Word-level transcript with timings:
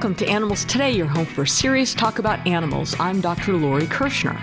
Welcome 0.00 0.26
to 0.26 0.28
Animals 0.30 0.64
Today, 0.64 0.92
your 0.92 1.08
home 1.08 1.26
for 1.26 1.44
serious 1.44 1.92
talk 1.92 2.18
about 2.18 2.46
animals. 2.46 2.98
I'm 2.98 3.20
Dr. 3.20 3.52
Lori 3.52 3.86
Kirschner. 3.86 4.42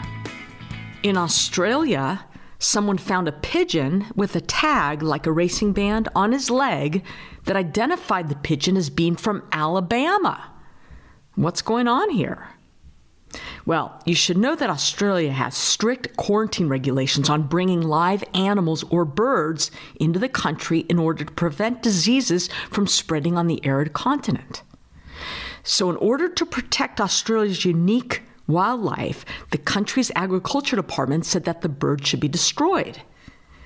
In 1.02 1.18
Australia, 1.18 2.24
someone 2.60 3.00
found 3.00 3.28
a 3.28 3.32
pigeon 3.32 4.06
with 4.16 4.36
a 4.36 4.40
tag 4.40 5.02
like 5.02 5.26
a 5.26 5.32
racing 5.32 5.74
band 5.74 6.10
on 6.14 6.32
his 6.32 6.52
leg 6.52 7.04
that 7.46 7.56
identified 7.56 8.30
the 8.30 8.36
pigeon 8.36 8.78
as 8.78 8.92
being 8.92 9.16
from 9.16 9.42
Alabama. 9.52 10.54
What's 11.34 11.64
going 11.64 11.88
on 11.88 12.12
here? 12.12 12.50
Well, 13.66 14.00
you 14.06 14.14
should 14.14 14.38
know 14.38 14.56
that 14.56 14.70
Australia 14.70 15.32
has 15.32 15.58
strict 15.58 16.18
quarantine 16.18 16.70
regulations 16.70 17.32
on 17.32 17.48
bringing 17.48 17.82
live 17.82 18.24
animals 18.36 18.84
or 18.92 19.06
birds 19.06 19.72
into 20.00 20.20
the 20.20 20.30
country 20.30 20.82
in 20.82 21.00
order 21.00 21.26
to 21.26 21.34
prevent 21.34 21.82
diseases 21.82 22.48
from 22.70 22.86
spreading 22.86 23.40
on 23.40 23.48
the 23.48 23.66
arid 23.66 23.94
continent. 23.94 24.62
So, 25.68 25.90
in 25.90 25.98
order 25.98 26.30
to 26.30 26.46
protect 26.46 27.02
Australia's 27.02 27.66
unique 27.66 28.24
wildlife, 28.48 29.26
the 29.52 29.58
country's 29.58 30.10
agriculture 30.16 30.78
department 30.78 31.26
said 31.26 31.44
that 31.44 31.60
the 31.60 31.68
bird 31.68 32.08
should 32.08 32.22
be 32.22 32.30
destroyed. 32.30 33.02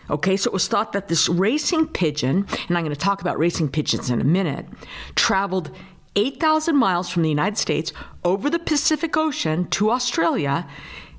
Okay, 0.09 0.36
so 0.36 0.50
it 0.50 0.54
was 0.54 0.68
thought 0.68 0.94
that 0.94 1.09
this 1.09 1.30
racing 1.30 1.90
pigeon, 1.90 2.48
and 2.68 2.76
I'm 2.76 2.84
going 2.84 2.95
to 2.95 3.00
talk 3.00 3.22
about 3.22 3.38
racing 3.38 3.70
pigeons 3.70 4.09
in 4.09 4.20
a 4.20 4.23
minute, 4.23 4.66
traveled 5.14 5.70
8,000 6.16 6.76
miles 6.76 7.08
from 7.08 7.22
the 7.22 7.30
United 7.30 7.59
States 7.59 7.94
over 8.26 8.50
the 8.50 8.58
Pacific 8.58 9.16
Ocean 9.16 9.68
to 9.70 9.92
Australia, 9.92 10.68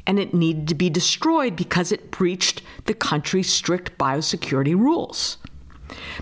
and 0.05 0.19
it 0.19 0.35
needed 0.35 0.67
to 0.67 0.75
be 0.75 0.91
destroyed 0.91 1.55
because 1.55 1.93
it 1.93 2.11
breached 2.11 2.61
the 2.87 2.95
country's 2.95 3.53
strict 3.53 3.97
biosecurity 3.99 4.77
rules. 4.77 5.39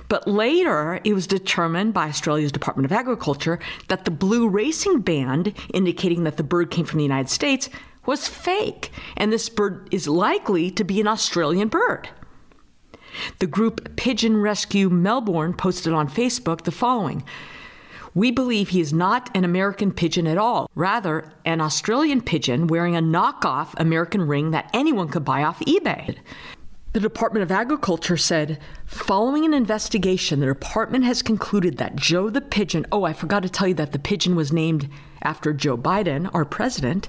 But 0.09 0.27
later, 0.27 1.01
it 1.05 1.13
was 1.13 1.27
determined 1.27 1.95
by 1.95 2.09
Australia's 2.09 2.53
Department 2.53 2.87
of 2.87 2.93
Agriculture 2.93 3.59
that 3.89 4.05
the 4.05 4.11
blue 4.11 4.49
racing 4.49 5.01
band, 5.01 5.55
indicating 5.73 6.25
that 6.25 6.37
the 6.37 6.43
bird 6.43 6.71
came 6.71 6.85
from 6.85 6.99
the 6.99 7.05
United 7.05 7.29
States, 7.29 7.69
was 8.07 8.29
fake, 8.29 8.91
and 9.17 9.33
this 9.33 9.49
bird 9.49 9.89
is 9.91 10.09
likely 10.09 10.71
to 10.71 10.85
be 10.85 11.01
an 11.01 11.07
Australian 11.07 11.69
bird. 11.69 12.09
The 13.39 13.47
group 13.47 13.97
Pigeon 13.97 14.37
Rescue 14.37 14.89
Melbourne 14.89 15.55
posted 15.55 15.93
on 15.93 16.09
Facebook 16.09 16.63
the 16.63 16.71
following 16.71 17.25
We 18.15 18.31
believe 18.31 18.71
he 18.71 18.81
is 18.81 18.93
not 18.93 19.31
an 19.35 19.45
American 19.45 19.93
pigeon 19.93 20.27
at 20.27 20.39
all, 20.39 20.71
rather, 20.75 21.33
an 21.45 21.61
Australian 21.61 22.23
pigeon 22.23 22.67
wearing 22.67 22.97
a 22.97 23.03
knockoff 23.03 23.75
American 23.77 24.23
ring 24.23 24.53
that 24.53 24.71
anyone 24.73 25.09
could 25.09 25.25
buy 25.25 25.43
off 25.43 25.61
eBay. 25.61 26.17
The 26.93 26.99
Department 26.99 27.45
of 27.45 27.53
Agriculture 27.53 28.17
said, 28.17 28.59
following 28.85 29.45
an 29.45 29.55
investigation, 29.55 30.41
the 30.41 30.47
department 30.47 31.05
has 31.05 31.23
concluded 31.23 31.77
that 31.77 31.95
Joe 31.95 32.31
the 32.31 32.41
pigeon, 32.41 32.85
oh, 32.91 33.05
I 33.05 33.13
forgot 33.13 33.45
to 33.45 33.49
tell 33.49 33.69
you 33.69 33.75
that 33.75 33.93
the 33.93 34.01
pigeon 34.01 34.35
was 34.35 34.53
named 34.53 34.89
after 35.23 35.53
Joe 35.53 35.79
Biden, 35.79 36.29
our 36.35 36.45
president, 36.45 37.09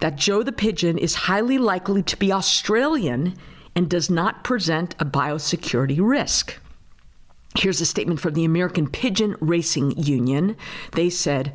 that 0.00 0.16
Joe 0.16 0.42
the 0.42 0.52
pigeon 0.52 0.98
is 0.98 1.14
highly 1.14 1.56
likely 1.56 2.02
to 2.02 2.18
be 2.18 2.30
Australian 2.30 3.34
and 3.74 3.88
does 3.88 4.10
not 4.10 4.44
present 4.44 4.94
a 4.98 5.06
biosecurity 5.06 6.00
risk. 6.02 6.58
Here's 7.56 7.80
a 7.80 7.86
statement 7.86 8.20
from 8.20 8.34
the 8.34 8.44
American 8.44 8.90
Pigeon 8.90 9.36
Racing 9.40 9.96
Union. 9.96 10.54
They 10.92 11.08
said, 11.08 11.54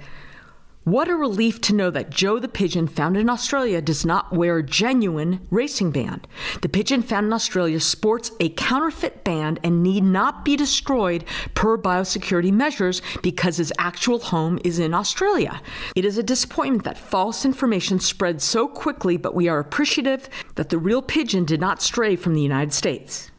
what 0.84 1.08
a 1.08 1.16
relief 1.16 1.62
to 1.62 1.74
know 1.74 1.90
that 1.90 2.10
Joe 2.10 2.40
the 2.40 2.48
pigeon 2.50 2.88
found 2.88 3.16
in 3.16 3.30
Australia 3.30 3.82
does 3.82 4.06
not 4.06 4.34
wear 4.34 4.58
a 4.58 4.64
genuine 4.64 5.46
racing 5.50 5.92
band. 5.92 6.28
The 6.62 6.68
pigeon 6.68 7.02
found 7.02 7.26
in 7.28 7.34
Australia 7.34 7.80
sports 7.80 8.32
a 8.40 8.50
counterfeit 8.50 9.24
band 9.24 9.60
and 9.64 9.82
need 9.82 10.04
not 10.04 10.44
be 10.44 10.58
destroyed 10.58 11.24
per 11.54 11.78
biosecurity 11.78 12.52
measures 12.52 13.02
because 13.22 13.58
his 13.58 13.72
actual 13.78 14.20
home 14.20 14.60
is 14.66 14.78
in 14.78 14.94
Australia. 14.94 15.62
It 15.96 16.04
is 16.04 16.18
a 16.18 16.24
disappointment 16.24 16.84
that 16.84 16.98
false 16.98 17.46
information 17.46 18.00
spread 18.00 18.42
so 18.42 18.68
quickly, 18.68 19.16
but 19.16 19.34
we 19.36 19.48
are 19.48 19.60
appreciative 19.60 20.28
that 20.56 20.70
the 20.70 20.78
real 20.78 21.02
pigeon 21.02 21.46
did 21.46 21.62
not 21.62 21.82
stray 21.82 22.16
from 22.16 22.34
the 22.34 22.42
United 22.42 22.74
States. 22.74 23.32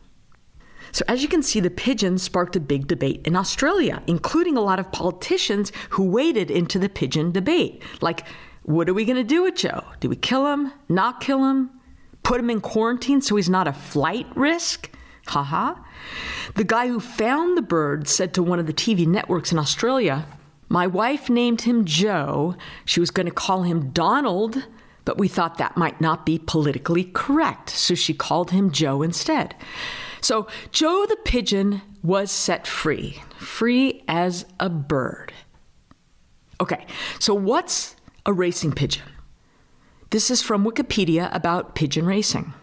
So, 0.94 1.04
as 1.08 1.22
you 1.22 1.28
can 1.28 1.42
see, 1.42 1.58
the 1.58 1.70
pigeon 1.70 2.18
sparked 2.18 2.54
a 2.54 2.60
big 2.60 2.86
debate 2.86 3.26
in 3.26 3.34
Australia, 3.34 4.00
including 4.06 4.56
a 4.56 4.60
lot 4.60 4.78
of 4.78 4.92
politicians 4.92 5.72
who 5.90 6.04
waded 6.04 6.52
into 6.52 6.78
the 6.78 6.88
pigeon 6.88 7.32
debate. 7.32 7.82
Like, 8.00 8.24
what 8.62 8.88
are 8.88 8.94
we 8.94 9.04
going 9.04 9.16
to 9.16 9.24
do 9.24 9.42
with 9.42 9.56
Joe? 9.56 9.82
Do 9.98 10.08
we 10.08 10.14
kill 10.14 10.46
him? 10.46 10.72
Not 10.88 11.20
kill 11.20 11.50
him? 11.50 11.70
Put 12.22 12.38
him 12.38 12.48
in 12.48 12.60
quarantine 12.60 13.20
so 13.20 13.34
he's 13.34 13.50
not 13.50 13.66
a 13.66 13.72
flight 13.72 14.28
risk? 14.36 14.88
Haha. 15.26 15.74
The 16.54 16.62
guy 16.62 16.86
who 16.86 17.00
found 17.00 17.58
the 17.58 17.62
bird 17.62 18.06
said 18.06 18.32
to 18.34 18.42
one 18.44 18.60
of 18.60 18.68
the 18.68 18.72
TV 18.72 19.04
networks 19.04 19.50
in 19.50 19.58
Australia, 19.58 20.26
My 20.68 20.86
wife 20.86 21.28
named 21.28 21.62
him 21.62 21.84
Joe. 21.86 22.54
She 22.84 23.00
was 23.00 23.10
going 23.10 23.26
to 23.26 23.32
call 23.32 23.62
him 23.62 23.90
Donald, 23.90 24.68
but 25.04 25.18
we 25.18 25.26
thought 25.26 25.58
that 25.58 25.76
might 25.76 26.00
not 26.00 26.24
be 26.24 26.38
politically 26.38 27.02
correct, 27.02 27.70
so 27.70 27.96
she 27.96 28.14
called 28.14 28.52
him 28.52 28.70
Joe 28.70 29.02
instead. 29.02 29.56
So 30.24 30.46
Joe 30.72 31.04
the 31.06 31.18
pigeon 31.24 31.82
was 32.02 32.30
set 32.30 32.66
free, 32.66 33.22
free 33.38 34.02
as 34.08 34.46
a 34.58 34.70
bird. 34.70 35.34
Okay, 36.62 36.86
so 37.18 37.34
what's 37.34 37.94
a 38.24 38.32
racing 38.32 38.72
pigeon? 38.72 39.04
This 40.08 40.30
is 40.30 40.40
from 40.40 40.64
Wikipedia 40.64 41.28
about 41.34 41.74
pigeon 41.74 42.06
racing. 42.06 42.54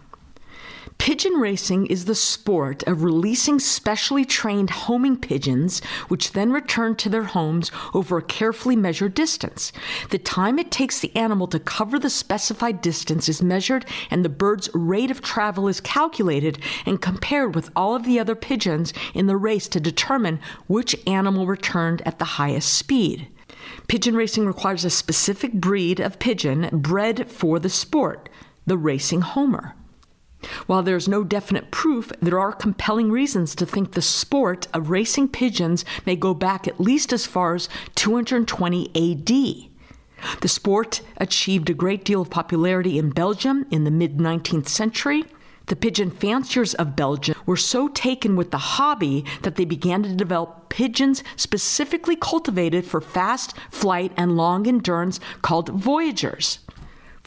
Pigeon 1.01 1.33
racing 1.33 1.87
is 1.87 2.05
the 2.05 2.13
sport 2.13 2.83
of 2.83 3.03
releasing 3.03 3.57
specially 3.57 4.23
trained 4.23 4.69
homing 4.69 5.17
pigeons, 5.17 5.83
which 6.09 6.33
then 6.33 6.51
return 6.51 6.95
to 6.97 7.09
their 7.09 7.23
homes 7.23 7.71
over 7.95 8.19
a 8.19 8.21
carefully 8.21 8.75
measured 8.75 9.15
distance. 9.15 9.73
The 10.11 10.19
time 10.19 10.59
it 10.59 10.69
takes 10.69 10.99
the 10.99 11.13
animal 11.15 11.47
to 11.47 11.59
cover 11.59 11.97
the 11.97 12.11
specified 12.11 12.83
distance 12.83 13.27
is 13.27 13.41
measured, 13.41 13.87
and 14.11 14.23
the 14.23 14.29
bird's 14.29 14.69
rate 14.75 15.09
of 15.09 15.23
travel 15.23 15.67
is 15.67 15.81
calculated 15.81 16.59
and 16.85 17.01
compared 17.01 17.55
with 17.55 17.71
all 17.75 17.95
of 17.95 18.05
the 18.05 18.19
other 18.19 18.35
pigeons 18.35 18.93
in 19.15 19.25
the 19.25 19.37
race 19.37 19.67
to 19.69 19.79
determine 19.79 20.39
which 20.67 20.95
animal 21.07 21.47
returned 21.47 22.03
at 22.05 22.19
the 22.19 22.37
highest 22.37 22.75
speed. 22.75 23.27
Pigeon 23.87 24.15
racing 24.15 24.45
requires 24.45 24.85
a 24.85 24.91
specific 24.91 25.53
breed 25.53 25.99
of 25.99 26.19
pigeon 26.19 26.69
bred 26.71 27.27
for 27.31 27.57
the 27.57 27.69
sport, 27.69 28.29
the 28.67 28.77
racing 28.77 29.21
homer. 29.21 29.73
While 30.67 30.83
there 30.83 30.95
is 30.95 31.07
no 31.07 31.23
definite 31.23 31.71
proof, 31.71 32.11
there 32.21 32.39
are 32.39 32.51
compelling 32.51 33.11
reasons 33.11 33.55
to 33.55 33.65
think 33.65 33.91
the 33.91 34.01
sport 34.01 34.67
of 34.73 34.89
racing 34.89 35.29
pigeons 35.29 35.85
may 36.05 36.15
go 36.15 36.33
back 36.33 36.67
at 36.67 36.79
least 36.79 37.13
as 37.13 37.25
far 37.25 37.55
as 37.55 37.69
220 37.95 38.89
AD. 38.95 39.71
The 40.41 40.47
sport 40.47 41.01
achieved 41.17 41.69
a 41.69 41.73
great 41.73 42.05
deal 42.05 42.21
of 42.21 42.29
popularity 42.29 42.97
in 42.97 43.09
Belgium 43.09 43.65
in 43.71 43.83
the 43.83 43.91
mid 43.91 44.17
19th 44.17 44.67
century. 44.67 45.25
The 45.67 45.75
pigeon 45.75 46.11
fanciers 46.11 46.73
of 46.73 46.95
Belgium 46.95 47.35
were 47.45 47.57
so 47.57 47.87
taken 47.87 48.35
with 48.35 48.51
the 48.51 48.57
hobby 48.57 49.23
that 49.43 49.55
they 49.55 49.65
began 49.65 50.03
to 50.03 50.13
develop 50.13 50.69
pigeons 50.69 51.23
specifically 51.35 52.15
cultivated 52.15 52.85
for 52.85 52.99
fast 52.99 53.55
flight 53.69 54.11
and 54.17 54.35
long 54.35 54.67
endurance 54.67 55.19
called 55.41 55.69
voyagers. 55.69 56.59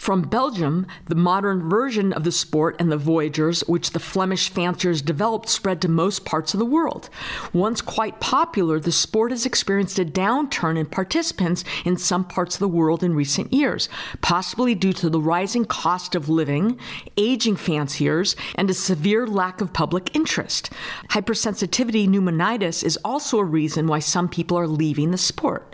From 0.04 0.20
Belgium, 0.20 0.86
the 1.06 1.14
modern 1.14 1.66
version 1.66 2.12
of 2.12 2.24
the 2.24 2.30
sport 2.30 2.76
and 2.78 2.92
the 2.92 2.98
voyagers, 2.98 3.62
which 3.62 3.92
the 3.92 3.98
Flemish 3.98 4.50
fanciers 4.50 5.00
developed, 5.00 5.48
spread 5.48 5.80
to 5.80 5.88
most 5.88 6.26
parts 6.26 6.52
of 6.52 6.60
the 6.60 6.66
world. 6.66 7.08
Once 7.54 7.80
quite 7.80 8.20
popular, 8.20 8.78
the 8.78 8.92
sport 8.92 9.30
has 9.30 9.46
experienced 9.46 9.98
a 9.98 10.04
downturn 10.04 10.76
in 10.76 10.84
participants 10.84 11.64
in 11.86 11.96
some 11.96 12.22
parts 12.22 12.56
of 12.56 12.60
the 12.60 12.68
world 12.68 13.02
in 13.02 13.14
recent 13.14 13.50
years, 13.50 13.88
possibly 14.20 14.74
due 14.74 14.92
to 14.92 15.08
the 15.08 15.18
rising 15.18 15.64
cost 15.64 16.14
of 16.14 16.28
living, 16.28 16.78
aging 17.16 17.56
fanciers, 17.56 18.36
and 18.56 18.68
a 18.68 18.74
severe 18.74 19.26
lack 19.26 19.62
of 19.62 19.72
public 19.72 20.14
interest. 20.14 20.68
Hypersensitivity 21.12 22.06
pneumonitis 22.06 22.84
is 22.84 22.98
also 23.06 23.38
a 23.38 23.44
reason 23.44 23.86
why 23.86 24.00
some 24.00 24.28
people 24.28 24.58
are 24.58 24.68
leaving 24.68 25.12
the 25.12 25.16
sport. 25.16 25.73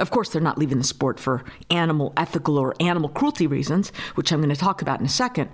Of 0.00 0.10
course, 0.10 0.30
they're 0.30 0.42
not 0.42 0.58
leaving 0.58 0.78
the 0.78 0.84
sport 0.84 1.20
for 1.20 1.44
animal 1.70 2.12
ethical 2.16 2.58
or 2.58 2.74
animal 2.80 3.08
cruelty 3.10 3.46
reasons, 3.46 3.92
which 4.14 4.32
I'm 4.32 4.40
going 4.40 4.50
to 4.50 4.56
talk 4.56 4.82
about 4.82 5.00
in 5.00 5.06
a 5.06 5.10
second. 5.10 5.50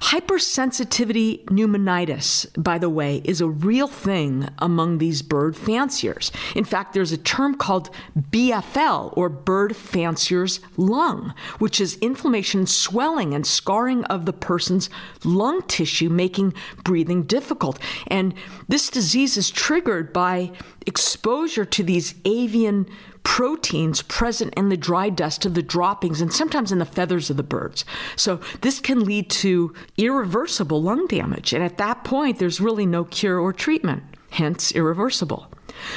Hypersensitivity 0.00 1.44
pneumonitis, 1.44 2.46
by 2.60 2.78
the 2.78 2.88
way, 2.88 3.20
is 3.22 3.42
a 3.42 3.48
real 3.48 3.86
thing 3.86 4.48
among 4.58 4.96
these 4.96 5.20
bird 5.20 5.54
fanciers. 5.54 6.32
In 6.56 6.64
fact, 6.64 6.94
there's 6.94 7.12
a 7.12 7.18
term 7.18 7.54
called 7.54 7.90
BFL, 8.18 9.12
or 9.14 9.28
bird 9.28 9.76
fancier's 9.76 10.60
lung, 10.78 11.34
which 11.58 11.82
is 11.82 11.98
inflammation, 11.98 12.66
swelling, 12.66 13.34
and 13.34 13.46
scarring 13.46 14.04
of 14.06 14.24
the 14.24 14.32
person's 14.32 14.88
lung 15.22 15.60
tissue, 15.68 16.08
making 16.08 16.54
breathing 16.82 17.24
difficult. 17.24 17.78
And 18.06 18.32
this 18.68 18.88
disease 18.88 19.36
is 19.36 19.50
triggered 19.50 20.14
by 20.14 20.50
exposure 20.86 21.66
to 21.66 21.82
these 21.82 22.14
avian 22.24 22.86
proteins 23.22 24.02
present 24.02 24.54
in 24.54 24.68
the 24.68 24.76
dry 24.76 25.08
dust 25.08 25.44
of 25.46 25.54
the 25.54 25.62
droppings 25.62 26.20
and 26.20 26.32
sometimes 26.32 26.72
in 26.72 26.78
the 26.78 26.84
feathers 26.84 27.30
of 27.30 27.36
the 27.36 27.42
birds. 27.42 27.84
So 28.16 28.40
this 28.60 28.80
can 28.80 29.04
lead 29.04 29.30
to 29.30 29.74
irreversible 29.96 30.82
lung 30.82 31.06
damage. 31.06 31.52
And 31.52 31.62
at 31.62 31.78
that 31.78 32.04
point, 32.04 32.38
there's 32.38 32.60
really 32.60 32.86
no 32.86 33.04
cure 33.04 33.38
or 33.38 33.52
treatment, 33.52 34.02
hence 34.30 34.72
irreversible. 34.72 35.50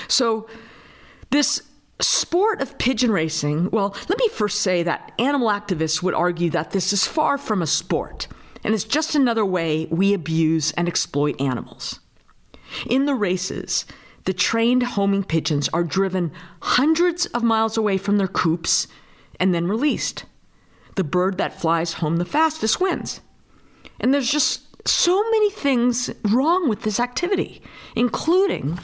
So 0.07 0.47
this 1.29 1.61
sport 1.99 2.61
of 2.61 2.77
pigeon 2.77 3.11
racing, 3.11 3.69
well, 3.71 3.95
let 4.09 4.19
me 4.19 4.27
first 4.29 4.61
say 4.61 4.83
that 4.83 5.11
animal 5.19 5.49
activists 5.49 6.03
would 6.03 6.13
argue 6.13 6.49
that 6.51 6.71
this 6.71 6.93
is 6.93 7.05
far 7.05 7.37
from 7.37 7.61
a 7.61 7.67
sport, 7.67 8.27
and 8.63 8.73
it's 8.73 8.83
just 8.83 9.15
another 9.15 9.45
way 9.45 9.87
we 9.89 10.13
abuse 10.13 10.71
and 10.73 10.87
exploit 10.87 11.39
animals. 11.39 11.99
In 12.87 13.05
the 13.05 13.15
races, 13.15 13.85
the 14.25 14.33
trained 14.33 14.83
homing 14.83 15.23
pigeons 15.23 15.69
are 15.69 15.83
driven 15.83 16.31
hundreds 16.61 17.25
of 17.27 17.43
miles 17.43 17.77
away 17.77 17.97
from 17.97 18.17
their 18.17 18.27
coops 18.27 18.87
and 19.39 19.53
then 19.53 19.67
released. 19.67 20.25
The 20.95 21.03
bird 21.03 21.37
that 21.37 21.59
flies 21.59 21.93
home 21.93 22.17
the 22.17 22.25
fastest 22.25 22.79
wins. 22.79 23.21
And 23.99 24.13
there's 24.13 24.31
just 24.31 24.87
so 24.87 25.23
many 25.31 25.49
things 25.49 26.09
wrong 26.23 26.69
with 26.69 26.83
this 26.83 26.99
activity, 26.99 27.61
including 27.95 28.79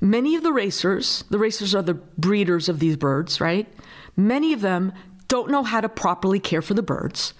many 0.00 0.34
of 0.34 0.42
the 0.42 0.52
racers, 0.52 1.24
the 1.30 1.38
racers 1.38 1.74
are 1.74 1.82
the 1.82 1.94
breeders 1.94 2.68
of 2.68 2.78
these 2.78 2.96
birds, 2.96 3.40
right? 3.40 3.68
Many 4.16 4.52
of 4.52 4.60
them 4.60 4.92
don't 5.28 5.50
know 5.50 5.62
how 5.62 5.80
to 5.80 5.88
properly 5.88 6.40
care 6.40 6.62
for 6.62 6.74
the 6.74 6.82
birds. 6.82 7.34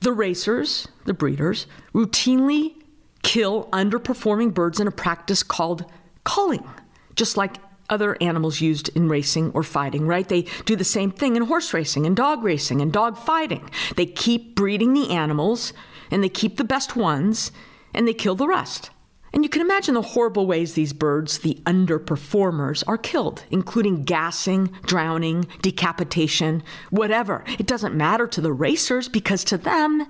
The 0.00 0.12
racers, 0.12 0.88
the 1.04 1.14
breeders, 1.14 1.66
routinely 1.92 2.76
kill 3.22 3.68
underperforming 3.72 4.54
birds 4.54 4.78
in 4.78 4.86
a 4.86 4.92
practice 4.92 5.42
called 5.42 5.84
culling, 6.24 6.68
just 7.14 7.36
like 7.36 7.56
other 7.90 8.16
animals 8.20 8.60
used 8.60 8.88
in 8.96 9.08
racing 9.08 9.50
or 9.52 9.62
fighting, 9.62 10.06
right? 10.06 10.28
They 10.28 10.42
do 10.64 10.76
the 10.76 10.84
same 10.84 11.10
thing 11.10 11.36
in 11.36 11.42
horse 11.42 11.72
racing 11.74 12.06
and 12.06 12.16
dog 12.16 12.42
racing 12.42 12.80
and 12.80 12.92
dog 12.92 13.16
fighting. 13.18 13.68
They 13.96 14.06
keep 14.06 14.54
breeding 14.54 14.94
the 14.94 15.10
animals 15.10 15.72
and 16.10 16.22
they 16.22 16.28
keep 16.28 16.56
the 16.56 16.64
best 16.64 16.96
ones 16.96 17.52
and 17.92 18.08
they 18.08 18.14
kill 18.14 18.34
the 18.34 18.48
rest. 18.48 18.90
And 19.32 19.42
you 19.42 19.48
can 19.48 19.62
imagine 19.62 19.94
the 19.94 20.02
horrible 20.02 20.46
ways 20.46 20.74
these 20.74 20.92
birds, 20.92 21.38
the 21.38 21.60
underperformers, 21.66 22.84
are 22.86 22.96
killed, 22.96 23.44
including 23.50 24.04
gassing, 24.04 24.70
drowning, 24.86 25.48
decapitation, 25.60 26.62
whatever. 26.90 27.42
It 27.58 27.66
doesn't 27.66 27.96
matter 27.96 28.28
to 28.28 28.40
the 28.40 28.52
racers 28.52 29.08
because 29.08 29.42
to 29.44 29.58
them, 29.58 30.06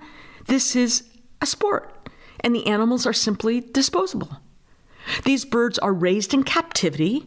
this 0.46 0.76
is 0.76 1.04
a 1.40 1.46
sport, 1.46 2.10
and 2.40 2.54
the 2.54 2.66
animals 2.66 3.06
are 3.06 3.14
simply 3.14 3.62
disposable. 3.62 4.40
These 5.24 5.44
birds 5.44 5.78
are 5.78 5.92
raised 5.92 6.34
in 6.34 6.42
captivity. 6.44 7.26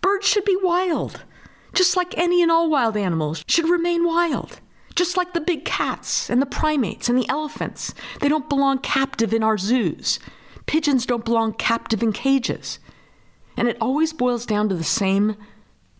Birds 0.00 0.26
should 0.26 0.44
be 0.44 0.58
wild, 0.62 1.24
just 1.74 1.96
like 1.96 2.16
any 2.16 2.42
and 2.42 2.50
all 2.50 2.70
wild 2.70 2.96
animals 2.96 3.44
should 3.46 3.68
remain 3.68 4.06
wild. 4.06 4.60
Just 4.94 5.16
like 5.16 5.34
the 5.34 5.40
big 5.40 5.64
cats 5.64 6.30
and 6.30 6.40
the 6.40 6.46
primates 6.46 7.08
and 7.08 7.18
the 7.18 7.28
elephants, 7.28 7.92
they 8.20 8.28
don't 8.28 8.48
belong 8.48 8.78
captive 8.78 9.34
in 9.34 9.42
our 9.42 9.58
zoos. 9.58 10.18
Pigeons 10.64 11.04
don't 11.04 11.24
belong 11.24 11.52
captive 11.52 12.02
in 12.02 12.12
cages. 12.12 12.78
And 13.56 13.68
it 13.68 13.76
always 13.80 14.12
boils 14.12 14.46
down 14.46 14.68
to 14.70 14.74
the 14.74 14.84
same 14.84 15.36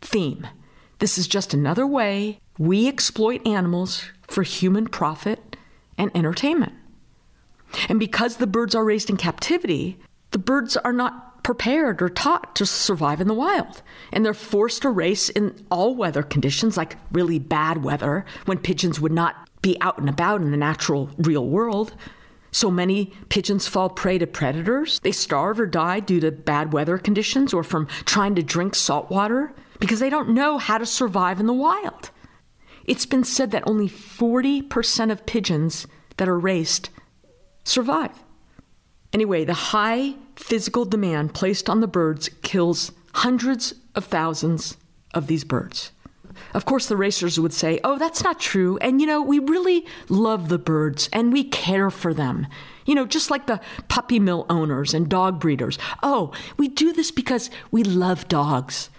theme. 0.00 0.46
This 0.98 1.18
is 1.18 1.28
just 1.28 1.52
another 1.52 1.86
way 1.86 2.40
we 2.58 2.88
exploit 2.88 3.46
animals 3.46 4.06
for 4.28 4.42
human 4.42 4.88
profit 4.88 5.56
and 5.98 6.10
entertainment. 6.14 6.72
And 7.88 8.00
because 8.00 8.36
the 8.36 8.46
birds 8.46 8.74
are 8.74 8.84
raised 8.84 9.10
in 9.10 9.16
captivity, 9.16 9.98
the 10.36 10.42
birds 10.42 10.76
are 10.76 10.92
not 10.92 11.42
prepared 11.42 12.02
or 12.02 12.10
taught 12.10 12.54
to 12.56 12.66
survive 12.66 13.22
in 13.22 13.26
the 13.26 13.32
wild. 13.32 13.80
And 14.12 14.22
they're 14.22 14.34
forced 14.34 14.82
to 14.82 14.90
race 14.90 15.30
in 15.30 15.64
all 15.70 15.94
weather 15.94 16.22
conditions, 16.22 16.76
like 16.76 16.98
really 17.10 17.38
bad 17.38 17.82
weather, 17.82 18.26
when 18.44 18.58
pigeons 18.58 19.00
would 19.00 19.12
not 19.12 19.48
be 19.62 19.80
out 19.80 19.96
and 19.96 20.10
about 20.10 20.42
in 20.42 20.50
the 20.50 20.58
natural, 20.58 21.08
real 21.16 21.46
world. 21.46 21.94
So 22.50 22.70
many 22.70 23.14
pigeons 23.30 23.66
fall 23.66 23.88
prey 23.88 24.18
to 24.18 24.26
predators. 24.26 24.98
They 25.00 25.10
starve 25.10 25.58
or 25.58 25.64
die 25.64 26.00
due 26.00 26.20
to 26.20 26.30
bad 26.30 26.74
weather 26.74 26.98
conditions 26.98 27.54
or 27.54 27.62
from 27.62 27.86
trying 28.04 28.34
to 28.34 28.42
drink 28.42 28.74
salt 28.74 29.10
water 29.10 29.54
because 29.80 30.00
they 30.00 30.10
don't 30.10 30.34
know 30.34 30.58
how 30.58 30.76
to 30.76 30.84
survive 30.84 31.40
in 31.40 31.46
the 31.46 31.54
wild. 31.54 32.10
It's 32.84 33.06
been 33.06 33.24
said 33.24 33.52
that 33.52 33.66
only 33.66 33.88
40% 33.88 35.10
of 35.10 35.24
pigeons 35.24 35.86
that 36.18 36.28
are 36.28 36.38
raced 36.38 36.90
survive. 37.64 38.22
Anyway, 39.16 39.46
the 39.46 39.54
high 39.54 40.14
physical 40.36 40.84
demand 40.84 41.34
placed 41.34 41.68
on 41.68 41.80
the 41.80 41.86
birds 41.86 42.28
kills 42.42 42.92
hundreds 43.14 43.74
of 43.94 44.04
thousands 44.04 44.76
of 45.14 45.26
these 45.26 45.44
birds. 45.44 45.92
Of 46.52 46.66
course, 46.66 46.86
the 46.86 46.96
racers 46.96 47.40
would 47.40 47.52
say, 47.52 47.80
oh, 47.82 47.98
that's 47.98 48.22
not 48.22 48.38
true. 48.38 48.76
And, 48.78 49.00
you 49.00 49.06
know, 49.06 49.22
we 49.22 49.38
really 49.38 49.86
love 50.08 50.48
the 50.48 50.58
birds 50.58 51.08
and 51.12 51.32
we 51.32 51.44
care 51.44 51.90
for 51.90 52.12
them. 52.12 52.46
You 52.84 52.94
know, 52.94 53.06
just 53.06 53.30
like 53.30 53.46
the 53.46 53.60
puppy 53.88 54.20
mill 54.20 54.46
owners 54.48 54.94
and 54.94 55.08
dog 55.08 55.40
breeders. 55.40 55.78
Oh, 56.02 56.32
we 56.56 56.68
do 56.68 56.92
this 56.92 57.10
because 57.10 57.50
we 57.70 57.82
love 57.82 58.28
dogs. 58.28 58.90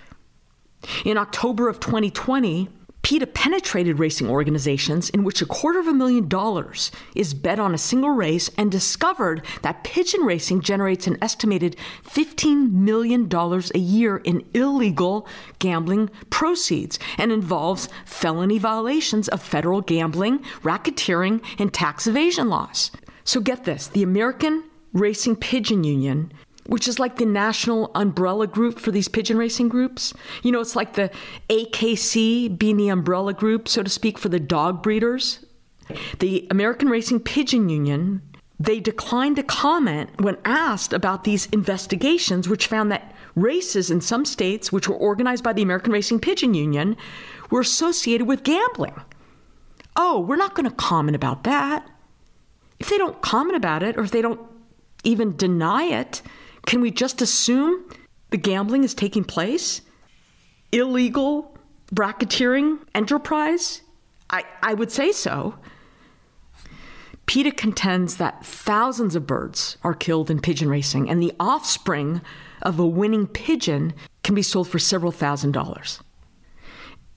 In 1.05 1.17
October 1.17 1.69
of 1.69 1.79
2020, 1.79 2.69
PETA 3.07 3.27
penetrated 3.27 3.99
racing 3.99 4.29
organizations 4.29 5.09
in 5.11 5.23
which 5.23 5.41
a 5.41 5.45
quarter 5.45 5.79
of 5.79 5.87
a 5.87 5.93
million 5.93 6.27
dollars 6.27 6.91
is 7.15 7.33
bet 7.33 7.57
on 7.57 7.73
a 7.73 7.77
single 7.77 8.09
race 8.09 8.49
and 8.57 8.69
discovered 8.69 9.45
that 9.61 9.85
pigeon 9.85 10.23
racing 10.23 10.59
generates 10.59 11.07
an 11.07 11.17
estimated 11.21 11.77
$15 12.03 12.73
million 12.73 13.29
a 13.33 13.77
year 13.79 14.17
in 14.17 14.45
illegal 14.53 15.25
gambling 15.59 16.09
proceeds 16.29 16.99
and 17.17 17.31
involves 17.31 17.87
felony 18.03 18.57
violations 18.57 19.29
of 19.29 19.41
federal 19.41 19.79
gambling, 19.79 20.39
racketeering, 20.61 21.41
and 21.57 21.73
tax 21.73 22.07
evasion 22.07 22.49
laws. 22.49 22.91
So 23.23 23.39
get 23.39 23.63
this 23.63 23.87
the 23.87 24.03
American 24.03 24.65
Racing 24.91 25.37
Pigeon 25.37 25.85
Union 25.85 26.33
which 26.67 26.87
is 26.87 26.99
like 26.99 27.15
the 27.15 27.25
national 27.25 27.91
umbrella 27.95 28.45
group 28.45 28.77
for 28.77 28.91
these 28.91 29.07
pigeon 29.07 29.37
racing 29.37 29.69
groups. 29.69 30.13
You 30.43 30.51
know, 30.51 30.59
it's 30.59 30.75
like 30.75 30.93
the 30.93 31.09
AKC 31.49 32.57
being 32.57 32.77
the 32.77 32.89
umbrella 32.89 33.33
group, 33.33 33.67
so 33.67 33.83
to 33.83 33.89
speak, 33.89 34.17
for 34.17 34.29
the 34.29 34.39
dog 34.39 34.83
breeders. 34.83 35.39
The 36.19 36.45
American 36.51 36.89
Racing 36.89 37.21
Pigeon 37.21 37.69
Union, 37.69 38.21
they 38.59 38.81
declined 38.81 39.37
to 39.37 39.43
comment 39.43 40.21
when 40.21 40.37
asked 40.43 40.91
about 40.91 41.23
these 41.23 41.45
investigations, 41.47 42.49
which 42.49 42.67
found 42.67 42.91
that 42.91 43.15
races 43.35 43.89
in 43.89 44.01
some 44.01 44.25
states, 44.25 44.71
which 44.71 44.89
were 44.89 44.95
organized 44.95 45.45
by 45.45 45.53
the 45.53 45.61
American 45.61 45.93
Racing 45.93 46.19
Pigeon 46.19 46.53
Union, 46.53 46.97
were 47.49 47.61
associated 47.61 48.27
with 48.27 48.43
gambling. 48.43 48.95
Oh, 49.95 50.19
we're 50.19 50.35
not 50.35 50.55
going 50.55 50.69
to 50.69 50.75
comment 50.75 51.15
about 51.15 51.45
that. 51.45 51.87
If 52.79 52.89
they 52.89 52.97
don't 52.97 53.21
comment 53.21 53.55
about 53.55 53.81
it, 53.83 53.97
or 53.97 54.01
if 54.01 54.11
they 54.11 54.21
don't 54.21 54.41
even 55.03 55.37
deny 55.37 55.83
it, 55.83 56.21
can 56.67 56.81
we 56.81 56.91
just 56.91 57.21
assume 57.21 57.83
the 58.29 58.37
gambling 58.37 58.83
is 58.83 58.93
taking 58.93 59.23
place? 59.23 59.81
Illegal 60.71 61.57
racketeering 61.95 62.79
enterprise? 62.93 63.81
I, 64.29 64.43
I 64.61 64.73
would 64.73 64.91
say 64.91 65.13
so. 65.13 65.55
PETA 67.25 67.51
contends 67.51 68.17
that 68.17 68.45
thousands 68.45 69.15
of 69.15 69.25
birds 69.25 69.77
are 69.83 69.93
killed 69.93 70.29
in 70.29 70.39
pigeon 70.41 70.69
racing, 70.69 71.09
and 71.09 71.21
the 71.21 71.33
offspring 71.39 72.21
of 72.61 72.79
a 72.79 72.85
winning 72.85 73.27
pigeon 73.27 73.93
can 74.23 74.35
be 74.35 74.41
sold 74.41 74.67
for 74.67 74.77
several 74.77 75.11
thousand 75.11 75.53
dollars. 75.53 76.01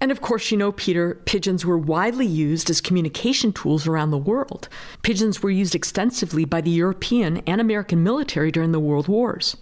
And 0.00 0.10
of 0.10 0.22
course, 0.22 0.50
you 0.50 0.56
know, 0.56 0.72
Peter, 0.72 1.16
pigeons 1.26 1.66
were 1.66 1.76
widely 1.78 2.26
used 2.26 2.70
as 2.70 2.80
communication 2.80 3.52
tools 3.52 3.86
around 3.86 4.10
the 4.10 4.18
world. 4.18 4.68
Pigeons 5.02 5.42
were 5.42 5.50
used 5.50 5.74
extensively 5.74 6.44
by 6.46 6.62
the 6.62 6.70
European 6.70 7.38
and 7.46 7.60
American 7.60 8.02
military 8.02 8.50
during 8.50 8.72
the 8.72 8.80
World 8.80 9.08
Wars. 9.08 9.56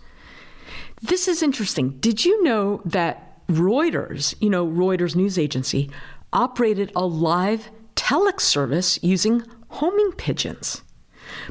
This 1.03 1.27
is 1.27 1.43
interesting. 1.43 1.91
Did 1.99 2.25
you 2.25 2.43
know 2.45 2.81
that 2.85 3.47
Reuters, 3.49 4.35
you 4.41 4.51
know, 4.51 4.67
Reuters 4.67 5.17
news 5.17 5.39
agency, 5.39 5.91
operated 6.33 6.93
a 6.95 7.05
live 7.05 7.71
telex 7.97 8.41
service 8.41 8.99
using 9.03 9.43
homing 9.69 10.13
pigeons? 10.13 10.83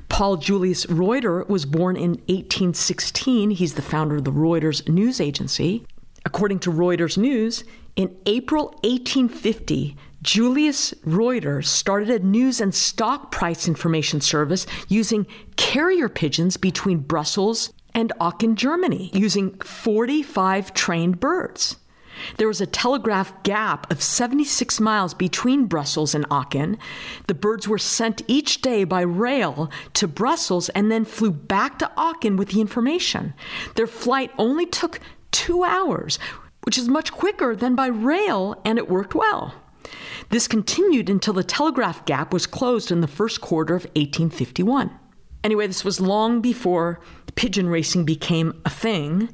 Paul 0.09 0.37
Julius 0.37 0.85
Reuter 0.89 1.43
was 1.45 1.65
born 1.65 1.95
in 1.95 2.11
1816. 2.27 3.51
He's 3.51 3.75
the 3.75 3.81
founder 3.81 4.15
of 4.15 4.23
the 4.23 4.31
Reuters 4.31 4.87
news 4.87 5.19
agency. 5.21 5.85
According 6.25 6.59
to 6.59 6.71
Reuters 6.71 7.17
News, 7.17 7.63
in 7.97 8.15
April 8.27 8.67
1850, 8.83 9.97
Julius 10.21 10.93
Reuter 11.03 11.63
started 11.63 12.09
a 12.09 12.25
news 12.25 12.61
and 12.61 12.73
stock 12.73 13.31
price 13.31 13.67
information 13.67 14.21
service 14.21 14.67
using 14.87 15.25
carrier 15.55 16.07
pigeons 16.07 16.57
between 16.57 16.99
Brussels 16.99 17.73
and 17.95 18.13
Aachen, 18.21 18.55
Germany, 18.55 19.09
using 19.13 19.57
45 19.59 20.75
trained 20.75 21.19
birds. 21.19 21.77
There 22.37 22.47
was 22.47 22.61
a 22.61 22.67
telegraph 22.67 23.43
gap 23.43 23.91
of 23.91 24.01
76 24.01 24.79
miles 24.79 25.13
between 25.15 25.65
Brussels 25.65 26.13
and 26.13 26.25
Aachen. 26.29 26.77
The 27.27 27.33
birds 27.33 27.67
were 27.67 27.77
sent 27.77 28.21
each 28.27 28.61
day 28.61 28.83
by 28.83 29.01
rail 29.01 29.71
to 29.93 30.07
Brussels 30.07 30.69
and 30.69 30.91
then 30.91 31.05
flew 31.05 31.31
back 31.31 31.79
to 31.79 31.91
Aachen 31.97 32.35
with 32.35 32.49
the 32.49 32.61
information. 32.61 33.33
Their 33.75 33.87
flight 33.87 34.31
only 34.37 34.65
took 34.65 34.99
two 35.31 35.63
hours, 35.63 36.17
which 36.67 36.77
is 36.77 36.89
much 36.89 37.13
quicker 37.13 37.55
than 37.55 37.75
by 37.75 37.87
rail, 37.87 38.59
and 38.65 38.77
it 38.77 38.89
worked 38.89 39.15
well. 39.15 39.55
This 40.31 40.49
continued 40.49 41.09
until 41.09 41.33
the 41.33 41.41
telegraph 41.41 42.05
gap 42.05 42.33
was 42.33 42.45
closed 42.45 42.91
in 42.91 42.99
the 42.99 43.07
first 43.07 43.39
quarter 43.39 43.73
of 43.73 43.85
1851. 43.95 44.91
Anyway, 45.45 45.65
this 45.65 45.85
was 45.85 46.01
long 46.01 46.41
before 46.41 46.99
pigeon 47.35 47.69
racing 47.69 48.03
became 48.03 48.53
a 48.65 48.69
thing. 48.69 49.29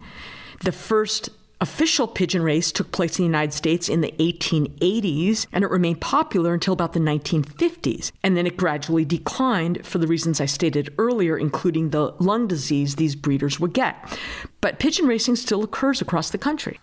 The 0.64 0.72
first 0.72 1.32
official 1.60 2.06
pigeon 2.06 2.44
race 2.44 2.72
took 2.72 2.92
place 2.92 3.18
in 3.18 3.24
the 3.24 3.30
United 3.30 3.54
States 3.54 3.90
in 3.90 4.02
the 4.02 4.14
1880s, 4.20 5.48
and 5.52 5.64
it 5.64 5.72
remained 5.72 6.02
popular 6.02 6.54
until 6.54 6.74
about 6.74 6.94
the 6.94 7.00
1950s. 7.00 8.12
And 8.22 8.38
then 8.38 8.46
it 8.46 8.58
gradually 8.58 9.06
declined 9.06 9.84
for 9.84 9.98
the 9.98 10.06
reasons 10.06 10.40
I 10.40 10.46
stated 10.46 10.94
earlier, 11.00 11.36
including 11.36 11.90
the 11.90 12.14
lung 12.20 12.46
disease 12.46 12.98
these 12.98 13.16
breeders 13.16 13.60
would 13.60 13.74
get. 13.74 14.20
But 14.62 14.78
pigeon 14.78 15.08
racing 15.08 15.38
still 15.38 15.64
occurs 15.64 16.00
across 16.00 16.30
the 16.30 16.38
country. 16.38 16.80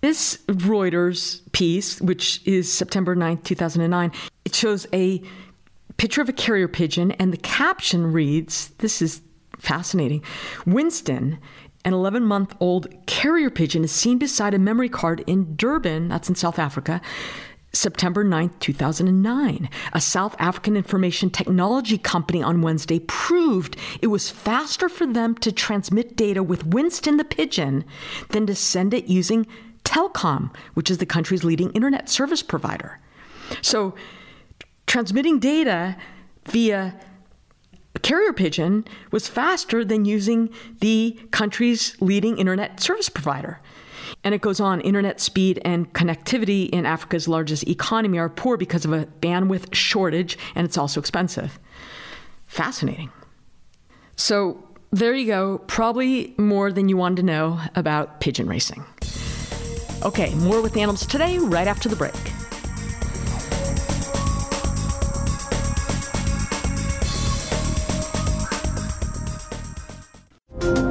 This 0.00 0.38
Reuters 0.46 1.40
piece, 1.52 2.00
which 2.00 2.40
is 2.46 2.72
September 2.72 3.16
9th, 3.16 3.42
2009, 3.42 4.12
it 4.44 4.54
shows 4.54 4.86
a 4.92 5.20
picture 5.96 6.20
of 6.22 6.28
a 6.28 6.32
carrier 6.32 6.68
pigeon, 6.68 7.12
and 7.12 7.32
the 7.32 7.38
caption 7.38 8.12
reads 8.12 8.68
this 8.78 9.02
is 9.02 9.22
fascinating. 9.58 10.22
Winston, 10.66 11.38
an 11.84 11.94
11 11.94 12.24
month 12.24 12.54
old 12.60 12.86
carrier 13.06 13.50
pigeon, 13.50 13.82
is 13.82 13.90
seen 13.90 14.18
beside 14.18 14.54
a 14.54 14.58
memory 14.58 14.88
card 14.88 15.24
in 15.26 15.56
Durban, 15.56 16.08
that's 16.08 16.28
in 16.28 16.36
South 16.36 16.60
Africa. 16.60 17.00
September 17.72 18.24
9, 18.24 18.50
2009. 18.60 19.68
A 19.92 20.00
South 20.00 20.34
African 20.38 20.76
information 20.76 21.28
technology 21.28 21.98
company 21.98 22.42
on 22.42 22.62
Wednesday 22.62 23.00
proved 23.00 23.76
it 24.00 24.06
was 24.06 24.30
faster 24.30 24.88
for 24.88 25.06
them 25.06 25.34
to 25.36 25.52
transmit 25.52 26.16
data 26.16 26.42
with 26.42 26.66
Winston 26.66 27.18
the 27.18 27.24
pigeon 27.24 27.84
than 28.30 28.46
to 28.46 28.54
send 28.54 28.94
it 28.94 29.06
using 29.06 29.46
Telkom, 29.98 30.54
which 30.74 30.90
is 30.90 30.98
the 30.98 31.06
country's 31.06 31.44
leading 31.44 31.70
internet 31.72 32.08
service 32.08 32.42
provider. 32.42 33.00
So, 33.62 33.94
transmitting 34.86 35.38
data 35.38 35.96
via 36.46 36.94
carrier 38.02 38.32
pigeon 38.32 38.84
was 39.10 39.26
faster 39.26 39.84
than 39.84 40.04
using 40.04 40.50
the 40.80 41.18
country's 41.32 42.00
leading 42.00 42.38
internet 42.38 42.80
service 42.80 43.08
provider. 43.08 43.60
And 44.22 44.34
it 44.34 44.40
goes 44.40 44.60
on 44.60 44.80
internet 44.82 45.20
speed 45.20 45.60
and 45.64 45.92
connectivity 45.92 46.70
in 46.70 46.86
Africa's 46.86 47.26
largest 47.26 47.66
economy 47.66 48.18
are 48.18 48.28
poor 48.28 48.56
because 48.56 48.84
of 48.84 48.92
a 48.92 49.06
bandwidth 49.20 49.74
shortage, 49.74 50.38
and 50.54 50.64
it's 50.64 50.78
also 50.78 51.00
expensive. 51.00 51.58
Fascinating. 52.46 53.10
So, 54.16 54.64
there 54.90 55.12
you 55.12 55.26
go. 55.26 55.58
Probably 55.66 56.34
more 56.38 56.72
than 56.72 56.88
you 56.88 56.96
wanted 56.96 57.16
to 57.16 57.22
know 57.24 57.60
about 57.74 58.20
pigeon 58.20 58.48
racing. 58.48 58.84
Okay, 60.04 60.34
more 60.36 60.62
with 60.62 60.76
animals 60.76 61.06
today, 61.06 61.38
right 61.38 61.66
after 61.66 61.88
the 61.88 61.96
break. 61.96 62.14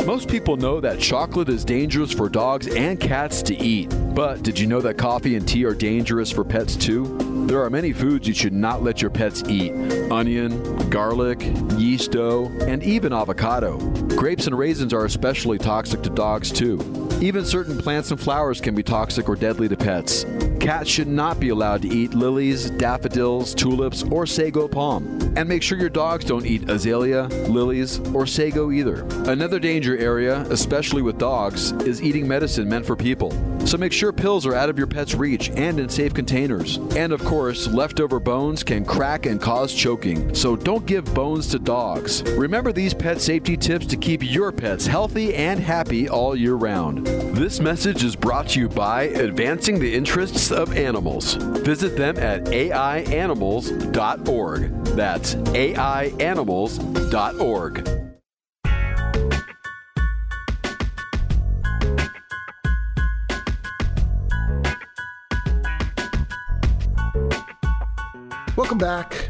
Most 0.06 0.30
people 0.30 0.58
know 0.58 0.80
that 0.80 1.00
chocolate 1.00 1.50
is 1.50 1.64
dangerous 1.66 2.12
for 2.12 2.30
dogs 2.30 2.68
and 2.68 3.00
cats 3.00 3.42
to 3.44 3.56
eat. 3.56 3.94
But 4.16 4.42
did 4.42 4.58
you 4.58 4.66
know 4.66 4.82
that 4.82 4.98
coffee 4.98 5.36
and 5.36 5.48
tea 5.48 5.66
are 5.66 5.76
dangerous 5.76 6.32
for 6.32 6.44
pets 6.44 6.76
too? 6.76 7.46
There 7.48 7.62
are 7.62 7.70
many 7.70 7.94
foods 7.94 8.28
you 8.28 8.34
should 8.34 8.54
not 8.54 8.84
let 8.84 9.02
your 9.02 9.12
pets 9.12 9.44
eat 9.48 9.74
onion, 10.12 10.90
garlic, 10.90 11.42
yeast 11.78 12.12
dough, 12.12 12.52
and 12.62 12.82
even 12.84 13.14
avocado. 13.14 13.78
Grapes 14.16 14.48
and 14.48 14.58
raisins 14.58 14.94
are 14.94 15.06
especially 15.06 15.58
toxic 15.58 16.02
to 16.04 16.10
dogs 16.10 16.52
too. 16.52 17.07
Even 17.20 17.44
certain 17.46 17.76
plants 17.80 18.12
and 18.12 18.20
flowers 18.20 18.62
can 18.62 18.76
be 18.76 18.84
toxic 18.84 19.28
or 19.28 19.36
deadly 19.36 19.68
to 19.68 19.76
pets. 19.76 20.24
Cats 20.68 20.90
should 20.90 21.08
not 21.08 21.40
be 21.40 21.48
allowed 21.48 21.82
to 21.84 21.88
eat 21.88 22.14
lilies, 22.14 22.70
daffodils, 22.72 23.56
tulips, 23.56 24.04
or 24.12 24.26
sago 24.26 24.68
palm. 24.68 25.18
And 25.38 25.48
make 25.48 25.64
sure 25.64 25.78
your 25.78 25.88
dogs 25.88 26.26
don't 26.26 26.46
eat 26.46 26.70
azalea, 26.70 27.28
lilies, 27.48 28.02
or 28.14 28.28
sago 28.28 28.70
either. 28.72 29.04
Another 29.32 29.60
danger 29.60 29.98
area, 29.98 30.42
especially 30.50 31.02
with 31.02 31.18
dogs, 31.18 31.72
is 31.84 32.04
eating 32.04 32.28
medicine 32.28 32.68
meant 32.68 32.86
for 32.86 32.98
people. 32.98 33.32
So 33.66 33.78
make 33.78 33.92
sure 33.92 34.14
pills 34.14 34.46
are 34.46 34.56
out 34.56 34.70
of 34.70 34.78
your 34.78 34.88
pet's 34.88 35.14
reach 35.14 35.50
and 35.52 35.80
in 35.80 35.90
safe 35.90 36.14
containers. 36.14 36.78
And 36.96 37.12
of 37.12 37.24
course, 37.24 37.68
leftover 37.68 38.20
bones 38.20 38.64
can 38.64 38.86
crack 38.86 39.26
and 39.26 39.42
cause 39.42 39.74
choking, 39.74 40.34
so 40.34 40.56
don't 40.56 40.86
give 40.86 41.14
bones 41.14 41.48
to 41.50 41.60
dogs. 41.60 42.24
Remember 42.24 42.72
these 42.72 42.94
pet 42.94 43.20
safety 43.20 43.58
tips 43.58 43.86
to 43.88 43.98
keep 43.98 44.24
your 44.24 44.54
pets 44.54 44.88
healthy 44.88 45.36
and 45.36 45.60
happy 45.60 46.08
all 46.08 46.34
year 46.36 46.56
round. 46.56 47.08
This 47.08 47.60
message 47.60 48.06
is 48.06 48.16
brought 48.16 48.50
to 48.50 48.60
you 48.62 48.70
by 48.70 49.04
Advancing 49.04 49.80
the 49.80 49.94
Interests 49.94 50.50
of 50.58 50.76
Animals. 50.76 51.36
Visit 51.36 51.96
them 51.96 52.18
at 52.18 52.46
aianimals.org. 52.46 54.84
That's 54.96 55.36
aianimals.org. 55.36 58.08
Welcome 68.58 68.80
back. 68.80 69.30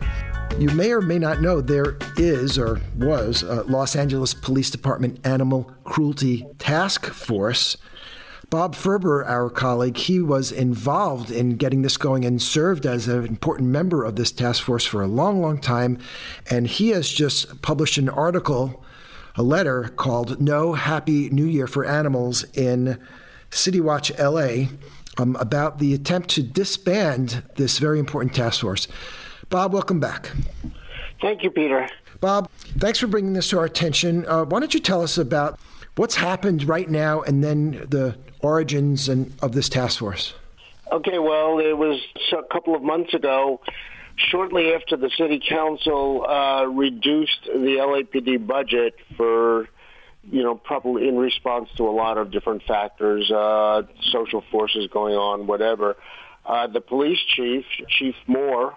You 0.58 0.70
may 0.70 0.94
or 0.94 1.02
may 1.02 1.20
not 1.20 1.42
know 1.42 1.60
there 1.60 1.98
is 2.16 2.58
or 2.58 2.80
was 2.96 3.44
a 3.44 3.64
Los 3.64 3.94
Angeles 3.96 4.34
Police 4.34 4.72
Department 4.72 5.20
Animal 5.28 5.70
Cruelty 5.84 6.48
Task 6.58 7.08
Force. 7.08 7.76
Bob 8.50 8.76
Ferber, 8.76 9.26
our 9.26 9.50
colleague, 9.50 9.98
he 9.98 10.22
was 10.22 10.54
involved 10.54 11.30
in 11.30 11.58
getting 11.58 11.82
this 11.82 11.98
going 11.98 12.24
and 12.24 12.42
served 12.42 12.86
as 12.86 13.10
an 13.10 13.26
important 13.26 13.68
member 13.68 14.06
of 14.06 14.16
this 14.16 14.32
task 14.32 14.64
force 14.64 14.86
for 14.86 15.02
a 15.02 15.08
long, 15.08 15.42
long 15.42 15.60
time. 15.60 16.00
And 16.50 16.66
he 16.66 16.90
has 16.90 17.10
just 17.10 17.62
published 17.62 17.98
an 17.98 18.08
article, 18.08 18.86
a 19.36 19.44
letter 19.44 19.90
called 19.98 20.40
No 20.40 20.74
Happy 20.74 21.30
New 21.30 21.46
Year 21.46 21.68
for 21.68 21.84
Animals 21.84 22.46
in 22.54 22.98
City 23.50 23.82
Watch 23.82 24.18
LA 24.18 24.68
um, 25.18 25.36
about 25.42 25.80
the 25.80 25.94
attempt 25.94 26.30
to 26.30 26.44
disband 26.44 27.44
this 27.58 27.80
very 27.80 28.00
important 28.00 28.34
task 28.34 28.62
force. 28.62 28.88
Bob, 29.50 29.74
welcome 29.74 30.00
back. 30.00 30.32
Thank 31.20 31.44
you, 31.44 31.52
Peter. 31.52 31.90
Bob, 32.22 32.50
thanks 32.78 33.00
for 33.00 33.08
bringing 33.08 33.34
this 33.34 33.50
to 33.50 33.60
our 33.60 33.66
attention. 33.66 34.26
Uh, 34.26 34.46
why 34.46 34.62
don't 34.62 34.74
you 34.74 34.80
tell 34.80 35.02
us 35.02 35.18
about 35.18 35.60
what's 35.98 36.16
happened 36.16 36.64
right 36.64 36.90
now 36.90 37.22
and 37.24 37.44
then 37.44 37.72
the 37.90 38.18
origins 38.42 39.10
and, 39.10 39.34
of 39.42 39.54
this 39.54 39.70
task 39.70 40.00
force? 40.00 40.34
Okay, 40.92 41.20
well, 41.20 41.60
it 41.60 41.78
was 41.78 42.02
a 42.32 42.44
couple 42.54 42.76
of 42.76 42.82
months 42.82 43.14
ago, 43.14 43.60
shortly 44.16 44.74
after 44.74 44.96
the 44.96 45.10
city 45.18 45.42
council 45.48 46.26
uh, 46.26 46.66
reduced 46.66 47.44
the 47.46 47.78
LAPD 47.80 48.46
budget 48.48 48.96
for, 49.18 49.68
you 50.32 50.44
know, 50.44 50.56
probably 50.56 51.08
in 51.08 51.18
response 51.18 51.70
to 51.78 51.88
a 51.88 51.92
lot 51.92 52.18
of 52.18 52.32
different 52.32 52.64
factors, 52.64 53.30
uh, 53.30 53.84
social 54.12 54.44
forces 54.50 54.88
going 54.92 55.16
on, 55.16 55.46
whatever. 55.46 55.98
Uh, 56.46 56.68
the 56.68 56.80
police 56.80 57.20
chief, 57.36 57.66
Chief 57.90 58.16
Moore, 58.26 58.74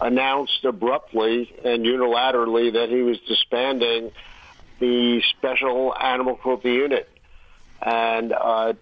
announced 0.00 0.64
abruptly 0.64 1.54
and 1.64 1.86
unilaterally 1.86 2.72
that 2.72 2.88
he 2.88 3.02
was 3.02 3.18
disbanding 3.28 4.10
the 4.78 5.22
Special 5.38 5.94
Animal 5.96 6.36
Cruelty 6.36 6.72
Unit, 6.72 7.08
and 7.80 8.32
uh, 8.32 8.74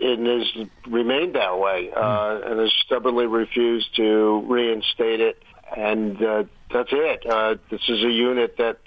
it 0.00 0.18
has 0.18 0.66
remained 0.86 1.34
that 1.34 1.58
way, 1.58 1.90
uh, 1.94 2.38
hmm. 2.38 2.50
and 2.50 2.60
has 2.60 2.72
stubbornly 2.84 3.26
refused 3.26 3.94
to 3.96 4.44
reinstate 4.46 5.20
it. 5.20 5.42
And 5.76 6.22
uh, 6.22 6.44
that's 6.72 6.90
it. 6.92 7.26
Uh, 7.26 7.56
this 7.70 7.82
is 7.88 8.02
a 8.02 8.10
unit 8.10 8.56
that 8.58 8.78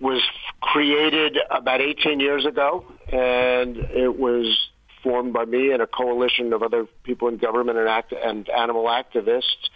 was 0.00 0.20
created 0.60 1.38
about 1.50 1.80
18 1.80 2.20
years 2.20 2.44
ago, 2.44 2.84
and 3.08 3.76
it 3.76 4.18
was 4.18 4.68
formed 5.02 5.32
by 5.32 5.44
me 5.44 5.70
and 5.70 5.80
a 5.80 5.86
coalition 5.86 6.52
of 6.52 6.62
other 6.62 6.86
people 7.04 7.28
in 7.28 7.36
government 7.36 7.78
and, 7.78 7.88
act- 7.88 8.12
and 8.12 8.48
animal 8.48 8.84
activists 8.86 9.68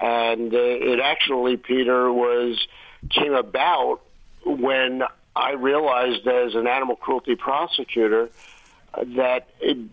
and 0.00 0.52
uh, 0.52 0.58
it 0.58 1.00
actually, 1.00 1.56
Peter, 1.56 2.12
was 2.12 2.58
came 3.10 3.34
about 3.34 4.00
when 4.44 5.02
I 5.36 5.52
realized 5.52 6.26
as 6.26 6.54
an 6.54 6.66
animal 6.66 6.96
cruelty 6.96 7.36
prosecutor 7.36 8.30
that 9.16 9.48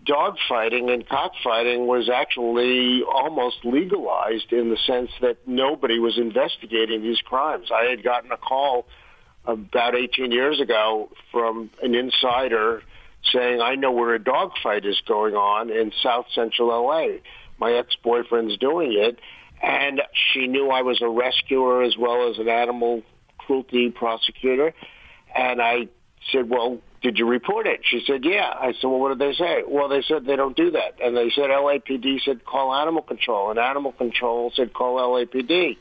dog 0.05 0.35
fighting 0.47 0.89
and 0.89 1.07
cockfighting 1.07 1.87
was 1.87 2.09
actually 2.09 3.03
almost 3.03 3.57
legalized 3.63 4.51
in 4.51 4.69
the 4.69 4.77
sense 4.85 5.09
that 5.21 5.37
nobody 5.47 5.99
was 5.99 6.17
investigating 6.17 7.01
these 7.01 7.19
crimes. 7.21 7.69
I 7.73 7.89
had 7.89 8.03
gotten 8.03 8.31
a 8.31 8.37
call 8.37 8.85
about 9.45 9.95
18 9.95 10.31
years 10.31 10.59
ago 10.59 11.09
from 11.31 11.69
an 11.81 11.95
insider 11.95 12.83
saying, 13.31 13.61
I 13.61 13.75
know 13.75 13.91
where 13.91 14.13
a 14.13 14.23
dog 14.23 14.51
fight 14.61 14.85
is 14.85 15.01
going 15.07 15.35
on 15.35 15.69
in 15.69 15.91
South 16.03 16.25
Central 16.33 16.69
LA. 16.69 17.19
My 17.59 17.73
ex-boyfriend's 17.73 18.57
doing 18.57 18.93
it 18.93 19.19
and 19.61 20.01
she 20.13 20.47
knew 20.47 20.69
I 20.69 20.81
was 20.81 21.01
a 21.01 21.09
rescuer 21.09 21.83
as 21.83 21.95
well 21.97 22.29
as 22.29 22.39
an 22.39 22.49
animal 22.49 23.03
cruelty 23.37 23.89
prosecutor. 23.89 24.73
And 25.35 25.61
I 25.61 25.87
said, 26.31 26.49
well, 26.49 26.79
did 27.01 27.17
you 27.17 27.25
report 27.25 27.65
it? 27.65 27.81
She 27.83 28.03
said, 28.05 28.23
yeah. 28.23 28.53
I 28.53 28.73
said, 28.73 28.87
well, 28.87 28.99
what 28.99 29.17
did 29.17 29.19
they 29.19 29.33
say? 29.33 29.63
Well, 29.67 29.89
they 29.89 30.03
said 30.03 30.25
they 30.25 30.35
don't 30.35 30.55
do 30.55 30.71
that. 30.71 31.01
And 31.03 31.17
they 31.17 31.31
said 31.31 31.49
LAPD 31.49 32.21
said 32.23 32.45
call 32.45 32.73
animal 32.73 33.01
control. 33.01 33.49
And 33.49 33.59
animal 33.59 33.91
control 33.91 34.51
said 34.55 34.73
call 34.73 34.97
LAPD. 34.97 35.77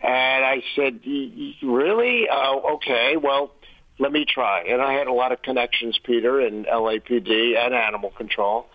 And 0.00 0.44
I 0.44 0.62
said, 0.76 1.00
really? 1.04 2.28
Oh, 2.30 2.76
okay. 2.76 3.16
Well, 3.16 3.52
let 3.98 4.12
me 4.12 4.24
try. 4.28 4.62
And 4.68 4.80
I 4.80 4.92
had 4.92 5.08
a 5.08 5.12
lot 5.12 5.32
of 5.32 5.42
connections, 5.42 5.98
Peter, 6.04 6.40
in 6.40 6.64
LAPD 6.64 7.56
and 7.58 7.74
animal 7.74 8.10
control. 8.10 8.66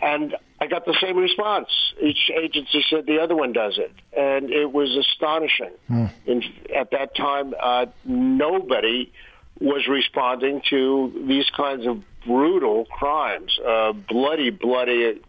And 0.00 0.36
I 0.60 0.66
got 0.66 0.84
the 0.84 0.96
same 1.00 1.16
response. 1.16 1.68
Each 2.02 2.30
agency 2.30 2.84
said 2.90 3.06
the 3.06 3.20
other 3.20 3.34
one 3.34 3.54
does 3.54 3.78
it. 3.78 3.92
And 4.14 4.50
it 4.50 4.70
was 4.70 4.94
astonishing. 4.96 5.72
Mm. 5.90 6.12
In, 6.26 6.42
at 6.74 6.90
that 6.90 7.16
time, 7.16 7.54
uh, 7.58 7.86
nobody 8.04 9.10
was 9.60 9.86
responding 9.88 10.62
to 10.70 11.24
these 11.26 11.48
kinds 11.50 11.86
of 11.86 12.02
brutal 12.26 12.84
crimes, 12.86 13.58
uh, 13.66 13.92
bloody, 13.92 14.50
bloody. 14.50 15.20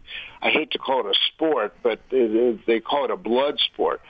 I 0.42 0.50
hate 0.50 0.72
to 0.72 0.78
call 0.78 1.06
it 1.06 1.16
a 1.16 1.18
sport, 1.34 1.74
but 1.82 2.00
they 2.10 2.80
call 2.80 3.04
it 3.06 3.10
a 3.10 3.16
blood 3.16 3.58
sport. 3.58 4.00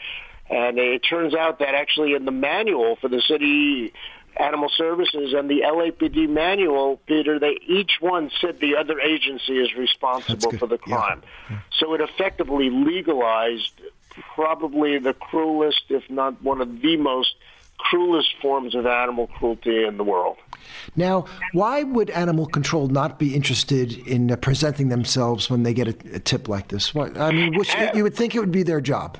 And 0.51 0.79
it 0.79 1.01
turns 1.01 1.35
out 1.35 1.59
that 1.59 1.75
actually 1.75 2.15
in 2.15 2.25
the 2.25 2.33
manual 2.33 2.97
for 2.97 3.09
the 3.09 3.21
city 3.21 3.93
animal 4.37 4.71
services 4.77 5.35
and 5.35 5.51
the 5.51 5.63
LAPD 5.63 6.29
manual, 6.29 7.01
Peter, 7.07 7.39
they 7.39 7.59
each 7.67 7.99
one 8.01 8.31
said 8.41 8.61
the 8.61 8.77
other 8.77 9.01
agency 9.01 9.59
is 9.59 9.75
responsible 9.75 10.53
for 10.53 10.67
the 10.67 10.79
crime. 10.79 11.23
Yeah. 11.51 11.57
Yeah. 11.57 11.61
So 11.79 11.95
it 11.95 12.01
effectively 12.01 12.71
legalized 12.71 13.73
probably 14.35 14.99
the 14.99 15.13
cruelest, 15.13 15.83
if 15.91 16.09
not 16.09 16.43
one 16.43 16.61
of 16.61 16.81
the 16.81 16.97
most 16.97 17.35
cruelest 17.79 18.35
forms 18.43 18.75
of 18.75 18.87
animal 18.87 19.29
cruelty 19.29 19.85
in 19.85 19.97
the 19.97 20.05
world. 20.05 20.37
Now, 20.97 21.27
why 21.53 21.83
would 21.83 22.11
animal 22.11 22.47
control 22.47 22.89
not 22.89 23.19
be 23.19 23.35
interested 23.35 23.93
in 24.07 24.31
uh, 24.31 24.37
presenting 24.37 24.89
themselves 24.89 25.49
when 25.49 25.63
they 25.63 25.73
get 25.73 25.89
a, 25.89 26.17
a 26.17 26.19
tip 26.19 26.49
like 26.49 26.69
this? 26.69 26.95
What, 26.95 27.19
I 27.19 27.31
mean, 27.31 27.57
which, 27.57 27.75
you 27.95 28.03
would 28.03 28.15
think 28.15 28.35
it 28.35 28.41
would 28.41 28.53
be 28.53 28.63
their 28.63 28.81
job. 28.81 29.19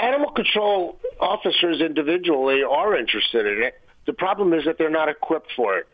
Animal 0.00 0.30
control 0.30 0.98
officers 1.20 1.80
individually 1.80 2.62
are 2.62 2.96
interested 2.96 3.46
in 3.46 3.62
it. 3.62 3.80
The 4.06 4.12
problem 4.12 4.52
is 4.52 4.64
that 4.66 4.78
they're 4.78 4.90
not 4.90 5.08
equipped 5.08 5.50
for 5.56 5.78
it. 5.78 5.88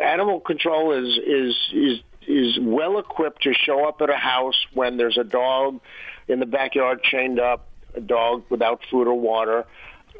Animal 0.00 0.40
control 0.40 0.92
is 0.92 1.18
is 1.18 1.56
is 1.72 2.00
is 2.26 2.58
well 2.60 2.98
equipped 2.98 3.42
to 3.42 3.52
show 3.52 3.86
up 3.86 4.00
at 4.00 4.10
a 4.10 4.16
house 4.16 4.66
when 4.74 4.96
there's 4.96 5.18
a 5.18 5.24
dog 5.24 5.80
in 6.28 6.40
the 6.40 6.46
backyard 6.46 7.02
chained 7.02 7.40
up, 7.40 7.66
a 7.94 8.00
dog 8.00 8.44
without 8.48 8.80
food 8.90 9.08
or 9.08 9.14
water, 9.14 9.66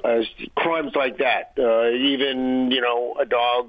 uh, 0.04 0.20
crimes 0.56 0.92
like 0.94 1.18
that. 1.18 1.52
Uh, 1.58 1.90
even 1.90 2.70
you 2.70 2.80
know 2.80 3.16
a 3.20 3.24
dog, 3.24 3.68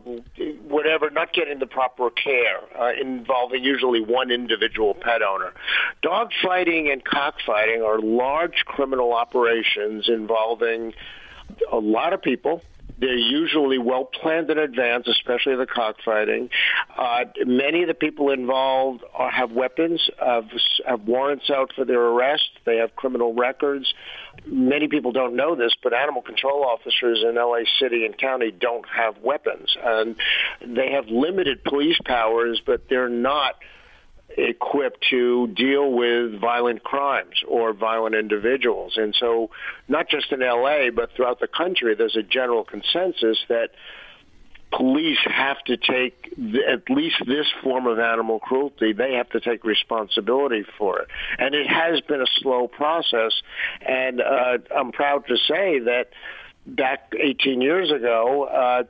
whatever, 0.67 1.09
not 1.09 1.33
getting 1.33 1.59
the 1.59 1.67
proper 1.67 2.09
care, 2.09 2.59
uh, 2.79 2.91
involving 2.99 3.63
usually 3.63 4.01
one 4.01 4.31
individual 4.31 4.93
pet 4.93 5.21
owner. 5.21 5.53
Dog 6.01 6.31
fighting 6.43 6.89
and 6.91 7.03
cockfighting 7.03 7.81
are 7.81 7.99
large 7.99 8.63
criminal 8.65 9.13
operations 9.13 10.07
involving 10.07 10.93
a 11.71 11.77
lot 11.77 12.13
of 12.13 12.21
people 12.21 12.61
they're 12.99 13.15
usually 13.15 13.77
well 13.77 14.05
planned 14.05 14.49
in 14.49 14.57
advance, 14.57 15.07
especially 15.07 15.55
the 15.55 15.65
cockfighting. 15.65 16.49
Uh, 16.97 17.25
many 17.45 17.81
of 17.81 17.87
the 17.87 17.93
people 17.93 18.29
involved 18.29 19.03
are, 19.13 19.31
have 19.31 19.51
weapons, 19.51 20.09
have, 20.19 20.45
have 20.85 21.01
warrants 21.01 21.49
out 21.49 21.71
for 21.75 21.85
their 21.85 22.01
arrest. 22.01 22.49
They 22.65 22.77
have 22.77 22.95
criminal 22.95 23.33
records. 23.33 23.93
Many 24.45 24.87
people 24.87 25.11
don't 25.11 25.35
know 25.35 25.55
this, 25.55 25.73
but 25.81 25.93
animal 25.93 26.21
control 26.21 26.63
officers 26.63 27.23
in 27.27 27.35
LA 27.35 27.61
City 27.79 28.05
and 28.05 28.17
County 28.17 28.51
don't 28.51 28.85
have 28.87 29.17
weapons, 29.23 29.75
and 29.83 30.15
they 30.65 30.91
have 30.91 31.07
limited 31.07 31.63
police 31.63 31.99
powers, 32.05 32.61
but 32.65 32.83
they're 32.89 33.09
not 33.09 33.55
equipped 34.37 35.05
to 35.09 35.47
deal 35.47 35.91
with 35.91 36.39
violent 36.39 36.83
crimes 36.83 37.41
or 37.47 37.73
violent 37.73 38.15
individuals. 38.15 38.93
And 38.95 39.15
so 39.19 39.49
not 39.87 40.07
just 40.09 40.31
in 40.31 40.39
LA, 40.41 40.91
but 40.95 41.11
throughout 41.15 41.39
the 41.39 41.47
country, 41.47 41.95
there's 41.95 42.15
a 42.15 42.23
general 42.23 42.63
consensus 42.63 43.39
that 43.49 43.71
police 44.71 45.19
have 45.25 45.57
to 45.65 45.77
take 45.77 46.33
at 46.67 46.89
least 46.89 47.15
this 47.25 47.47
form 47.63 47.87
of 47.87 47.99
animal 47.99 48.39
cruelty. 48.39 48.93
They 48.93 49.13
have 49.13 49.29
to 49.31 49.39
take 49.39 49.63
responsibility 49.63 50.63
for 50.77 50.99
it. 50.99 51.07
And 51.37 51.55
it 51.55 51.67
has 51.67 52.01
been 52.01 52.21
a 52.21 52.27
slow 52.39 52.67
process. 52.67 53.33
And 53.81 54.21
uh, 54.21 54.59
I'm 54.75 54.91
proud 54.91 55.25
to 55.27 55.37
say 55.37 55.79
that 55.79 56.09
back 56.65 57.13
18 57.19 57.61
years 57.61 57.91
ago, 57.91 58.43
uh, 58.43 58.83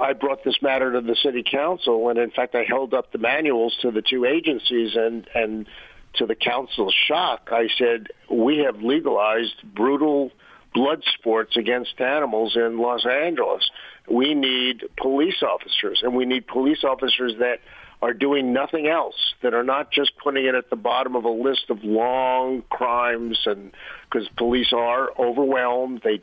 I 0.00 0.14
brought 0.14 0.42
this 0.44 0.56
matter 0.62 0.92
to 0.92 1.00
the 1.00 1.16
city 1.22 1.44
council, 1.48 2.08
and 2.08 2.18
in 2.18 2.30
fact, 2.30 2.54
I 2.54 2.64
held 2.64 2.94
up 2.94 3.12
the 3.12 3.18
manuals 3.18 3.76
to 3.82 3.90
the 3.90 4.02
two 4.02 4.24
agencies, 4.24 4.96
and 4.96 5.28
and 5.34 5.66
to 6.14 6.26
the 6.26 6.34
council's 6.34 6.94
shock, 7.06 7.48
I 7.52 7.68
said 7.78 8.08
we 8.30 8.58
have 8.58 8.82
legalized 8.82 9.62
brutal 9.74 10.30
blood 10.74 11.02
sports 11.18 11.56
against 11.56 12.00
animals 12.00 12.56
in 12.56 12.78
Los 12.78 13.06
Angeles. 13.06 13.70
We 14.08 14.34
need 14.34 14.84
police 14.96 15.42
officers, 15.42 16.02
and 16.02 16.14
we 16.14 16.24
need 16.24 16.46
police 16.46 16.84
officers 16.84 17.34
that 17.38 17.60
are 18.00 18.12
doing 18.12 18.52
nothing 18.52 18.88
else, 18.88 19.34
that 19.42 19.54
are 19.54 19.62
not 19.62 19.92
just 19.92 20.12
putting 20.18 20.44
it 20.44 20.56
at 20.56 20.70
the 20.70 20.76
bottom 20.76 21.14
of 21.14 21.24
a 21.24 21.30
list 21.30 21.70
of 21.70 21.84
long 21.84 22.62
crimes, 22.68 23.38
and 23.46 23.72
because 24.10 24.28
police 24.36 24.72
are 24.72 25.10
overwhelmed, 25.18 26.00
they 26.02 26.20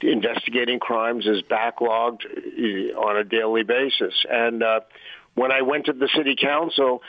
investigating 0.00 0.80
crimes 0.80 1.26
is 1.26 1.42
backlogged 1.42 2.24
uh, 2.24 2.98
on 2.98 3.16
a 3.16 3.24
daily 3.24 3.62
basis. 3.62 4.14
And 4.28 4.62
uh, 4.62 4.80
when 5.34 5.52
I 5.52 5.62
went 5.62 5.86
to 5.86 5.92
the 5.92 6.08
city 6.16 6.34
council 6.34 7.02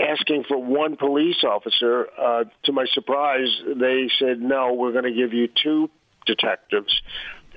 asking 0.00 0.44
for 0.44 0.58
one 0.62 0.96
police 0.96 1.42
officer, 1.44 2.08
uh, 2.18 2.44
to 2.64 2.72
my 2.72 2.86
surprise, 2.92 3.48
they 3.66 4.10
said, 4.18 4.40
no, 4.40 4.74
we're 4.74 4.92
going 4.92 5.04
to 5.04 5.12
give 5.12 5.32
you 5.32 5.48
two 5.48 5.90
detectives. 6.26 7.00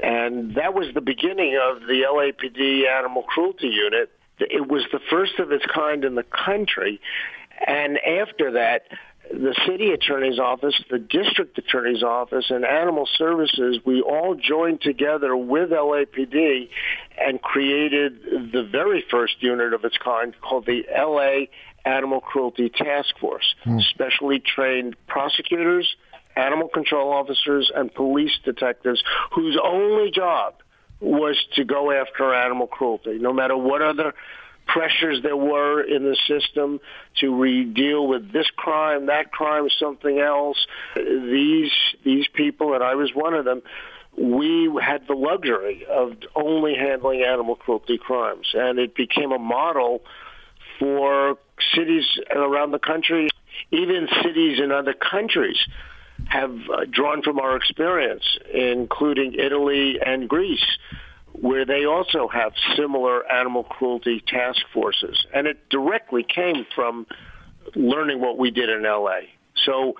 And 0.02 0.56
that 0.56 0.74
was 0.74 0.88
the 0.94 1.02
beginning 1.02 1.60
of 1.62 1.82
the 1.82 2.04
LAPD 2.10 2.88
Animal 2.88 3.24
Cruelty 3.24 3.68
Unit. 3.68 4.10
It 4.40 4.68
was 4.68 4.84
the 4.92 5.00
first 5.10 5.40
of 5.40 5.52
its 5.52 5.66
kind 5.74 6.04
in 6.04 6.16
the 6.16 6.24
country. 6.24 7.00
And 7.66 7.98
after 8.00 8.52
that, 8.52 8.84
the 9.32 9.56
city 9.66 9.92
attorney's 9.92 10.40
office, 10.40 10.76
the 10.90 11.00
district 11.00 11.58
attorney's 11.58 12.04
office, 12.04 12.46
and 12.50 12.66
animal 12.66 13.08
services, 13.18 13.80
we 13.86 14.02
all 14.02 14.36
joined 14.36 14.82
together 14.82 15.36
with 15.36 15.70
LAPD 15.70 16.70
and 17.20 17.42
created 17.42 18.52
the 18.52 18.68
very 18.70 19.04
first 19.10 19.36
unit 19.40 19.74
of 19.74 19.86
its 19.86 19.98
kind 19.98 20.34
called 20.42 20.66
the 20.66 20.84
LA 20.96 21.46
Animal 21.86 22.22
Cruelty 22.22 22.70
Task 22.70 23.18
Force, 23.20 23.56
hmm. 23.64 23.80
specially 23.80 24.40
trained 24.40 24.96
prosecutors, 25.08 25.96
animal 26.36 26.67
control 26.67 27.12
officers, 27.12 27.72
and 27.74 27.93
police 27.93 28.38
detectives 28.43 29.04
whose 29.32 29.58
only 29.63 30.12
job 30.12 30.56
was 31.00 31.36
to 31.56 31.63
go 31.65 31.91
after 31.91 32.34
animal 32.34 32.67
cruelty, 32.67 33.17
no 33.19 33.34
matter 33.34 33.58
what 33.58 33.82
other 33.82 34.13
pressures 34.65 35.22
there 35.22 35.38
were 35.38 35.82
in 35.82 36.04
the 36.04 36.17
system 36.28 36.80
to 37.19 37.36
re- 37.36 37.65
deal 37.65 38.08
with 38.08 38.32
this 38.32 38.48
crime, 38.56 39.08
that 39.08 39.32
crime, 39.32 39.67
something 39.78 40.19
else. 40.19 40.65
These 40.96 41.72
these 42.06 42.28
people, 42.34 42.74
and 42.74 42.84
I 42.84 42.96
was 42.96 43.12
one 43.13 43.34
of 43.34 43.46
them. 43.46 43.62
We 44.17 44.72
had 44.82 45.08
the 45.08 45.15
luxury 45.15 45.86
of 45.89 46.13
only 46.36 46.76
handling 46.76 47.24
animal 47.24 47.56
cruelty 47.56 47.98
crimes, 47.98 48.48
and 48.54 48.78
it 48.80 48.96
became 48.96 49.32
a 49.32 49.39
model 49.39 50.02
for 50.80 51.38
cities 51.76 52.06
around 52.34 52.72
the 52.72 52.80
country, 52.80 53.30
even 53.72 54.08
cities 54.22 54.60
in 54.60 54.72
other 54.72 54.93
countries 54.93 55.58
have 56.30 56.52
uh, 56.52 56.86
drawn 56.90 57.22
from 57.22 57.40
our 57.40 57.56
experience, 57.56 58.24
including 58.54 59.34
Italy 59.34 60.00
and 60.04 60.28
Greece 60.28 60.66
where 61.34 61.66
they 61.66 61.86
also 61.86 62.28
have 62.28 62.54
similar 62.76 63.30
animal 63.32 63.64
cruelty 63.64 64.24
task 64.26 64.62
forces. 64.72 65.26
And 65.34 65.48
it 65.48 65.68
directly 65.70 66.24
came 66.24 66.66
from 66.76 67.08
learning 67.76 68.22
what 68.22 68.38
we 68.38 68.52
did 68.52 68.70
in 68.70 68.84
LA. 68.84 69.22
So 69.66 69.96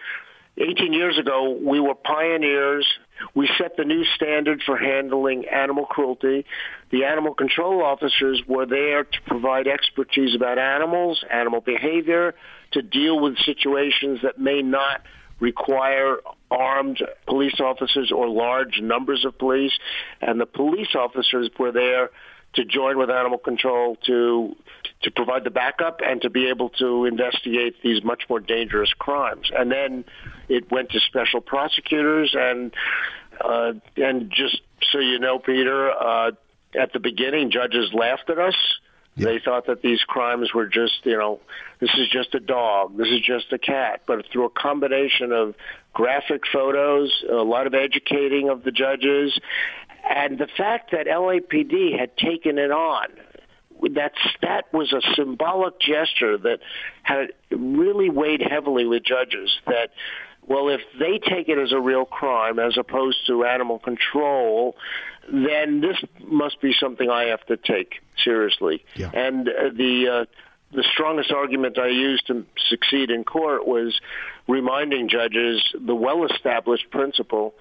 18 0.58 0.94
years 0.94 1.18
ago, 1.18 1.58
we 1.60 1.80
were 1.80 1.96
pioneers. 1.96 2.86
We 3.34 3.50
set 3.58 3.78
the 3.78 3.84
new 3.84 4.04
standard 4.16 4.62
for 4.64 4.78
handling 4.78 5.46
animal 5.48 5.86
cruelty. 5.86 6.46
The 6.92 7.06
animal 7.06 7.34
control 7.34 7.84
officers 7.84 8.42
were 8.48 8.68
there 8.68 9.04
to 9.04 9.22
provide 9.26 9.68
expertise 9.68 10.36
about 10.36 10.60
animals, 10.60 11.24
animal 11.32 11.62
behavior, 11.62 12.36
to 12.74 12.82
deal 12.84 13.20
with 13.20 13.38
situations 13.40 14.20
that 14.22 14.38
may 14.38 14.62
not 14.62 15.02
require 15.40 16.18
armed 16.50 17.02
police 17.28 17.60
officers 17.60 18.12
or 18.12 18.30
large 18.30 18.80
numbers 18.82 19.26
of 19.26 19.38
police, 19.38 19.74
and 20.22 20.40
the 20.40 20.46
police 20.46 20.96
officers 20.96 21.50
were 21.58 21.72
there 21.72 22.10
to 22.56 22.66
join 22.66 22.98
with 22.98 23.10
animal 23.10 23.38
control 23.38 23.98
to 24.06 24.56
to 25.02 25.12
provide 25.12 25.44
the 25.44 25.50
backup 25.50 26.00
and 26.06 26.22
to 26.22 26.30
be 26.30 26.48
able 26.48 26.70
to 26.70 27.06
investigate 27.06 27.76
these 27.84 28.04
much 28.04 28.24
more 28.30 28.40
dangerous 28.40 28.94
crimes. 28.98 29.52
And 29.54 29.72
then 29.72 30.06
it 30.48 30.72
went 30.72 30.92
to 30.92 31.00
special 31.00 31.42
prosecutors 31.42 32.34
and 32.38 32.74
uh, 33.44 33.74
and 33.98 34.32
just 34.32 34.62
so 34.92 35.00
you 35.00 35.20
know, 35.20 35.40
Peter, 35.40 35.92
uh, 35.92 36.32
at 36.80 36.94
the 36.94 37.00
beginning, 37.00 37.52
judges 37.52 37.92
laughed 37.94 38.30
at 38.30 38.40
us 38.40 38.56
yeah. 39.16 39.26
They 39.26 39.40
thought 39.40 39.68
that 39.68 39.82
these 39.82 40.02
crimes 40.02 40.54
were 40.54 40.66
just, 40.66 41.06
you 41.06 41.18
know, 41.18 41.40
this 41.80 41.92
is 41.98 42.10
just 42.10 42.34
a 42.34 42.40
dog, 42.40 42.98
this 42.98 43.10
is 43.10 43.22
just 43.22 43.54
a 43.54 43.60
cat. 43.60 44.02
But 44.08 44.26
through 44.32 44.46
a 44.46 44.50
combination 44.50 45.32
of 45.32 45.54
graphic 45.94 46.42
photos, 46.52 47.24
a 47.30 47.36
lot 47.36 47.68
of 47.68 47.76
educating 47.76 48.50
of 48.50 48.64
the 48.64 48.72
judges, 48.72 49.40
And 50.04 50.38
the 50.38 50.48
fact 50.58 50.92
that 50.92 51.08
LAPD 51.08 51.98
had 51.98 52.16
taken 52.18 52.58
it 52.58 52.72
on, 52.72 53.08
that's, 53.94 54.18
that 54.42 54.72
was 54.74 54.92
a 54.94 55.02
symbolic 55.16 55.80
gesture 55.80 56.38
that 56.38 56.60
had 57.04 57.34
really 57.52 58.10
weighed 58.10 58.42
heavily 58.42 58.86
with 58.86 59.04
judges 59.04 59.60
that 59.66 59.92
well, 60.48 60.70
if 60.70 60.82
they 61.00 61.20
take 61.20 61.50
it 61.50 61.58
as 61.58 61.72
a 61.72 61.80
real 61.80 62.06
crime 62.06 62.60
as 62.60 62.78
opposed 62.78 63.26
to 63.28 63.46
animal 63.46 63.80
control, 63.80 64.76
then 65.32 65.82
this 65.82 65.98
must 66.26 66.62
be 66.62 66.74
something 66.78 67.10
I 67.10 67.26
have 67.26 67.46
to 67.46 67.58
take 67.58 68.02
seriously. 68.24 68.86
Yeah. 68.96 69.12
And 69.14 69.48
uh, 69.48 69.70
the 69.76 70.08
uh, 70.10 70.26
the 70.76 70.84
strongest 70.92 71.32
argument 71.32 71.78
I 71.78 71.88
used 71.88 72.28
to 72.28 72.46
succeed 72.68 73.12
in 73.12 73.24
court 73.24 73.68
was 73.68 74.00
reminding 74.48 75.08
judges 75.08 75.64
the 75.80 75.96
well-established 75.96 76.90
principle 76.90 77.54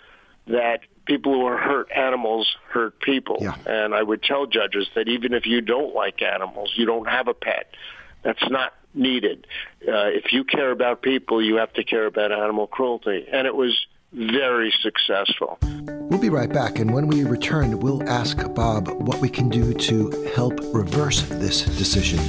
that 0.46 0.80
people 1.04 1.34
who 1.34 1.46
are 1.46 1.58
hurt 1.58 1.90
animals 1.92 2.56
hurt 2.70 2.98
people. 3.00 3.38
Yeah. 3.40 3.54
And 3.66 3.94
I 3.94 4.02
would 4.02 4.22
tell 4.22 4.46
judges 4.46 4.88
that 4.94 5.08
even 5.08 5.34
if 5.34 5.46
you 5.46 5.60
don't 5.60 5.94
like 5.94 6.22
animals, 6.22 6.72
you 6.76 6.86
don't 6.86 7.06
have 7.06 7.28
a 7.28 7.34
pet, 7.34 7.74
that's 8.22 8.42
not 8.50 8.72
needed. 8.94 9.46
Uh, 9.86 10.08
if 10.08 10.32
you 10.32 10.44
care 10.44 10.70
about 10.70 11.02
people, 11.02 11.42
you 11.42 11.56
have 11.56 11.72
to 11.74 11.84
care 11.84 12.06
about 12.06 12.32
animal 12.32 12.66
cruelty. 12.66 13.26
And 13.32 13.46
it 13.46 13.54
was 13.54 13.86
very 14.12 14.72
successful. 14.82 15.58
We'll 15.62 16.20
be 16.20 16.28
right 16.28 16.52
back, 16.52 16.78
and 16.78 16.92
when 16.92 17.06
we 17.06 17.24
return, 17.24 17.80
we'll 17.80 18.06
ask 18.08 18.36
Bob 18.54 18.88
what 18.88 19.18
we 19.20 19.30
can 19.30 19.48
do 19.48 19.72
to 19.72 20.10
help 20.34 20.60
reverse 20.74 21.22
this 21.22 21.64
decision. 21.64 22.20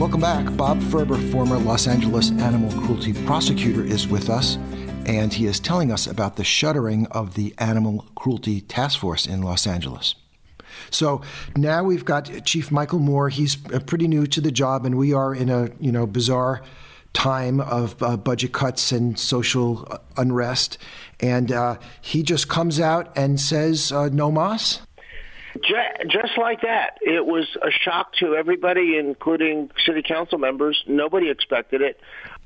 Welcome 0.00 0.22
back. 0.22 0.56
Bob 0.56 0.82
Ferber, 0.84 1.18
former 1.30 1.58
Los 1.58 1.86
Angeles 1.86 2.30
animal 2.30 2.70
cruelty 2.80 3.12
prosecutor, 3.26 3.84
is 3.84 4.08
with 4.08 4.30
us, 4.30 4.56
and 5.04 5.30
he 5.30 5.44
is 5.44 5.60
telling 5.60 5.92
us 5.92 6.06
about 6.06 6.36
the 6.36 6.42
shuttering 6.42 7.06
of 7.08 7.34
the 7.34 7.54
Animal 7.58 8.06
Cruelty 8.14 8.62
Task 8.62 8.98
Force 8.98 9.26
in 9.26 9.42
Los 9.42 9.66
Angeles. 9.66 10.14
So 10.88 11.20
now 11.54 11.84
we've 11.84 12.06
got 12.06 12.46
Chief 12.46 12.72
Michael 12.72 12.98
Moore. 12.98 13.28
He's 13.28 13.58
uh, 13.74 13.80
pretty 13.80 14.08
new 14.08 14.26
to 14.28 14.40
the 14.40 14.50
job, 14.50 14.86
and 14.86 14.96
we 14.96 15.12
are 15.12 15.34
in 15.34 15.50
a 15.50 15.68
you 15.78 15.92
know 15.92 16.06
bizarre 16.06 16.62
time 17.12 17.60
of 17.60 18.02
uh, 18.02 18.16
budget 18.16 18.52
cuts 18.52 18.92
and 18.92 19.18
social 19.18 19.86
uh, 19.90 19.98
unrest. 20.16 20.78
And 21.20 21.52
uh, 21.52 21.76
he 22.00 22.22
just 22.22 22.48
comes 22.48 22.80
out 22.80 23.12
and 23.14 23.38
says, 23.38 23.92
uh, 23.92 24.08
"No 24.08 24.32
mas." 24.32 24.80
Just 25.54 26.38
like 26.38 26.62
that, 26.62 26.98
it 27.00 27.26
was 27.26 27.44
a 27.62 27.70
shock 27.70 28.14
to 28.20 28.36
everybody, 28.36 28.96
including 28.96 29.70
city 29.84 30.02
council 30.02 30.38
members. 30.38 30.82
Nobody 30.86 31.28
expected 31.28 31.82
it. 31.82 32.00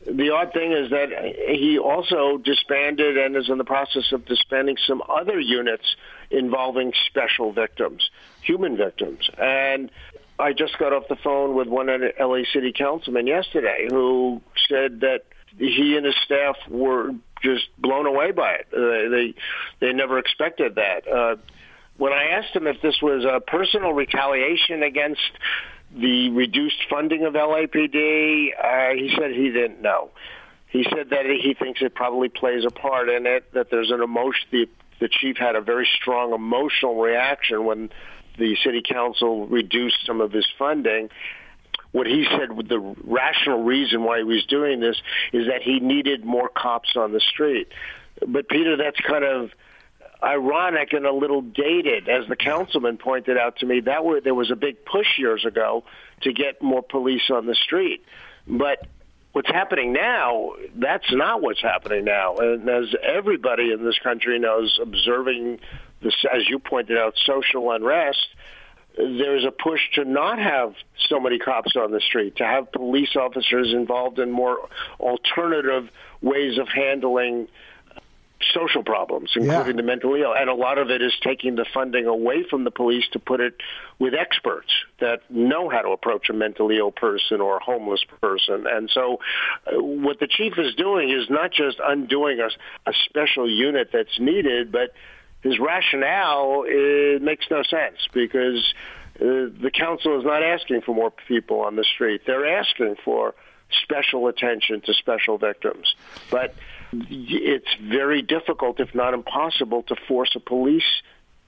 The 0.07 0.31
odd 0.31 0.53
thing 0.53 0.73
is 0.73 0.91
that 0.91 1.11
he 1.49 1.79
also 1.79 2.39
disbanded 2.39 3.19
and 3.19 3.37
is 3.37 3.49
in 3.49 3.59
the 3.59 3.65
process 3.65 4.13
of 4.13 4.25
disbanding 4.25 4.77
some 4.87 5.03
other 5.09 5.39
units 5.39 5.97
involving 6.31 6.93
special 7.07 7.53
victims, 7.53 8.11
human 8.43 8.77
victims. 8.77 9.29
And 9.39 9.91
I 10.39 10.53
just 10.53 10.79
got 10.79 10.93
off 10.93 11.09
the 11.09 11.17
phone 11.17 11.55
with 11.55 11.69
one 11.69 11.89
LA 11.89 12.43
City 12.53 12.73
councilman 12.73 13.27
yesterday 13.27 13.87
who 13.89 14.41
said 14.69 15.01
that 15.01 15.25
he 15.59 15.97
and 15.97 16.05
his 16.05 16.17
staff 16.25 16.57
were 16.69 17.13
just 17.43 17.65
blown 17.79 18.07
away 18.07 18.33
by 18.33 18.55
it. 18.55 18.67
They 18.73 19.35
they 19.81 19.93
never 19.93 20.19
expected 20.19 20.75
that. 20.77 21.07
Uh, 21.07 21.37
when 21.97 22.13
I 22.13 22.31
asked 22.31 22.55
him 22.55 22.67
if 22.67 22.81
this 22.83 23.01
was 23.01 23.25
a 23.25 23.41
personal 23.41 23.93
retaliation 23.93 24.83
against 24.83 25.21
the 25.97 26.31
reduced 26.31 26.83
funding 26.91 27.25
of 27.25 27.35
LAPD, 27.35 28.49
uh, 28.53 28.95
he 28.95 29.15
said 29.17 29.31
he 29.31 29.51
didn't 29.51 29.81
know. 29.81 30.11
He 30.69 30.85
said 30.91 31.11
that 31.11 31.25
he 31.27 31.55
thinks 31.55 31.83
it 31.83 31.95
probably 31.95 32.29
plays 32.29 32.65
a 32.65 32.71
part 32.71 33.09
in 33.09 33.27
it, 33.27 33.53
that 33.55 33.71
there's 33.71 33.93
an 33.93 34.03
emotion, 34.03 34.49
the, 34.51 34.69
the 35.01 35.09
chief 35.09 35.37
had 35.37 35.55
a 35.55 35.61
very 35.61 35.89
strong 36.01 36.33
emotional 36.33 37.01
reaction 37.01 37.65
when 37.65 37.91
the 38.39 38.57
city 38.65 38.83
council 38.85 39.47
reduced 39.47 39.99
some 40.05 40.21
of 40.21 40.33
his 40.33 40.47
funding. 40.59 41.11
What 41.93 42.09
he 42.09 42.27
said, 42.29 42.49
the 42.69 42.97
rational 43.05 43.63
reason 43.63 44.03
why 44.03 44.19
he 44.19 44.25
was 44.25 44.45
doing 44.47 44.81
this 44.81 44.97
is 45.33 45.47
that 45.47 45.63
he 45.63 45.79
needed 45.79 46.25
more 46.25 46.49
cops 46.49 46.97
on 46.97 47.13
the 47.13 47.21
street. 47.21 47.69
But 48.27 48.49
Peter, 48.49 48.77
that's 48.77 48.99
kind 48.99 49.25
of 49.25 49.51
ironic 50.23 50.93
and 50.93 51.07
a 51.07 51.13
little 51.13 51.43
dated. 51.43 52.09
As 52.09 52.27
the 52.29 52.37
councilman 52.37 52.97
pointed 52.99 53.37
out 53.37 53.59
to 53.59 53.67
me, 53.67 53.81
that 53.81 54.05
were, 54.05 54.21
there 54.21 54.35
was 54.35 54.51
a 54.51 54.57
big 54.57 54.85
push 54.85 55.19
years 55.19 55.45
ago 55.45 55.85
to 56.23 56.33
get 56.33 56.63
more 56.63 56.83
police 56.83 57.31
on 57.31 57.47
the 57.47 57.55
street. 57.55 58.05
But 58.47 58.87
what's 59.33 59.49
happening 59.49 59.93
now, 59.93 60.53
that's 60.77 61.13
not 61.13 61.43
what's 61.43 61.61
happening 61.61 62.05
now. 62.05 62.37
And 62.37 62.69
as 62.69 62.95
everybody 63.03 63.73
in 63.73 63.85
this 63.85 63.99
country 63.99 64.39
knows, 64.39 64.79
observing 64.81 65.61
this, 66.03 66.15
as 66.33 66.49
you 66.49 66.59
pointed 66.59 66.99
out, 66.99 67.15
social 67.25 67.71
unrest, 67.73 68.29
there's 68.97 69.45
a 69.45 69.51
push 69.51 69.81
to 69.95 70.05
not 70.05 70.39
have 70.39 70.75
so 71.09 71.19
many 71.19 71.39
cops 71.39 71.75
on 71.75 71.91
the 71.91 72.01
street, 72.01 72.37
to 72.37 72.45
have 72.45 72.71
police 72.71 73.17
officers 73.17 73.73
involved 73.73 74.19
in 74.19 74.31
more 74.31 74.69
alternative 75.01 75.91
ways 76.21 76.59
of 76.59 76.69
handling 76.69 77.49
social 78.53 78.83
problems, 78.83 79.31
including 79.35 79.67
Yeah. 79.67 79.73
the 79.73 79.83
mentally 79.83 80.23
ill. 80.23 80.35
And 80.35 80.51
a 80.51 80.55
lot 80.55 80.79
of 80.79 80.91
it 80.91 81.01
is 81.03 81.13
taking 81.23 81.55
the 81.55 81.65
funding 81.73 82.07
away 82.07 82.43
from 82.43 82.65
the 82.65 82.71
police 82.71 83.05
to 83.13 83.19
put 83.19 83.41
it 83.41 83.55
with 83.99 84.15
experts 84.15 84.71
that 85.01 85.23
know 85.31 85.69
how 85.69 85.83
to 85.83 85.91
approach 85.91 86.29
a 86.29 86.33
mentally 86.33 86.79
ill 86.79 86.93
person 86.93 87.41
or 87.41 87.57
a 87.59 87.63
homeless 87.63 88.05
person. 88.21 88.67
And 88.67 88.91
so 88.93 89.21
uh, 89.67 89.81
what 89.83 90.21
the 90.21 90.27
chief 90.27 90.55
is 90.59 90.75
doing 90.75 91.11
is 91.11 91.31
not 91.31 91.53
just 91.53 91.79
undoing 91.85 92.41
a, 92.41 92.49
a 92.91 92.93
special 93.09 93.49
unit 93.49 93.91
that's 93.93 94.19
needed, 94.19 94.73
but 94.73 94.93
his 95.43 95.59
rationale 95.59 96.65
it 96.67 97.23
makes 97.23 97.47
no 97.51 97.63
sense 97.63 97.97
because 98.13 98.75
uh, 99.21 99.53
the 99.63 99.71
council 99.73 100.19
is 100.19 100.25
not 100.25 100.43
asking 100.43 100.81
for 100.83 100.95
more 100.95 101.13
people 101.29 101.61
on 101.61 101.77
the 101.77 101.85
street. 101.85 102.23
They're 102.27 102.59
asking 102.59 102.97
for 103.05 103.35
special 103.83 104.29
attention 104.29 104.81
to 104.83 104.95
special 104.95 105.39
victims. 105.39 105.95
But 106.31 106.55
it's 107.09 107.75
very 107.83 108.23
difficult, 108.23 108.81
if 108.81 108.95
not 108.95 109.15
impossible, 109.15 109.83
to 109.85 109.97
force 110.09 110.33
a 110.35 110.41
police 110.41 110.83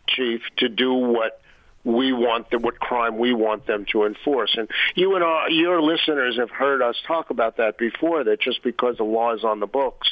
chief 0.08 0.40
to 0.58 0.68
do 0.68 0.92
what 0.92 1.40
we 1.84 2.12
want 2.12 2.50
them, 2.50 2.62
what 2.62 2.80
crime 2.80 3.16
we 3.16 3.32
want 3.32 3.66
them 3.66 3.86
to 3.92 4.04
enforce. 4.04 4.56
And 4.58 4.68
you 4.96 5.14
and 5.14 5.22
our, 5.22 5.48
your 5.50 5.80
listeners 5.80 6.36
have 6.36 6.50
heard 6.50 6.82
us 6.82 6.96
talk 7.06 7.30
about 7.30 7.58
that 7.58 7.78
before, 7.78 8.24
that 8.24 8.40
just 8.40 8.62
because 8.62 8.96
the 8.96 9.04
law 9.04 9.34
is 9.34 9.44
on 9.44 9.60
the 9.60 9.66
books 9.66 10.08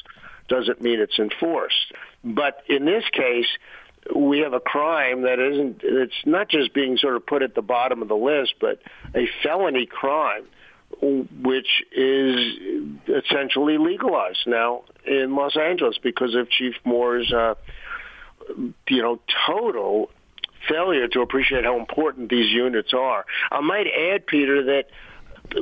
doesn't 0.49 0.81
mean 0.81 1.01
it's 1.01 1.19
enforced. 1.19 1.93
But 2.23 2.63
in 2.69 2.85
this 2.85 3.05
case, 3.13 3.49
we 4.15 4.41
have 4.41 4.53
a 4.53 4.61
crime 4.61 5.23
that 5.23 5.39
isn't, 5.41 5.81
it's 5.83 6.15
not 6.25 6.49
just 6.49 6.75
being 6.75 6.97
sort 6.97 7.17
of 7.17 7.27
put 7.27 7.43
at 7.43 7.55
the 7.55 7.63
bottom 7.63 8.03
of 8.03 8.09
the 8.09 8.15
list, 8.15 8.55
but 8.61 8.81
a 9.15 9.27
felony 9.43 9.87
crime 9.87 10.45
which 11.01 11.85
is 11.93 12.57
essentially 13.09 13.79
legalized 13.79 14.47
now 14.47 14.85
in 15.07 15.35
Los 15.35 15.57
Angeles 15.57 15.99
because 16.03 16.35
of 16.35 16.49
Chief 16.51 16.75
Moore's, 16.85 17.33
uh, 17.33 17.55
you 18.89 19.03
know, 19.03 19.21
total 19.47 20.11
failure 20.69 21.09
to 21.09 21.21
appreciate 21.21 21.65
how 21.65 21.79
important 21.79 22.31
these 22.31 22.51
units 22.51 22.93
are. 22.95 23.25
I 23.51 23.61
might 23.61 23.87
add, 23.87 24.27
Peter, 24.27 24.65
that 24.65 24.87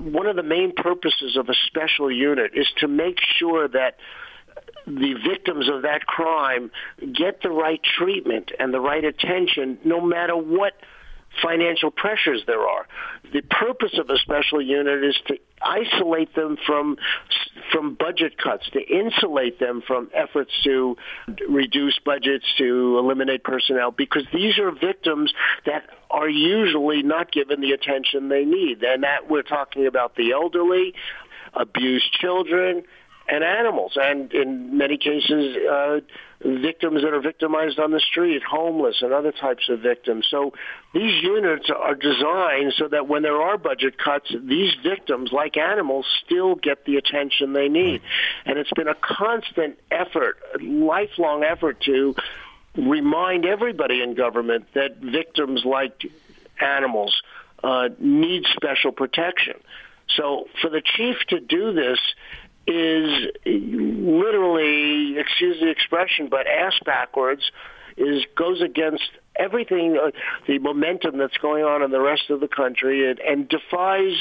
one 0.01 0.27
of 0.27 0.37
the 0.37 0.43
main 0.43 0.73
purposes 0.75 1.37
of 1.37 1.49
a 1.49 1.55
special 1.67 2.11
unit 2.11 2.53
is 2.55 2.69
to 2.79 2.89
make 2.89 3.19
sure 3.39 3.69
that 3.69 3.97
the 4.87 5.15
victims 5.29 5.69
of 5.69 5.83
that 5.83 6.07
crime 6.07 6.71
get 7.13 7.43
the 7.43 7.51
right 7.51 7.81
treatment 7.83 8.51
and 8.59 8.73
the 8.73 8.81
right 8.81 9.05
attention 9.05 9.79
no 9.85 10.01
matter 10.01 10.37
what 10.37 10.73
financial 11.41 11.91
pressures 11.91 12.43
there 12.47 12.61
are. 12.61 12.87
The 13.33 13.43
purpose 13.43 13.99
of 13.99 14.11
a 14.11 14.19
special 14.19 14.61
unit 14.61 15.05
is 15.05 15.17
to 15.29 15.39
isolate 15.63 16.35
them 16.35 16.57
from 16.67 16.97
from 17.71 17.95
budget 17.95 18.37
cuts, 18.37 18.69
to 18.71 18.81
insulate 18.81 19.59
them 19.59 19.83
from 19.87 20.11
efforts 20.13 20.51
to 20.65 20.97
reduce 21.49 21.99
budgets, 22.05 22.45
to 22.59 22.99
eliminate 22.99 23.45
personnel, 23.45 23.91
because 23.91 24.25
these 24.33 24.59
are 24.59 24.71
victims 24.71 25.33
that 25.65 25.85
are 26.11 26.29
usually 26.29 27.03
not 27.03 27.33
given 27.33 27.61
the 27.61 27.73
attention 27.73 28.29
they 28.29 28.45
need. 28.45 28.83
And 28.83 29.05
that 29.05 29.31
we're 29.31 29.43
talking 29.43 29.87
about 29.87 30.17
the 30.17 30.33
elderly, 30.33 30.95
abused 31.55 32.13
children, 32.13 32.85
and 33.29 33.45
animals, 33.45 33.93
and 33.97 34.33
in 34.33 34.77
many 34.77 34.99
cases, 34.99 35.57
uh, 35.71 36.01
victims 36.45 37.03
that 37.03 37.13
are 37.13 37.21
victimized 37.21 37.79
on 37.79 37.91
the 37.91 38.01
street, 38.01 38.43
homeless, 38.43 39.03
and 39.03 39.13
other 39.13 39.33
types 39.33 39.69
of 39.69 39.81
victims. 39.81 40.27
So 40.31 40.53
these 40.93 41.23
units 41.23 41.71
are 41.71 41.95
designed 41.95 42.75
so 42.77 42.89
that 42.89 43.09
when 43.09 43.23
there 43.23 43.41
are 43.41 43.59
budget 43.59 43.97
cuts, 43.99 44.35
these 44.43 44.73
victims, 44.83 45.31
like 45.33 45.57
animals, 45.57 46.07
still 46.25 46.55
get 46.55 46.85
the 46.85 46.97
attention 46.97 47.53
they 47.53 47.69
need. 47.69 48.03
And 48.45 48.59
it's 48.59 48.73
been 48.73 48.89
a 48.89 48.97
constant 49.01 49.79
effort, 49.91 50.39
a 50.55 50.63
lifelong 50.63 51.45
effort 51.45 51.81
to 51.83 52.15
remind 52.77 53.45
everybody 53.45 54.03
in 54.03 54.15
government 54.15 54.67
that 54.75 54.97
victims 54.99 55.63
like 55.65 56.03
animals 56.61 57.23
uh, 57.63 57.89
need 57.99 58.45
special 58.55 58.93
protection. 58.93 59.55
So 60.17 60.49
for 60.61 60.71
the 60.71 60.83
chief 60.83 61.17
to 61.29 61.41
do 61.41 61.73
this 61.73 61.99
is 62.67 63.12
excuse 65.43 65.61
the 65.61 65.71
expression, 65.71 66.29
but 66.29 66.47
ass 66.47 66.75
backwards, 66.85 67.43
is 67.97 68.25
goes 68.37 68.63
against 68.63 69.11
everything, 69.37 69.99
uh, 70.03 70.11
the 70.47 70.59
momentum 70.59 71.19
that's 71.19 71.37
going 71.39 71.65
on 71.65 71.83
in 71.83 71.91
the 71.91 72.01
rest 72.01 72.31
of 72.31 72.41
the 72.41 72.49
country, 72.49 73.11
and, 73.11 73.19
and 73.19 73.49
defies 73.49 74.15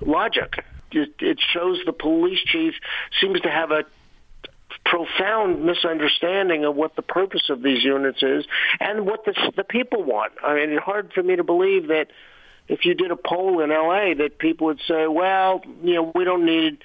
logic. 0.00 0.64
It, 0.90 1.14
it 1.20 1.38
shows 1.52 1.78
the 1.84 1.92
police 1.92 2.40
chief 2.46 2.74
seems 3.20 3.40
to 3.42 3.50
have 3.50 3.70
a 3.70 3.84
profound 4.86 5.64
misunderstanding 5.64 6.64
of 6.64 6.74
what 6.76 6.96
the 6.96 7.02
purpose 7.02 7.50
of 7.50 7.62
these 7.62 7.82
units 7.84 8.22
is 8.22 8.44
and 8.80 9.06
what 9.06 9.24
the, 9.24 9.34
the 9.56 9.64
people 9.64 10.02
want. 10.02 10.32
I 10.42 10.54
mean, 10.54 10.70
it's 10.70 10.82
hard 10.82 11.12
for 11.12 11.22
me 11.22 11.36
to 11.36 11.44
believe 11.44 11.88
that 11.88 12.08
if 12.68 12.84
you 12.84 12.94
did 12.94 13.10
a 13.10 13.16
poll 13.16 13.60
in 13.60 13.70
LA 13.70 14.14
that 14.14 14.38
people 14.38 14.68
would 14.68 14.80
say, 14.86 15.06
well, 15.06 15.62
you 15.82 15.94
know, 15.94 16.12
we 16.14 16.24
don't 16.24 16.44
need 16.44 16.78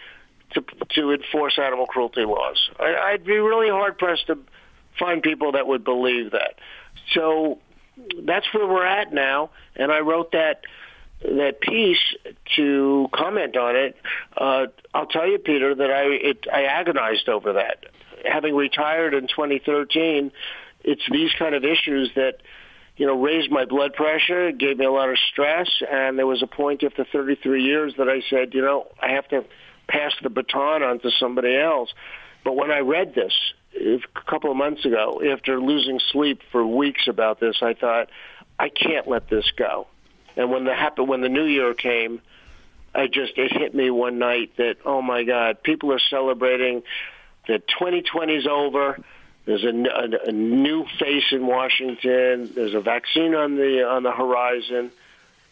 to 0.53 0.63
to 0.95 1.11
enforce 1.11 1.57
animal 1.57 1.85
cruelty 1.85 2.25
laws. 2.25 2.69
I, 2.79 2.95
I'd 3.13 3.25
be 3.25 3.37
really 3.37 3.69
hard 3.69 3.97
pressed 3.97 4.27
to 4.27 4.37
find 4.97 5.21
people 5.21 5.53
that 5.53 5.67
would 5.67 5.83
believe 5.83 6.31
that. 6.31 6.55
So 7.13 7.59
that's 8.23 8.45
where 8.53 8.67
we're 8.67 8.85
at 8.85 9.13
now, 9.13 9.51
and 9.75 9.91
I 9.91 9.99
wrote 9.99 10.31
that 10.31 10.61
that 11.21 11.59
piece 11.61 11.97
to 12.55 13.07
comment 13.13 13.57
on 13.57 13.75
it. 13.75 13.95
Uh, 14.37 14.67
I'll 14.93 15.05
tell 15.05 15.27
you, 15.27 15.37
Peter, 15.37 15.75
that 15.75 15.91
I 15.91 16.03
it, 16.03 16.45
I 16.51 16.63
agonized 16.63 17.27
over 17.27 17.53
that. 17.53 17.85
Having 18.25 18.55
retired 18.55 19.13
in 19.13 19.27
2013, 19.27 20.31
it's 20.83 21.01
these 21.11 21.31
kind 21.37 21.55
of 21.55 21.63
issues 21.63 22.11
that 22.15 22.37
you 22.95 23.05
know 23.05 23.21
raised 23.21 23.51
my 23.51 23.65
blood 23.65 23.93
pressure, 23.93 24.51
gave 24.51 24.77
me 24.77 24.85
a 24.85 24.91
lot 24.91 25.09
of 25.09 25.17
stress, 25.31 25.69
and 25.89 26.17
there 26.17 26.27
was 26.27 26.41
a 26.41 26.47
point 26.47 26.83
after 26.83 27.05
33 27.05 27.63
years 27.63 27.93
that 27.97 28.07
I 28.07 28.21
said, 28.29 28.53
you 28.53 28.61
know, 28.61 28.87
I 29.01 29.11
have 29.11 29.27
to 29.29 29.43
pass 29.89 30.13
the 30.21 30.29
baton 30.29 30.83
on 30.83 30.99
to 30.99 31.11
somebody 31.19 31.57
else. 31.57 31.89
But 32.43 32.55
when 32.55 32.71
I 32.71 32.79
read 32.79 33.13
this 33.13 33.33
a 33.75 33.99
couple 34.29 34.51
of 34.51 34.57
months 34.57 34.85
ago, 34.85 35.21
after 35.33 35.59
losing 35.59 35.99
sleep 36.11 36.41
for 36.51 36.65
weeks 36.65 37.07
about 37.07 37.39
this, 37.39 37.57
I 37.61 37.73
thought, 37.73 38.09
I 38.57 38.69
can't 38.69 39.07
let 39.07 39.29
this 39.29 39.45
go. 39.57 39.87
And 40.35 40.51
when 40.51 40.63
the 40.63 40.73
happen 40.73 41.07
when 41.07 41.21
the 41.21 41.29
new 41.29 41.45
year 41.45 41.73
came, 41.73 42.21
I 42.93 43.07
just 43.07 43.33
it 43.37 43.51
hit 43.51 43.73
me 43.73 43.89
one 43.89 44.19
night 44.19 44.55
that 44.57 44.77
oh 44.85 45.01
my 45.01 45.23
God, 45.23 45.63
people 45.63 45.91
are 45.91 46.01
celebrating 46.09 46.83
that 47.47 47.67
2020 47.67 48.35
is 48.35 48.47
over. 48.47 48.99
There's 49.45 49.63
a, 49.63 49.69
a, 49.69 50.29
a 50.29 50.31
new 50.31 50.85
face 50.99 51.31
in 51.31 51.47
Washington. 51.47 52.51
There's 52.53 52.73
a 52.73 52.81
vaccine 52.81 53.33
on 53.33 53.55
the 53.55 53.83
on 53.83 54.03
the 54.03 54.11
horizon, 54.11 54.91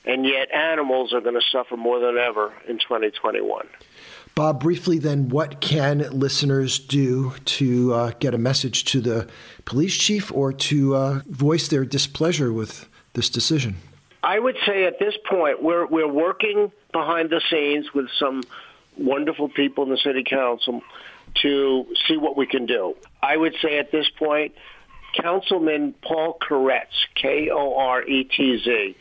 and 0.05 0.25
yet 0.25 0.51
animals 0.51 1.13
are 1.13 1.21
going 1.21 1.35
to 1.35 1.45
suffer 1.51 1.75
more 1.75 1.99
than 1.99 2.17
ever 2.17 2.53
in 2.67 2.77
2021. 2.77 3.67
Bob, 4.37 4.59
briefly 4.59 4.99
then, 4.99 5.29
what 5.29 5.61
can 5.61 5.97
listeners 6.11 6.77
do 6.77 7.33
to 7.45 7.91
uh, 7.91 8.11
get 8.19 8.35
a 8.35 8.37
message 8.37 8.85
to 8.85 9.01
the 9.01 9.27
police 9.65 9.95
chief 9.95 10.31
or 10.31 10.53
to 10.53 10.95
uh, 10.95 11.21
voice 11.27 11.69
their 11.69 11.83
displeasure 11.83 12.53
with 12.53 12.87
this 13.13 13.31
decision? 13.31 13.77
I 14.21 14.37
would 14.37 14.55
say 14.63 14.85
at 14.85 14.99
this 14.99 15.15
point, 15.27 15.63
we're, 15.63 15.87
we're 15.87 16.07
working 16.07 16.71
behind 16.91 17.31
the 17.31 17.41
scenes 17.49 17.91
with 17.95 18.11
some 18.19 18.43
wonderful 18.95 19.49
people 19.49 19.85
in 19.85 19.89
the 19.89 19.97
city 19.97 20.23
council 20.23 20.83
to 21.41 21.87
see 22.07 22.17
what 22.17 22.37
we 22.37 22.45
can 22.45 22.67
do. 22.67 22.95
I 23.23 23.35
would 23.37 23.55
say 23.59 23.79
at 23.79 23.91
this 23.91 24.07
point, 24.19 24.53
Councilman 25.19 25.95
Paul 26.03 26.37
Koretz, 26.39 26.93
K-O-R-E-T-Z, 27.15 28.95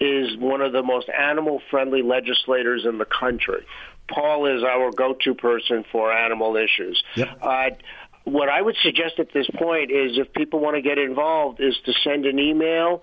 is 0.00 0.36
one 0.36 0.60
of 0.60 0.72
the 0.72 0.82
most 0.82 1.08
animal-friendly 1.08 2.02
legislators 2.02 2.84
in 2.84 2.98
the 2.98 3.04
country. 3.04 3.64
Paul 4.08 4.46
is 4.56 4.62
our 4.62 4.90
go-to 4.90 5.34
person 5.34 5.84
for 5.90 6.12
animal 6.12 6.56
issues. 6.56 7.02
Yep. 7.16 7.38
Uh, 7.40 7.70
what 8.24 8.48
I 8.48 8.62
would 8.62 8.76
suggest 8.82 9.18
at 9.18 9.32
this 9.32 9.48
point 9.54 9.90
is 9.90 10.18
if 10.18 10.32
people 10.32 10.60
want 10.60 10.76
to 10.76 10.82
get 10.82 10.98
involved 10.98 11.60
is 11.60 11.76
to 11.86 11.92
send 12.04 12.26
an 12.26 12.38
email 12.38 13.02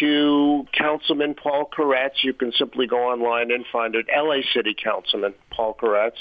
to 0.00 0.66
Councilman 0.72 1.34
Paul 1.34 1.68
Koretz. 1.70 2.22
You 2.22 2.32
can 2.32 2.52
simply 2.52 2.86
go 2.86 3.10
online 3.10 3.50
and 3.50 3.64
find 3.72 3.94
it, 3.94 4.06
LA 4.14 4.40
City 4.54 4.74
Councilman 4.74 5.34
Paul 5.50 5.74
Koretz, 5.74 6.16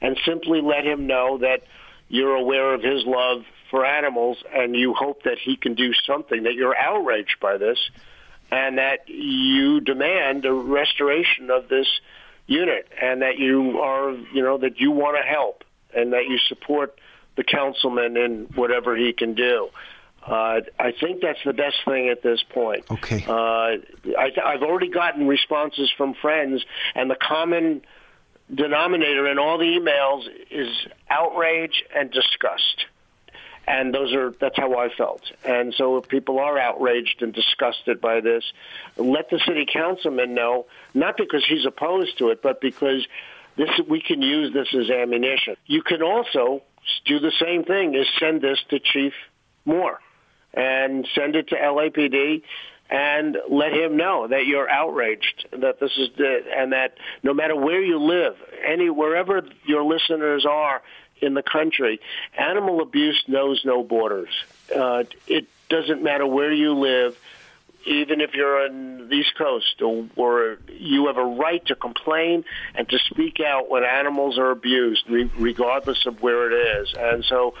and 0.00 0.16
simply 0.24 0.60
let 0.60 0.84
him 0.84 1.06
know 1.06 1.38
that 1.38 1.62
you're 2.08 2.36
aware 2.36 2.74
of 2.74 2.82
his 2.82 3.04
love 3.04 3.42
for 3.70 3.84
animals 3.84 4.38
and 4.54 4.76
you 4.76 4.94
hope 4.94 5.24
that 5.24 5.38
he 5.42 5.56
can 5.56 5.74
do 5.74 5.92
something, 6.06 6.44
that 6.44 6.54
you're 6.54 6.76
outraged 6.76 7.36
by 7.40 7.56
this, 7.56 7.78
and 8.50 8.78
that 8.78 9.08
you 9.08 9.80
demand 9.80 10.44
a 10.44 10.52
restoration 10.52 11.50
of 11.50 11.68
this 11.68 11.88
unit 12.46 12.88
and 13.00 13.22
that 13.22 13.38
you 13.38 13.80
are, 13.80 14.12
you 14.32 14.42
know, 14.42 14.58
that 14.58 14.78
you 14.78 14.90
want 14.90 15.16
to 15.16 15.22
help 15.22 15.64
and 15.94 16.12
that 16.12 16.26
you 16.28 16.38
support 16.48 16.98
the 17.36 17.44
councilman 17.44 18.16
in 18.16 18.48
whatever 18.54 18.96
he 18.96 19.12
can 19.12 19.34
do. 19.34 19.68
Uh, 20.26 20.60
I 20.78 20.92
think 20.98 21.22
that's 21.22 21.38
the 21.44 21.52
best 21.52 21.76
thing 21.84 22.08
at 22.08 22.22
this 22.22 22.42
point. 22.42 22.84
Okay. 22.90 23.24
Uh, 23.28 23.32
I, 24.18 24.32
I've 24.44 24.62
already 24.62 24.90
gotten 24.90 25.28
responses 25.28 25.90
from 25.96 26.14
friends, 26.14 26.64
and 26.96 27.08
the 27.08 27.16
common 27.16 27.82
denominator 28.52 29.28
in 29.28 29.38
all 29.38 29.58
the 29.58 29.64
emails 29.64 30.24
is 30.50 30.68
outrage 31.10 31.84
and 31.94 32.10
disgust 32.10 32.86
and 33.66 33.92
those 33.92 34.14
are 34.14 34.32
that's 34.40 34.56
how 34.56 34.78
I 34.78 34.88
felt. 34.88 35.22
And 35.44 35.74
so 35.74 35.96
if 35.96 36.08
people 36.08 36.38
are 36.38 36.58
outraged 36.58 37.22
and 37.22 37.32
disgusted 37.32 38.00
by 38.00 38.20
this, 38.20 38.44
let 38.96 39.30
the 39.30 39.40
city 39.46 39.66
councilman 39.70 40.34
know, 40.34 40.66
not 40.94 41.16
because 41.16 41.44
he's 41.46 41.66
opposed 41.66 42.18
to 42.18 42.30
it, 42.30 42.42
but 42.42 42.60
because 42.60 43.06
this 43.56 43.70
we 43.88 44.00
can 44.00 44.22
use 44.22 44.52
this 44.52 44.68
as 44.74 44.90
ammunition. 44.90 45.56
You 45.66 45.82
can 45.82 46.02
also 46.02 46.62
do 47.04 47.18
the 47.18 47.32
same 47.40 47.64
thing: 47.64 47.94
is 47.94 48.06
send 48.20 48.40
this 48.40 48.58
to 48.70 48.78
Chief 48.78 49.12
Moore 49.64 50.00
and 50.54 51.06
send 51.14 51.36
it 51.36 51.48
to 51.48 51.56
LAPD 51.56 52.42
and 52.88 53.36
let 53.50 53.72
him 53.72 53.96
know 53.96 54.28
that 54.28 54.46
you're 54.46 54.70
outraged 54.70 55.48
that 55.50 55.80
this 55.80 55.90
is 55.98 56.08
the, 56.16 56.38
and 56.56 56.72
that 56.72 56.96
no 57.22 57.34
matter 57.34 57.56
where 57.56 57.82
you 57.82 57.98
live, 57.98 58.36
any 58.64 58.88
wherever 58.88 59.42
your 59.64 59.82
listeners 59.82 60.46
are 60.48 60.82
in 61.20 61.34
the 61.34 61.42
country. 61.42 62.00
Animal 62.36 62.80
abuse 62.80 63.22
knows 63.26 63.62
no 63.64 63.82
borders. 63.82 64.30
Uh, 64.74 65.04
it 65.26 65.46
doesn't 65.68 66.02
matter 66.02 66.26
where 66.26 66.52
you 66.52 66.74
live, 66.74 67.18
even 67.86 68.20
if 68.20 68.34
you're 68.34 68.64
on 68.66 69.08
the 69.08 69.14
East 69.14 69.36
Coast, 69.36 69.80
or, 69.80 70.08
or 70.16 70.58
you 70.68 71.06
have 71.06 71.16
a 71.16 71.24
right 71.24 71.64
to 71.66 71.74
complain 71.74 72.44
and 72.74 72.88
to 72.88 72.98
speak 73.10 73.40
out 73.40 73.70
when 73.70 73.84
animals 73.84 74.38
are 74.38 74.50
abused, 74.50 75.08
re- 75.08 75.30
regardless 75.36 76.06
of 76.06 76.22
where 76.22 76.50
it 76.50 76.80
is. 76.82 76.94
And 76.98 77.24
so, 77.24 77.54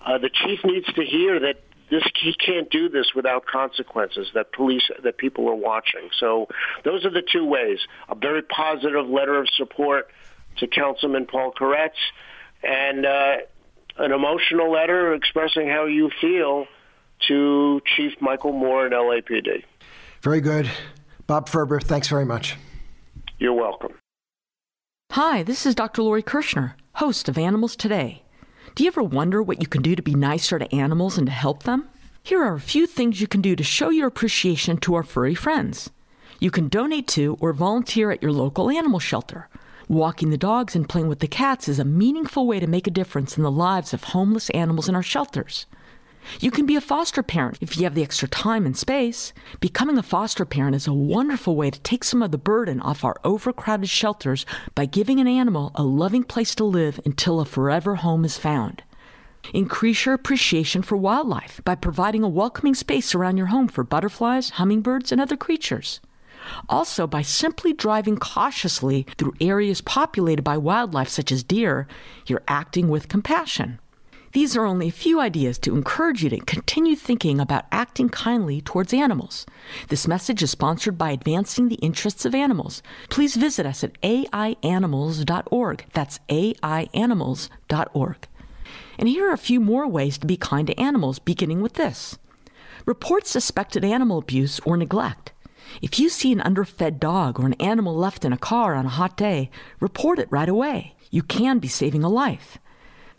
uh, 0.00 0.18
the 0.18 0.30
chief 0.30 0.60
needs 0.64 0.86
to 0.94 1.04
hear 1.04 1.40
that 1.40 1.62
this 1.90 2.04
he 2.22 2.32
can't 2.32 2.70
do 2.70 2.88
this 2.88 3.14
without 3.14 3.46
consequences 3.46 4.28
that 4.34 4.52
police 4.52 4.88
that 5.02 5.18
people 5.18 5.48
are 5.48 5.56
watching 5.56 6.08
so 6.18 6.46
those 6.84 7.04
are 7.04 7.10
the 7.10 7.22
two 7.22 7.44
ways 7.44 7.80
a 8.08 8.14
very 8.14 8.42
positive 8.42 9.08
letter 9.08 9.40
of 9.40 9.48
support 9.56 10.08
to 10.56 10.68
councilman 10.68 11.26
paul 11.26 11.52
koretz 11.52 11.90
and 12.62 13.06
uh, 13.06 13.36
an 13.98 14.12
emotional 14.12 14.70
letter 14.70 15.14
expressing 15.14 15.68
how 15.68 15.86
you 15.86 16.10
feel 16.20 16.66
to 17.28 17.80
Chief 17.96 18.12
Michael 18.20 18.52
Moore 18.52 18.86
and 18.86 18.94
LAPD. 18.94 19.64
Very 20.22 20.40
good. 20.40 20.70
Bob 21.26 21.48
Ferber, 21.48 21.80
thanks 21.80 22.08
very 22.08 22.24
much. 22.24 22.56
You're 23.38 23.54
welcome. 23.54 23.94
Hi, 25.12 25.42
this 25.42 25.66
is 25.66 25.74
Dr. 25.74 26.02
Lori 26.02 26.22
Kirschner, 26.22 26.76
host 26.94 27.28
of 27.28 27.36
Animals 27.36 27.76
Today. 27.76 28.22
Do 28.74 28.84
you 28.84 28.88
ever 28.88 29.02
wonder 29.02 29.42
what 29.42 29.60
you 29.60 29.66
can 29.66 29.82
do 29.82 29.96
to 29.96 30.02
be 30.02 30.14
nicer 30.14 30.58
to 30.58 30.74
animals 30.74 31.18
and 31.18 31.26
to 31.26 31.32
help 31.32 31.64
them? 31.64 31.88
Here 32.22 32.42
are 32.42 32.54
a 32.54 32.60
few 32.60 32.86
things 32.86 33.20
you 33.20 33.26
can 33.26 33.40
do 33.40 33.56
to 33.56 33.64
show 33.64 33.90
your 33.90 34.06
appreciation 34.06 34.76
to 34.78 34.94
our 34.94 35.02
furry 35.02 35.34
friends. 35.34 35.90
You 36.38 36.50
can 36.50 36.68
donate 36.68 37.08
to 37.08 37.36
or 37.40 37.52
volunteer 37.52 38.10
at 38.10 38.22
your 38.22 38.32
local 38.32 38.70
animal 38.70 39.00
shelter. 39.00 39.48
Walking 39.90 40.30
the 40.30 40.38
dogs 40.38 40.76
and 40.76 40.88
playing 40.88 41.08
with 41.08 41.18
the 41.18 41.26
cats 41.26 41.68
is 41.68 41.80
a 41.80 41.84
meaningful 41.84 42.46
way 42.46 42.60
to 42.60 42.68
make 42.68 42.86
a 42.86 42.92
difference 42.92 43.36
in 43.36 43.42
the 43.42 43.50
lives 43.50 43.92
of 43.92 44.04
homeless 44.04 44.48
animals 44.50 44.88
in 44.88 44.94
our 44.94 45.02
shelters. 45.02 45.66
You 46.38 46.52
can 46.52 46.64
be 46.64 46.76
a 46.76 46.80
foster 46.80 47.24
parent 47.24 47.58
if 47.60 47.76
you 47.76 47.82
have 47.82 47.96
the 47.96 48.04
extra 48.04 48.28
time 48.28 48.66
and 48.66 48.76
space. 48.76 49.32
Becoming 49.58 49.98
a 49.98 50.04
foster 50.04 50.44
parent 50.44 50.76
is 50.76 50.86
a 50.86 50.92
wonderful 50.92 51.56
way 51.56 51.72
to 51.72 51.80
take 51.80 52.04
some 52.04 52.22
of 52.22 52.30
the 52.30 52.38
burden 52.38 52.80
off 52.80 53.04
our 53.04 53.16
overcrowded 53.24 53.88
shelters 53.88 54.46
by 54.76 54.86
giving 54.86 55.18
an 55.18 55.26
animal 55.26 55.72
a 55.74 55.82
loving 55.82 56.22
place 56.22 56.54
to 56.54 56.64
live 56.64 57.00
until 57.04 57.40
a 57.40 57.44
forever 57.44 57.96
home 57.96 58.24
is 58.24 58.38
found. 58.38 58.84
Increase 59.52 60.06
your 60.06 60.14
appreciation 60.14 60.82
for 60.82 60.96
wildlife 60.96 61.60
by 61.64 61.74
providing 61.74 62.22
a 62.22 62.28
welcoming 62.28 62.76
space 62.76 63.12
around 63.12 63.38
your 63.38 63.46
home 63.46 63.66
for 63.66 63.82
butterflies, 63.82 64.50
hummingbirds, 64.50 65.10
and 65.10 65.20
other 65.20 65.36
creatures. 65.36 65.98
Also, 66.68 67.06
by 67.06 67.22
simply 67.22 67.72
driving 67.72 68.16
cautiously 68.16 69.06
through 69.18 69.34
areas 69.40 69.80
populated 69.80 70.42
by 70.42 70.56
wildlife 70.56 71.08
such 71.08 71.32
as 71.32 71.42
deer, 71.42 71.86
you're 72.26 72.42
acting 72.48 72.88
with 72.88 73.08
compassion. 73.08 73.78
These 74.32 74.56
are 74.56 74.64
only 74.64 74.86
a 74.86 74.92
few 74.92 75.20
ideas 75.20 75.58
to 75.58 75.74
encourage 75.74 76.22
you 76.22 76.30
to 76.30 76.38
continue 76.38 76.94
thinking 76.94 77.40
about 77.40 77.66
acting 77.72 78.08
kindly 78.08 78.60
towards 78.60 78.94
animals. 78.94 79.44
This 79.88 80.06
message 80.06 80.40
is 80.40 80.52
sponsored 80.52 80.96
by 80.96 81.10
Advancing 81.10 81.68
the 81.68 81.74
Interests 81.76 82.24
of 82.24 82.32
Animals. 82.32 82.80
Please 83.08 83.34
visit 83.34 83.66
us 83.66 83.82
at 83.82 84.00
aianimals.org. 84.02 85.84
That's 85.92 86.20
aianimals.org. 86.28 88.28
And 88.98 89.08
here 89.08 89.28
are 89.28 89.32
a 89.32 89.38
few 89.38 89.58
more 89.58 89.88
ways 89.88 90.16
to 90.18 90.28
be 90.28 90.36
kind 90.36 90.68
to 90.68 90.78
animals, 90.78 91.18
beginning 91.18 91.60
with 91.60 91.72
this. 91.72 92.16
Report 92.86 93.26
suspected 93.26 93.84
animal 93.84 94.18
abuse 94.18 94.60
or 94.60 94.76
neglect. 94.76 95.32
If 95.82 95.98
you 95.98 96.08
see 96.08 96.32
an 96.32 96.40
underfed 96.40 97.00
dog 97.00 97.38
or 97.38 97.46
an 97.46 97.54
animal 97.54 97.94
left 97.94 98.24
in 98.24 98.32
a 98.32 98.38
car 98.38 98.74
on 98.74 98.86
a 98.86 98.90
hot 98.90 99.16
day, 99.16 99.50
report 99.80 100.18
it 100.18 100.30
right 100.30 100.48
away. 100.48 100.94
You 101.10 101.22
can 101.22 101.58
be 101.58 101.68
saving 101.68 102.02
a 102.02 102.08
life. 102.08 102.58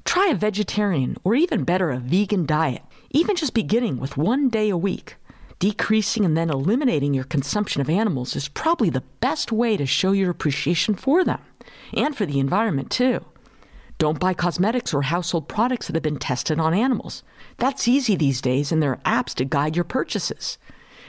Try 0.04 0.28
a 0.28 0.36
vegetarian 0.36 1.18
or 1.24 1.36
even 1.36 1.64
better, 1.64 1.92
a 1.92 1.98
vegan 2.00 2.46
diet, 2.46 2.84
even 3.12 3.36
just 3.36 3.54
beginning 3.54 4.00
with 4.00 4.18
one 4.18 4.50
day 4.50 4.70
a 4.70 4.78
week. 4.78 5.16
Decreasing 5.60 6.26
and 6.26 6.36
then 6.36 6.50
eliminating 6.50 7.14
your 7.14 7.24
consumption 7.24 7.82
of 7.82 7.90
animals 7.90 8.36
is 8.36 8.48
probably 8.48 8.90
the 8.90 9.04
best 9.20 9.52
way 9.52 9.78
to 9.78 9.86
show 9.86 10.12
your 10.12 10.32
appreciation 10.32 10.96
for 10.96 11.24
them 11.24 11.40
and 11.94 12.16
for 12.16 12.26
the 12.26 12.40
environment, 12.40 12.90
too. 12.90 13.24
Don't 14.00 14.20
buy 14.20 14.34
cosmetics 14.34 14.96
or 14.96 15.04
household 15.04 15.48
products 15.48 15.86
that 15.86 15.96
have 15.96 16.02
been 16.02 16.18
tested 16.18 16.60
on 16.60 16.74
animals. 16.74 17.22
That's 17.58 17.88
easy 17.88 18.16
these 18.16 18.42
days, 18.42 18.72
and 18.72 18.82
there 18.82 18.90
are 18.94 19.24
apps 19.24 19.36
to 19.36 19.46
guide 19.46 19.76
your 19.76 19.86
purchases. 19.86 20.58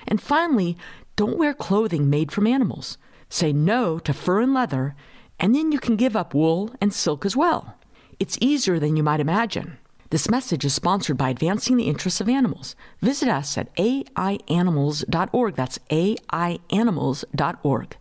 And 0.06 0.20
finally, 0.20 0.76
don't 1.16 1.38
wear 1.38 1.54
clothing 1.54 2.08
made 2.08 2.32
from 2.32 2.46
animals. 2.46 2.96
Say 3.28 3.52
no 3.52 3.98
to 4.00 4.12
fur 4.12 4.40
and 4.40 4.54
leather, 4.54 4.94
and 5.38 5.54
then 5.54 5.72
you 5.72 5.78
can 5.78 5.96
give 5.96 6.16
up 6.16 6.34
wool 6.34 6.74
and 6.80 6.92
silk 6.92 7.26
as 7.26 7.36
well. 7.36 7.76
It's 8.18 8.38
easier 8.40 8.78
than 8.78 8.96
you 8.96 9.02
might 9.02 9.20
imagine. 9.20 9.78
This 10.10 10.28
message 10.28 10.64
is 10.64 10.74
sponsored 10.74 11.16
by 11.16 11.30
Advancing 11.30 11.78
the 11.78 11.88
Interests 11.88 12.20
of 12.20 12.28
Animals. 12.28 12.76
Visit 13.00 13.28
us 13.28 13.56
at 13.56 13.74
aianimals.org. 13.76 15.54
That's 15.54 15.78
aianimals.org. 15.90 17.96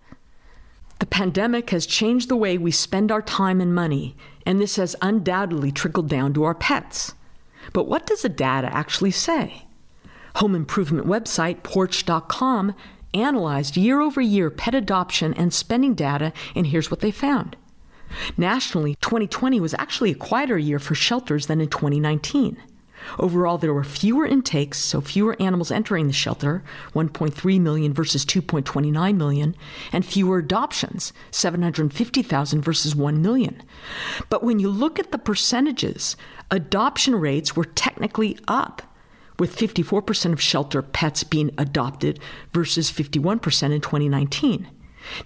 The 0.99 1.05
pandemic 1.05 1.69
has 1.69 1.85
changed 1.85 2.29
the 2.29 2.35
way 2.35 2.57
we 2.57 2.71
spend 2.71 3.11
our 3.11 3.21
time 3.21 3.61
and 3.61 3.73
money, 3.73 4.15
and 4.45 4.59
this 4.59 4.75
has 4.75 4.95
undoubtedly 5.01 5.71
trickled 5.71 6.09
down 6.09 6.33
to 6.33 6.43
our 6.43 6.53
pets. 6.53 7.13
But 7.73 7.87
what 7.87 8.05
does 8.05 8.23
the 8.23 8.29
data 8.29 8.69
actually 8.71 9.11
say? 9.11 9.63
Home 10.35 10.53
improvement 10.53 11.07
website 11.07 11.63
Porch.com 11.63 12.75
analyzed 13.13 13.77
year 13.77 14.01
over 14.01 14.21
year 14.21 14.49
pet 14.49 14.75
adoption 14.75 15.33
and 15.33 15.53
spending 15.53 15.93
data, 15.93 16.33
and 16.55 16.67
here's 16.67 16.91
what 16.91 17.01
they 17.01 17.11
found. 17.11 17.55
Nationally, 18.37 18.95
2020 19.01 19.59
was 19.59 19.73
actually 19.75 20.11
a 20.11 20.15
quieter 20.15 20.57
year 20.57 20.79
for 20.79 20.95
shelters 20.95 21.47
than 21.47 21.61
in 21.61 21.69
2019. 21.69 22.57
Overall, 23.17 23.57
there 23.57 23.73
were 23.73 23.83
fewer 23.83 24.25
intakes, 24.25 24.77
so 24.77 25.01
fewer 25.01 25.35
animals 25.41 25.71
entering 25.71 26.07
the 26.07 26.13
shelter, 26.13 26.63
1.3 26.93 27.59
million 27.59 27.93
versus 27.93 28.25
2.29 28.25 29.15
million, 29.15 29.55
and 29.91 30.05
fewer 30.05 30.37
adoptions, 30.37 31.11
750,000 31.31 32.61
versus 32.61 32.95
1 32.95 33.21
million. 33.21 33.61
But 34.29 34.43
when 34.43 34.59
you 34.59 34.69
look 34.69 34.99
at 34.99 35.11
the 35.11 35.17
percentages, 35.17 36.15
adoption 36.51 37.15
rates 37.15 37.55
were 37.55 37.65
technically 37.65 38.37
up, 38.47 38.83
with 39.41 39.57
54% 39.57 40.33
of 40.33 40.39
shelter 40.39 40.83
pets 40.83 41.23
being 41.23 41.49
adopted 41.57 42.19
versus 42.53 42.91
51% 42.91 43.71
in 43.71 43.81
2019. 43.81 44.67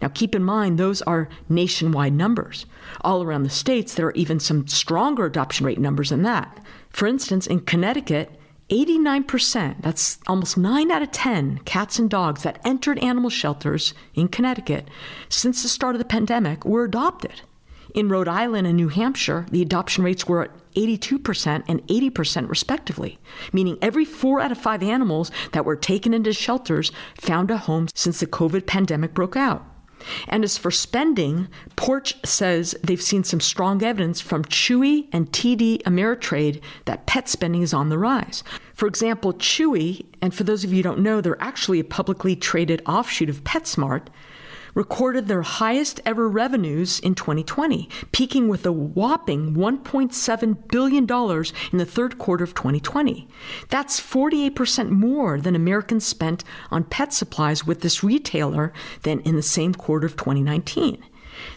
Now, 0.02 0.08
keep 0.08 0.34
in 0.34 0.42
mind, 0.42 0.78
those 0.78 1.02
are 1.02 1.28
nationwide 1.50 2.14
numbers. 2.14 2.66
All 3.02 3.24
around 3.24 3.44
the 3.44 3.50
states, 3.50 3.94
there 3.94 4.06
are 4.06 4.14
even 4.14 4.40
some 4.40 4.70
stronger 4.70 5.26
adoption 5.26 5.66
rate 5.66 5.80
numbers 5.82 6.12
than 6.12 6.22
that. 6.22 6.66
For 6.92 7.08
instance, 7.08 7.46
in 7.46 7.60
Connecticut, 7.60 8.32
89%, 8.70 9.82
that's 9.82 10.18
almost 10.28 10.58
9 10.58 10.92
out 10.92 11.02
of 11.02 11.12
10 11.12 11.58
cats 11.66 12.00
and 12.00 12.10
dogs 12.10 12.44
that 12.44 12.62
entered 12.64 13.00
animal 13.00 13.30
shelters 13.30 13.94
in 14.14 14.30
Connecticut 14.30 14.88
since 15.28 15.62
the 15.62 15.68
start 15.68 15.94
of 15.94 16.00
the 16.00 16.06
pandemic 16.06 16.64
were 16.64 16.86
adopted. 16.86 17.42
In 17.94 18.08
Rhode 18.08 18.30
Island 18.30 18.66
and 18.66 18.78
New 18.78 18.88
Hampshire, 18.88 19.46
the 19.52 19.62
adoption 19.62 20.06
rates 20.06 20.26
were 20.26 20.44
at 20.44 20.52
82% 20.76 21.64
and 21.68 21.88
80% 21.88 22.50
respectively, 22.50 23.20
meaning 23.52 23.78
every 23.82 24.06
four 24.06 24.40
out 24.40 24.52
of 24.52 24.58
five 24.58 24.84
animals 24.84 25.32
that 25.54 25.66
were 25.66 25.76
taken 25.76 26.14
into 26.14 26.34
shelters 26.34 26.92
found 27.20 27.52
a 27.52 27.58
home 27.58 27.88
since 27.96 28.20
the 28.20 28.28
COVID 28.28 28.66
pandemic 28.66 29.14
broke 29.14 29.36
out. 29.36 29.66
And 30.28 30.44
as 30.44 30.58
for 30.58 30.72
spending, 30.72 31.48
Porch 31.76 32.16
says 32.26 32.76
they've 32.84 33.02
seen 33.02 33.24
some 33.24 33.40
strong 33.40 33.82
evidence 33.84 34.22
from 34.22 34.46
Chewy 34.46 35.08
and 35.12 35.32
TD 35.32 35.82
Ameritrade 35.84 36.62
that 36.86 37.06
pet 37.06 37.28
spending 37.28 37.62
is 37.62 37.74
on 37.74 37.90
the 37.90 37.98
rise. 37.98 38.44
For 38.74 38.88
example, 38.88 39.34
Chewy, 39.34 40.06
and 40.22 40.34
for 40.34 40.44
those 40.44 40.64
of 40.64 40.72
you 40.72 40.78
who 40.78 40.84
don't 40.84 41.00
know, 41.00 41.22
they're 41.22 41.42
actually 41.42 41.80
a 41.80 41.86
publicly 41.86 42.36
traded 42.36 42.82
offshoot 42.86 43.30
of 43.30 43.44
PetSmart, 43.44 44.08
recorded 44.76 45.28
their 45.28 45.42
highest 45.42 46.00
ever 46.06 46.30
revenues 46.30 47.00
in 47.00 47.16
2020, 47.16 47.90
peaking 48.12 48.48
with 48.48 48.66
a 48.66 48.72
whopping 48.72 49.56
$1.7 49.56 50.68
billion 50.68 51.04
in 51.72 51.78
the 51.80 51.86
third 51.86 52.20
quarter 52.20 52.44
of 52.44 52.54
2020. 52.54 53.28
That's 53.70 54.00
48% 54.00 54.90
more 54.92 55.40
than 55.42 55.56
Americans 55.56 56.06
spent 56.06 56.44
on 56.70 56.84
pet 56.84 57.12
supplies 57.12 57.66
with 57.66 57.82
this 57.82 58.04
retailer 58.04 58.72
than 59.02 59.22
in 59.22 59.36
the 59.36 59.42
same 59.42 59.74
quarter 59.74 60.06
of 60.06 60.18
2019. 60.18 61.04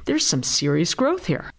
There's 0.07 0.27
some 0.27 0.43
serious 0.43 0.95
growth 0.95 1.27
here. 1.27 1.51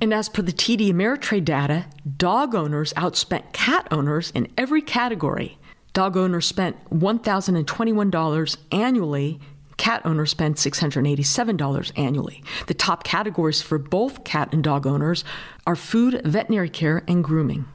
And 0.00 0.12
as 0.12 0.28
per 0.28 0.42
the 0.42 0.52
TD 0.52 0.92
Ameritrade 0.92 1.44
data, 1.44 1.86
dog 2.16 2.54
owners 2.54 2.92
outspent 2.94 3.52
cat 3.52 3.86
owners 3.90 4.32
in 4.32 4.48
every 4.58 4.82
category. 4.82 5.58
Dog 5.92 6.16
owners 6.16 6.46
spent 6.46 6.76
$1,021 6.90 8.56
annually 8.72 9.40
cat 9.76 10.02
owners 10.04 10.30
spend 10.30 10.56
$687 10.56 11.92
annually. 11.96 12.42
The 12.66 12.74
top 12.74 13.04
categories 13.04 13.62
for 13.62 13.78
both 13.78 14.24
cat 14.24 14.52
and 14.52 14.62
dog 14.62 14.86
owners 14.86 15.24
are 15.66 15.76
food, 15.76 16.20
veterinary 16.24 16.70
care, 16.70 17.02
and 17.08 17.22
grooming. 17.22 17.66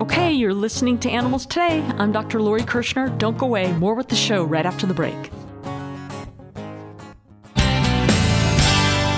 Okay, 0.00 0.32
you're 0.32 0.54
listening 0.54 0.98
to 1.00 1.10
Animals 1.10 1.46
Today. 1.46 1.80
I'm 1.98 2.12
Dr. 2.12 2.40
Lori 2.40 2.62
Kirshner. 2.62 3.16
Don't 3.18 3.36
go 3.36 3.46
away. 3.46 3.72
More 3.72 3.94
with 3.94 4.08
the 4.08 4.16
show 4.16 4.44
right 4.44 4.66
after 4.66 4.86
the 4.86 4.94
break. 4.94 5.30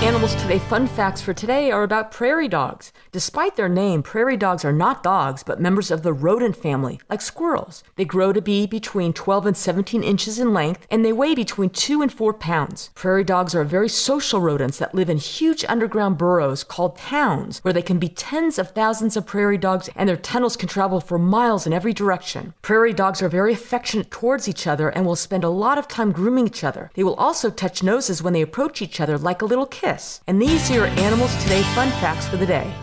Animals 0.01 0.33
Today 0.35 0.59
fun 0.59 0.87
facts 0.87 1.21
for 1.21 1.33
today 1.33 1.71
are 1.71 1.83
about 1.83 2.09
prairie 2.09 2.47
dogs. 2.47 2.93
Despite 3.11 3.57
their 3.57 3.67
name, 3.67 4.01
prairie 4.01 4.37
dogs 4.37 4.63
are 4.63 4.71
not 4.71 5.03
dogs, 5.03 5.43
but 5.43 5.59
members 5.59 5.91
of 5.91 6.03
the 6.03 6.13
rodent 6.13 6.55
family, 6.55 7.01
like 7.09 7.19
squirrels. 7.19 7.83
They 7.97 8.05
grow 8.05 8.31
to 8.31 8.41
be 8.41 8.65
between 8.65 9.11
12 9.11 9.47
and 9.47 9.57
17 9.57 10.01
inches 10.01 10.39
in 10.39 10.53
length, 10.53 10.87
and 10.89 11.03
they 11.03 11.11
weigh 11.11 11.35
between 11.35 11.71
2 11.71 12.01
and 12.01 12.13
4 12.13 12.33
pounds. 12.33 12.91
Prairie 12.95 13.25
dogs 13.25 13.53
are 13.53 13.65
very 13.65 13.89
social 13.89 14.39
rodents 14.39 14.77
that 14.77 14.95
live 14.95 15.09
in 15.09 15.17
huge 15.17 15.65
underground 15.67 16.17
burrows 16.17 16.63
called 16.63 16.97
towns, 16.97 17.59
where 17.59 17.73
they 17.73 17.81
can 17.81 17.99
be 17.99 18.07
tens 18.07 18.57
of 18.57 18.71
thousands 18.71 19.17
of 19.17 19.25
prairie 19.25 19.57
dogs, 19.57 19.89
and 19.97 20.07
their 20.07 20.15
tunnels 20.15 20.55
can 20.55 20.69
travel 20.69 21.01
for 21.01 21.19
miles 21.19 21.67
in 21.67 21.73
every 21.73 21.91
direction. 21.91 22.53
Prairie 22.61 22.93
dogs 22.93 23.21
are 23.21 23.29
very 23.29 23.51
affectionate 23.51 24.11
towards 24.11 24.47
each 24.47 24.65
other 24.65 24.87
and 24.87 25.05
will 25.05 25.17
spend 25.17 25.43
a 25.43 25.49
lot 25.49 25.77
of 25.77 25.89
time 25.89 26.13
grooming 26.13 26.47
each 26.47 26.63
other. 26.63 26.89
They 26.93 27.03
will 27.03 27.15
also 27.15 27.49
touch 27.49 27.83
noses 27.83 28.23
when 28.23 28.31
they 28.31 28.41
approach 28.41 28.81
each 28.81 29.01
other 29.01 29.17
like 29.17 29.41
a 29.41 29.45
little 29.45 29.65
kid 29.65 29.88
kiss. 29.89 30.21
And 30.27 30.41
these 30.41 30.69
are 30.69 30.73
your 30.73 30.87
Animals 30.87 31.35
Today 31.43 31.63
fun 31.75 31.89
facts 32.01 32.27
for 32.27 32.37
the 32.37 32.45
day. 32.45 32.73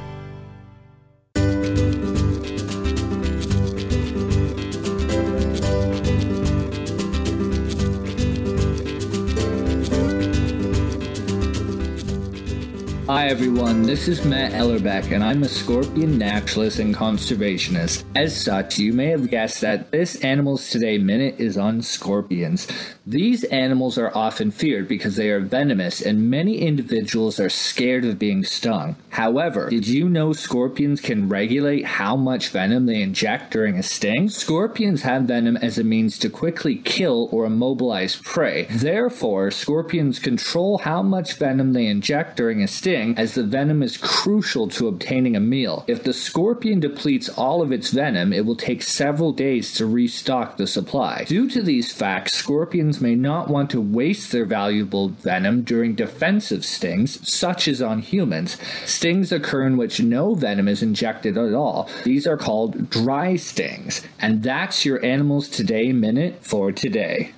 Hi 13.08 13.28
everyone, 13.28 13.82
this 13.82 14.08
is 14.08 14.24
Matt 14.24 14.50
Ellerbeck 14.50 15.12
and 15.12 15.22
I'm 15.22 15.44
a 15.44 15.48
scorpion 15.48 16.18
naturalist 16.18 16.80
and 16.80 16.92
conservationist. 16.92 18.02
As 18.16 18.36
such, 18.36 18.80
you 18.80 18.92
may 18.92 19.06
have 19.10 19.30
guessed 19.30 19.60
that 19.60 19.92
this 19.92 20.16
Animals 20.24 20.70
Today 20.70 20.98
Minute 20.98 21.36
is 21.38 21.56
on 21.56 21.82
scorpions. 21.82 22.66
These 23.06 23.44
animals 23.44 23.96
are 23.96 24.10
often 24.12 24.50
feared 24.50 24.88
because 24.88 25.14
they 25.14 25.30
are 25.30 25.38
venomous 25.38 26.02
and 26.02 26.28
many 26.28 26.58
individuals 26.58 27.38
are 27.38 27.48
scared 27.48 28.04
of 28.04 28.18
being 28.18 28.42
stung. 28.42 28.96
However, 29.10 29.70
did 29.70 29.86
you 29.86 30.08
know 30.08 30.32
scorpions 30.32 31.00
can 31.00 31.28
regulate 31.28 31.84
how 31.84 32.16
much 32.16 32.48
venom 32.48 32.86
they 32.86 33.00
inject 33.00 33.52
during 33.52 33.78
a 33.78 33.84
sting? 33.84 34.28
Scorpions 34.30 35.02
have 35.02 35.22
venom 35.22 35.56
as 35.58 35.78
a 35.78 35.84
means 35.84 36.18
to 36.18 36.28
quickly 36.28 36.74
kill 36.74 37.28
or 37.30 37.44
immobilize 37.44 38.16
prey. 38.16 38.64
Therefore, 38.64 39.52
scorpions 39.52 40.18
control 40.18 40.78
how 40.78 41.04
much 41.04 41.34
venom 41.34 41.72
they 41.72 41.86
inject 41.86 42.36
during 42.36 42.60
a 42.60 42.66
sting 42.66 42.95
as 42.96 43.34
the 43.34 43.42
venom 43.42 43.82
is 43.82 43.96
crucial 43.96 44.68
to 44.68 44.88
obtaining 44.88 45.36
a 45.36 45.40
meal. 45.40 45.84
If 45.86 46.02
the 46.02 46.12
scorpion 46.12 46.80
depletes 46.80 47.28
all 47.28 47.60
of 47.60 47.72
its 47.72 47.90
venom, 47.90 48.32
it 48.32 48.46
will 48.46 48.56
take 48.56 48.82
several 48.82 49.32
days 49.32 49.74
to 49.74 49.86
restock 49.86 50.56
the 50.56 50.66
supply. 50.66 51.24
Due 51.24 51.48
to 51.50 51.62
these 51.62 51.92
facts, 51.92 52.36
scorpions 52.36 53.00
may 53.00 53.14
not 53.14 53.48
want 53.48 53.70
to 53.70 53.80
waste 53.80 54.32
their 54.32 54.46
valuable 54.46 55.08
venom 55.08 55.62
during 55.62 55.94
defensive 55.94 56.64
stings, 56.64 57.28
such 57.28 57.68
as 57.68 57.82
on 57.82 58.00
humans. 58.00 58.56
Stings 58.86 59.30
occur 59.30 59.66
in 59.66 59.76
which 59.76 60.00
no 60.00 60.34
venom 60.34 60.66
is 60.66 60.82
injected 60.82 61.36
at 61.36 61.52
all. 61.52 61.90
These 62.04 62.26
are 62.26 62.38
called 62.38 62.88
dry 62.88 63.36
stings. 63.36 64.02
And 64.18 64.42
that's 64.42 64.84
your 64.84 65.04
Animals 65.04 65.48
Today 65.48 65.92
Minute 65.92 66.38
for 66.40 66.72
today. 66.72 67.32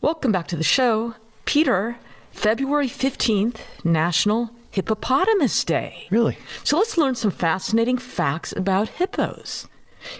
Welcome 0.00 0.32
back 0.32 0.48
to 0.48 0.56
the 0.56 0.64
show. 0.64 1.14
Peter, 1.44 1.96
February 2.30 2.88
15th, 2.88 3.58
National 3.84 4.50
Hippopotamus 4.70 5.64
Day. 5.64 6.06
Really? 6.10 6.38
So 6.64 6.78
let's 6.78 6.98
learn 6.98 7.14
some 7.14 7.30
fascinating 7.30 7.98
facts 7.98 8.52
about 8.56 8.88
hippos. 8.88 9.66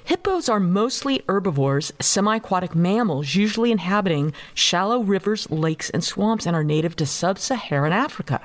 Hippos 0.05 0.49
are 0.49 0.59
mostly 0.61 1.23
herbivores, 1.29 1.93
semi 2.01 2.37
aquatic 2.37 2.75
mammals, 2.75 3.35
usually 3.35 3.71
inhabiting 3.71 4.33
shallow 4.55 5.01
rivers, 5.01 5.51
lakes, 5.51 5.91
and 5.91 6.03
swamps, 6.03 6.47
and 6.47 6.57
are 6.57 6.65
native 6.65 6.97
to 6.97 7.07
sub 7.07 7.39
Saharan 7.39 7.93
Africa. 7.93 8.41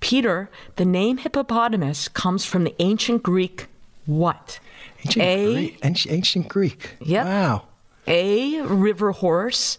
Peter, 0.00 0.48
the 0.76 0.84
name 0.84 1.18
hippopotamus 1.18 2.08
comes 2.08 2.44
from 2.44 2.64
the 2.64 2.74
ancient 2.78 3.22
Greek 3.22 3.66
what? 4.06 4.60
Ancient, 5.04 5.24
A- 5.24 5.52
Greek, 5.54 5.78
ancient, 5.82 6.14
ancient 6.14 6.48
Greek. 6.48 6.96
Yep. 7.00 7.26
Wow. 7.26 7.62
A. 8.06 8.60
River 8.62 9.10
horse, 9.12 9.76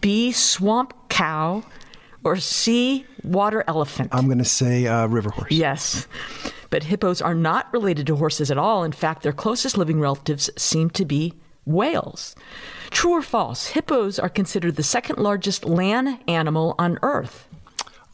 B. 0.00 0.30
Swamp 0.30 0.94
cow, 1.08 1.64
or 2.26 2.36
C. 2.36 3.06
Water 3.22 3.62
elephant? 3.68 4.10
I'm 4.12 4.26
going 4.26 4.38
to 4.38 4.44
say 4.44 4.86
uh, 4.86 5.06
river 5.06 5.30
horse. 5.30 5.52
Yes. 5.52 6.08
But 6.70 6.82
hippos 6.82 7.22
are 7.22 7.34
not 7.34 7.72
related 7.72 8.06
to 8.08 8.16
horses 8.16 8.50
at 8.50 8.58
all. 8.58 8.82
In 8.82 8.90
fact, 8.92 9.22
their 9.22 9.32
closest 9.32 9.78
living 9.78 10.00
relatives 10.00 10.50
seem 10.56 10.90
to 10.90 11.04
be 11.04 11.34
whales. 11.64 12.34
True 12.90 13.12
or 13.12 13.22
false? 13.22 13.68
Hippos 13.68 14.18
are 14.18 14.28
considered 14.28 14.74
the 14.74 14.82
second 14.82 15.18
largest 15.18 15.64
land 15.64 16.18
animal 16.26 16.74
on 16.78 16.98
Earth. 17.02 17.46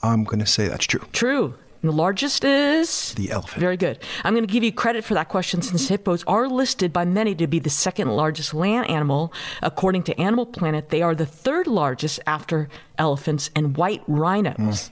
I'm 0.03 0.25
going 0.25 0.41
to 0.41 0.47
say 0.47 0.69
that's 0.69 0.85
true. 0.85 1.05
True. 1.13 1.55
The 1.83 1.91
largest 1.91 2.45
is? 2.45 3.13
The 3.15 3.33
elephant. 3.33 3.61
Very 3.61 3.77
good. 3.77 3.99
I'm 4.23 4.35
going 4.35 4.47
to 4.47 4.53
give 4.53 4.63
you 4.63 4.73
credit 4.73 5.05
for 5.05 5.15
that 5.15 5.29
question 5.29 5.63
since 5.63 5.89
hippos 5.89 6.23
are 6.29 6.49
listed 6.49 6.93
by 6.93 7.05
many 7.05 7.35
to 7.35 7.49
be 7.49 7.59
the 7.59 7.71
second 7.71 8.09
largest 8.11 8.55
land 8.55 8.89
animal. 8.89 9.33
According 9.63 10.05
to 10.05 10.21
Animal 10.21 10.47
Planet, 10.47 10.91
they 10.91 11.03
are 11.03 11.15
the 11.15 11.27
third 11.27 11.67
largest 11.67 12.21
after 12.25 12.69
elephants 12.99 13.51
and 13.57 13.77
white 13.77 14.03
rhinos. 14.07 14.57
Mm. 14.57 14.91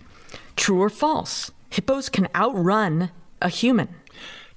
True 0.57 0.83
or 0.83 0.91
false? 0.91 1.53
Hippos 1.71 2.09
can 2.09 2.27
outrun 2.35 3.13
a 3.41 3.49
human 3.49 3.95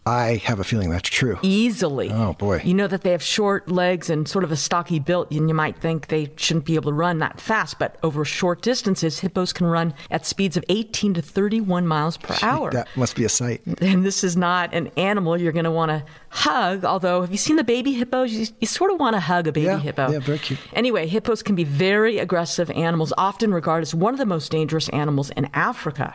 I 0.05 0.41
have 0.43 0.59
a 0.59 0.63
feeling 0.65 0.89
that's 0.89 1.07
true. 1.09 1.39
easily. 1.43 2.09
Oh, 2.11 2.33
boy. 2.33 2.61
You 2.63 2.73
know 2.73 2.87
that 2.87 3.03
they 3.03 3.11
have 3.11 3.23
short 3.23 3.69
legs 3.71 4.09
and 4.09 4.27
sort 4.27 4.43
of 4.43 4.51
a 4.51 4.55
stocky 4.57 4.99
build, 4.99 5.31
and 5.31 5.47
you 5.47 5.55
might 5.55 5.77
think 5.77 6.07
they 6.07 6.31
shouldn't 6.35 6.65
be 6.65 6.75
able 6.75 6.91
to 6.91 6.95
run 6.97 7.19
that 7.19 7.39
fast, 7.39 7.79
but 7.79 7.95
over 8.03 8.25
short 8.25 8.61
distances, 8.61 9.19
hippos 9.19 9.53
can 9.53 9.65
run 9.67 9.93
at 10.11 10.25
speeds 10.25 10.57
of 10.57 10.65
18 10.67 11.13
to 11.13 11.21
31 11.21 11.87
miles 11.87 12.17
per 12.17 12.35
hour. 12.41 12.69
That 12.71 12.87
must 12.97 13.15
be 13.15 13.23
a 13.23 13.29
sight. 13.29 13.61
and 13.81 14.05
this 14.05 14.23
is 14.25 14.35
not 14.35 14.73
an 14.73 14.87
animal 14.97 15.37
you're 15.39 15.53
going 15.53 15.63
to 15.65 15.71
want 15.71 15.89
to 15.91 16.03
hug. 16.29 16.83
Although, 16.83 17.21
have 17.21 17.31
you 17.31 17.37
seen 17.37 17.55
the 17.55 17.63
baby 17.63 17.93
hippos? 17.93 18.31
You, 18.33 18.47
you 18.59 18.67
sort 18.67 18.91
of 18.91 18.99
want 18.99 19.15
to 19.15 19.21
hug 19.21 19.47
a 19.47 19.51
baby 19.53 19.67
Yeah, 19.67 19.79
hippo. 19.79 20.11
yeah, 20.11 20.19
very 20.19 20.39
cute. 20.39 20.59
Anyway, 20.73 21.07
hippos 21.07 21.41
can 21.41 21.55
be 21.55 21.63
very 21.63 22.17
aggressive 22.19 22.69
animals, 22.71 23.13
often 23.17 23.53
regarded 23.53 23.83
as 23.83 23.95
one 23.95 24.13
of 24.13 24.17
the 24.19 24.25
most 24.25 24.51
dangerous 24.51 24.89
animals 24.89 25.29
in 25.31 25.49
Africa. 25.53 26.13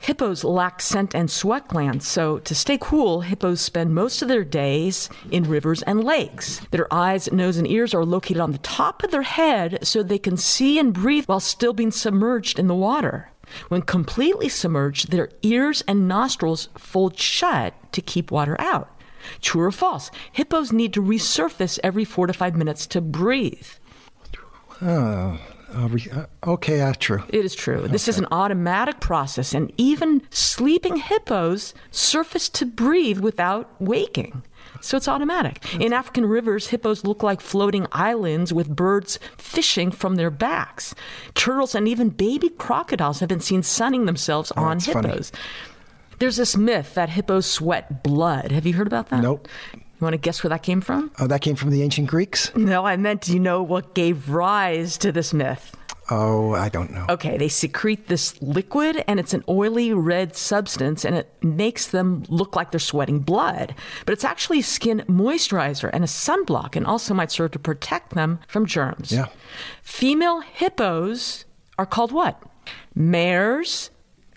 Hippos 0.00 0.44
lack 0.44 0.80
scent 0.80 1.14
and 1.14 1.30
sweat 1.30 1.68
glands, 1.68 2.08
so 2.08 2.38
to 2.38 2.54
stay 2.54 2.78
cool, 2.80 3.20
hippos 3.20 3.60
spend 3.60 3.94
most 3.94 4.22
of 4.22 4.28
their 4.28 4.44
days 4.44 5.10
in 5.30 5.44
rivers 5.44 5.82
and 5.82 6.02
lakes. 6.02 6.62
Their 6.70 6.92
eyes, 6.92 7.30
nose, 7.30 7.58
and 7.58 7.70
ears 7.70 7.92
are 7.92 8.04
located 8.04 8.40
on 8.40 8.52
the 8.52 8.58
top 8.58 9.02
of 9.04 9.10
their 9.10 9.20
head 9.20 9.78
so 9.82 10.02
they 10.02 10.18
can 10.18 10.38
see 10.38 10.78
and 10.78 10.94
breathe 10.94 11.26
while 11.26 11.38
still 11.38 11.74
being 11.74 11.90
submerged 11.90 12.58
in 12.58 12.66
the 12.66 12.74
water. 12.74 13.30
When 13.68 13.82
completely 13.82 14.48
submerged, 14.48 15.10
their 15.10 15.28
ears 15.42 15.82
and 15.86 16.08
nostrils 16.08 16.70
fold 16.78 17.18
shut 17.18 17.74
to 17.92 18.00
keep 18.00 18.30
water 18.30 18.56
out. 18.58 18.88
True 19.42 19.64
or 19.64 19.70
false? 19.70 20.10
Hippos 20.32 20.72
need 20.72 20.94
to 20.94 21.02
resurface 21.02 21.78
every 21.84 22.06
four 22.06 22.26
to 22.26 22.32
five 22.32 22.56
minutes 22.56 22.86
to 22.86 23.02
breathe. 23.02 23.68
Re- 24.80 25.38
uh, 25.72 26.26
okay, 26.46 26.80
uh, 26.80 26.92
true. 26.98 27.22
It 27.28 27.44
is 27.44 27.54
true. 27.54 27.86
This 27.88 28.08
is 28.08 28.18
an 28.18 28.26
automatic 28.30 29.00
process, 29.00 29.54
and 29.54 29.72
even 29.76 30.22
sleeping 30.30 30.96
hippos 30.96 31.74
surface 31.90 32.48
to 32.50 32.66
breathe 32.66 33.20
without 33.20 33.70
waking. 33.80 34.42
So 34.80 34.96
it's 34.96 35.08
automatic. 35.08 35.62
In 35.74 35.92
African 35.92 36.26
rivers, 36.26 36.68
hippos 36.68 37.04
look 37.04 37.22
like 37.22 37.40
floating 37.40 37.86
islands 37.92 38.52
with 38.52 38.74
birds 38.74 39.18
fishing 39.36 39.90
from 39.90 40.16
their 40.16 40.30
backs. 40.30 40.94
Turtles 41.34 41.74
and 41.74 41.86
even 41.86 42.08
baby 42.08 42.48
crocodiles 42.48 43.20
have 43.20 43.28
been 43.28 43.40
seen 43.40 43.62
sunning 43.62 44.06
themselves 44.06 44.50
on 44.52 44.78
that's 44.78 44.86
funny. 44.86 45.08
hippos. 45.08 45.32
There's 46.18 46.36
this 46.36 46.56
myth 46.56 46.94
that 46.94 47.10
hippos 47.10 47.46
sweat 47.46 48.02
blood. 48.02 48.52
Have 48.52 48.66
you 48.66 48.74
heard 48.74 48.86
about 48.86 49.08
that? 49.08 49.22
Nope. 49.22 49.48
You 50.00 50.06
want 50.06 50.14
to 50.14 50.18
guess 50.18 50.42
where 50.42 50.48
that 50.48 50.62
came 50.62 50.80
from? 50.80 51.10
Oh, 51.18 51.26
that 51.26 51.42
came 51.42 51.56
from 51.56 51.70
the 51.70 51.82
ancient 51.82 52.08
Greeks? 52.08 52.54
No, 52.56 52.86
I 52.86 52.96
meant, 52.96 53.20
do 53.22 53.34
you 53.34 53.38
know 53.38 53.62
what 53.62 53.94
gave 53.94 54.30
rise 54.30 54.96
to 54.98 55.12
this 55.12 55.34
myth? 55.34 55.76
Oh, 56.08 56.54
I 56.54 56.70
don't 56.70 56.90
know. 56.90 57.04
Okay, 57.08 57.36
they 57.36 57.48
secrete 57.48 58.08
this 58.08 58.40
liquid 58.42 59.04
and 59.06 59.20
it's 59.20 59.34
an 59.34 59.44
oily 59.48 59.92
red 59.92 60.34
substance 60.34 61.04
and 61.04 61.14
it 61.14 61.32
makes 61.44 61.88
them 61.88 62.24
look 62.28 62.56
like 62.56 62.72
they're 62.72 62.80
sweating 62.80 63.20
blood. 63.20 63.74
But 64.06 64.14
it's 64.14 64.24
actually 64.24 64.60
a 64.60 64.64
skin 64.64 65.04
moisturizer 65.06 65.90
and 65.92 66.02
a 66.02 66.08
sunblock 66.08 66.74
and 66.76 66.86
also 66.86 67.14
might 67.14 67.30
serve 67.30 67.52
to 67.52 67.58
protect 67.58 68.14
them 68.14 68.40
from 68.48 68.66
germs. 68.66 69.12
Yeah. 69.12 69.26
Female 69.82 70.40
hippos 70.40 71.44
are 71.78 71.86
called 71.86 72.10
what? 72.10 72.42
Mares, 72.94 73.90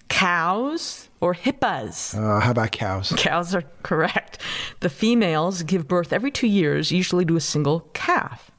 cows, 0.10 1.10
or 1.24 1.34
hippas? 1.34 2.14
Uh, 2.14 2.42
how 2.42 2.52
about 2.52 2.72
cows? 2.72 3.14
Cows 3.16 3.56
are 3.56 3.64
correct. 3.82 4.40
The 4.82 4.90
females 4.90 5.64
give 5.64 5.88
birth 5.88 6.12
every 6.12 6.32
two 6.32 6.48
years, 6.48 6.92
usually 6.92 7.24
to 7.26 7.38
a 7.38 7.42
single 7.42 7.90
calf. 7.94 8.52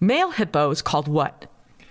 Male 0.00 0.30
hippo 0.32 0.70
is 0.70 0.82
called 0.82 1.08
what? 1.08 1.46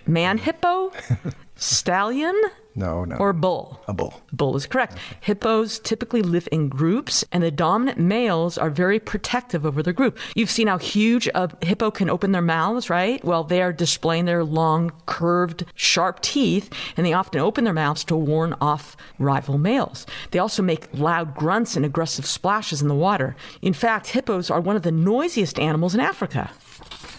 Man 0.06 0.38
hippo? 0.38 0.92
Stallion? 1.60 2.36
No, 2.76 3.04
no. 3.04 3.18
Or 3.18 3.34
bull? 3.34 3.82
a 3.88 3.94
bull. 3.94 4.22
Bull 4.32 4.56
is 4.56 4.66
correct. 4.66 4.98
Hippos 5.20 5.80
typically 5.80 6.22
live 6.22 6.48
in 6.52 6.70
groups, 6.70 7.26
and 7.32 7.44
the 7.44 7.52
dominant 7.52 8.00
males 8.00 8.58
are 8.58 8.70
very 8.70 9.00
protective 9.00 9.66
over 9.66 9.84
their 9.84 9.92
group. 9.92 10.18
You've 10.36 10.50
seen 10.50 10.68
how 10.68 10.78
huge 10.78 11.28
a 11.36 11.50
hippo 11.62 11.92
can 11.92 12.10
open 12.10 12.32
their 12.32 12.42
mouths, 12.42 12.90
right? 12.90 13.24
Well, 13.26 13.44
they 13.44 13.62
are 13.62 13.74
displaying 13.74 14.26
their 14.26 14.46
long, 14.46 14.94
curved, 15.08 15.66
sharp 15.76 16.22
teeth, 16.22 16.72
and 16.96 17.06
they 17.06 17.12
often 17.12 17.42
open 17.42 17.66
their 17.66 17.74
mouths 17.74 18.06
to 18.06 18.16
warn 18.16 18.56
off 18.62 18.96
rival 19.18 19.58
males. 19.58 20.06
They 20.32 20.40
also 20.40 20.64
make 20.64 20.88
loud 20.94 21.36
grunts 21.36 21.76
and 21.76 21.86
aggressive 21.86 22.26
splashes 22.26 22.82
in 22.82 22.88
the 22.88 22.96
water. 22.96 23.36
In 23.62 23.74
fact, 23.74 24.08
hippos 24.08 24.50
are 24.50 24.62
one 24.62 24.78
of 24.78 24.84
the 24.84 24.92
noisiest 24.92 25.60
animals 25.60 25.94
in 25.94 26.00
Africa. 26.00 26.52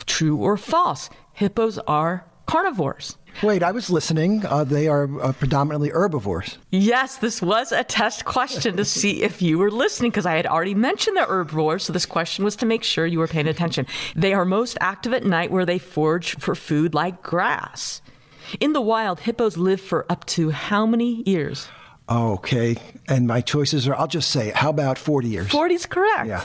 True 0.07 0.37
or 0.37 0.57
false? 0.57 1.11
Hippos 1.35 1.79
are 1.87 2.25
carnivores. 2.51 3.17
Wait, 3.43 3.63
I 3.63 3.71
was 3.71 3.91
listening. 3.91 4.45
Uh, 4.45 4.65
they 4.65 4.89
are 4.89 5.09
uh, 5.21 5.33
predominantly 5.33 5.91
herbivores. 5.91 6.59
Yes, 6.71 7.17
this 7.17 7.41
was 7.41 7.71
a 7.71 7.85
test 7.85 8.25
question 8.25 8.77
to 8.77 8.85
see 8.85 9.23
if 9.23 9.41
you 9.41 9.57
were 9.57 9.71
listening 9.71 10.11
because 10.11 10.27
I 10.27 10.35
had 10.35 10.47
already 10.47 10.75
mentioned 10.75 11.17
the 11.17 11.25
herbivores. 11.25 11.85
So 11.85 11.93
this 11.93 12.07
question 12.07 12.45
was 12.45 12.57
to 12.57 12.67
make 12.67 12.83
sure 12.83 13.07
you 13.07 13.21
were 13.21 13.29
paying 13.29 13.47
attention. 13.47 13.87
They 14.17 14.35
are 14.35 14.45
most 14.45 14.77
active 14.81 15.13
at 15.13 15.25
night 15.25 15.53
where 15.53 15.65
they 15.65 15.79
forage 15.79 16.37
for 16.39 16.55
food 16.57 16.93
like 16.93 17.23
grass. 17.23 18.03
In 18.59 18.73
the 18.73 18.81
wild, 18.81 19.21
hippos 19.21 19.57
live 19.57 19.81
for 19.81 20.05
up 20.11 20.27
to 20.27 20.51
how 20.51 20.85
many 20.85 21.23
years? 21.25 21.69
Okay. 22.09 22.77
And 23.07 23.29
my 23.29 23.41
choices 23.41 23.87
are, 23.87 23.95
I'll 23.95 24.09
just 24.09 24.31
say, 24.31 24.51
how 24.51 24.71
about 24.71 24.99
40 24.99 25.29
years? 25.29 25.51
40 25.51 25.75
is 25.75 25.87
correct. 25.87 26.27
Yeah. 26.27 26.45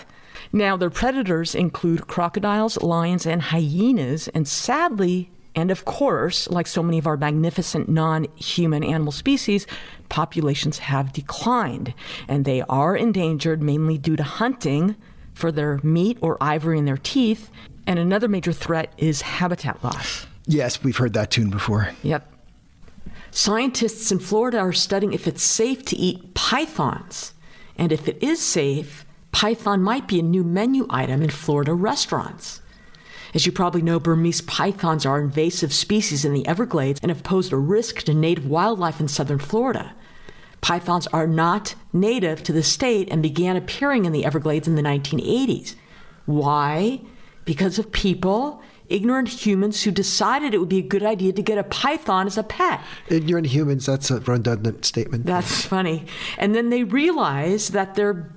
Now, 0.53 0.77
their 0.77 0.91
predators 0.91 1.55
include 1.55 2.07
crocodiles, 2.07 2.81
lions, 2.81 3.25
and 3.25 3.41
hyenas, 3.41 4.27
and 4.29 4.47
sadly, 4.47 5.31
And 5.55 5.71
of 5.71 5.85
course, 5.85 6.49
like 6.49 6.67
so 6.67 6.83
many 6.83 6.97
of 6.97 7.07
our 7.07 7.17
magnificent 7.17 7.87
non 7.87 8.25
human 8.35 8.83
animal 8.83 9.11
species, 9.11 9.65
populations 10.09 10.79
have 10.79 11.13
declined. 11.13 11.93
And 12.27 12.45
they 12.45 12.61
are 12.63 12.95
endangered 12.95 13.61
mainly 13.61 13.97
due 13.97 14.15
to 14.17 14.23
hunting 14.23 14.95
for 15.33 15.51
their 15.51 15.79
meat 15.83 16.17
or 16.21 16.37
ivory 16.41 16.77
in 16.77 16.85
their 16.85 16.97
teeth. 16.97 17.49
And 17.87 17.99
another 17.99 18.27
major 18.27 18.51
threat 18.51 18.93
is 18.97 19.21
habitat 19.21 19.83
loss. 19.83 20.27
Yes, 20.47 20.83
we've 20.83 20.97
heard 20.97 21.13
that 21.13 21.31
tune 21.31 21.49
before. 21.49 21.89
Yep. 22.03 22.31
Scientists 23.31 24.11
in 24.11 24.19
Florida 24.19 24.59
are 24.59 24.73
studying 24.73 25.13
if 25.13 25.27
it's 25.27 25.43
safe 25.43 25.83
to 25.85 25.95
eat 25.97 26.33
pythons. 26.33 27.33
And 27.77 27.91
if 27.91 28.07
it 28.07 28.21
is 28.23 28.39
safe, 28.39 29.05
python 29.31 29.83
might 29.83 30.07
be 30.07 30.19
a 30.19 30.23
new 30.23 30.43
menu 30.43 30.87
item 30.89 31.21
in 31.21 31.29
Florida 31.29 31.73
restaurants. 31.73 32.61
As 33.35 33.45
you 33.45 33.51
probably 33.51 33.81
know, 33.81 33.99
Burmese 33.99 34.39
pythons 34.39 35.05
are 35.05 35.19
invasive 35.19 35.73
species 35.73 36.23
in 36.23 36.33
the 36.33 36.47
Everglades 36.47 37.01
and 37.03 37.09
have 37.09 37.21
posed 37.21 37.51
a 37.51 37.57
risk 37.57 38.03
to 38.03 38.13
native 38.13 38.47
wildlife 38.47 39.01
in 39.01 39.09
southern 39.09 39.39
Florida. 39.39 39.93
Pythons 40.61 41.05
are 41.07 41.27
not 41.27 41.75
native 41.91 42.41
to 42.43 42.53
the 42.53 42.63
state 42.63 43.09
and 43.11 43.21
began 43.21 43.57
appearing 43.57 44.05
in 44.05 44.13
the 44.13 44.23
Everglades 44.23 44.69
in 44.69 44.75
the 44.75 44.81
1980s. 44.81 45.75
Why? 46.25 47.01
Because 47.43 47.77
of 47.77 47.91
people, 47.91 48.63
ignorant 48.87 49.27
humans 49.27 49.83
who 49.83 49.91
decided 49.91 50.53
it 50.53 50.59
would 50.59 50.69
be 50.69 50.79
a 50.79 50.81
good 50.87 51.03
idea 51.03 51.33
to 51.33 51.43
get 51.43 51.57
a 51.57 51.63
python 51.65 52.27
as 52.27 52.37
a 52.37 52.43
pet. 52.43 52.79
Ignorant 53.09 53.47
humans, 53.47 53.85
that's 53.85 54.09
a 54.11 54.21
redundant 54.21 54.85
statement. 54.85 55.25
That's 55.25 55.65
funny. 55.65 56.05
And 56.37 56.55
then 56.55 56.69
they 56.69 56.85
realize 56.85 57.67
that 57.69 57.95
their 57.95 58.31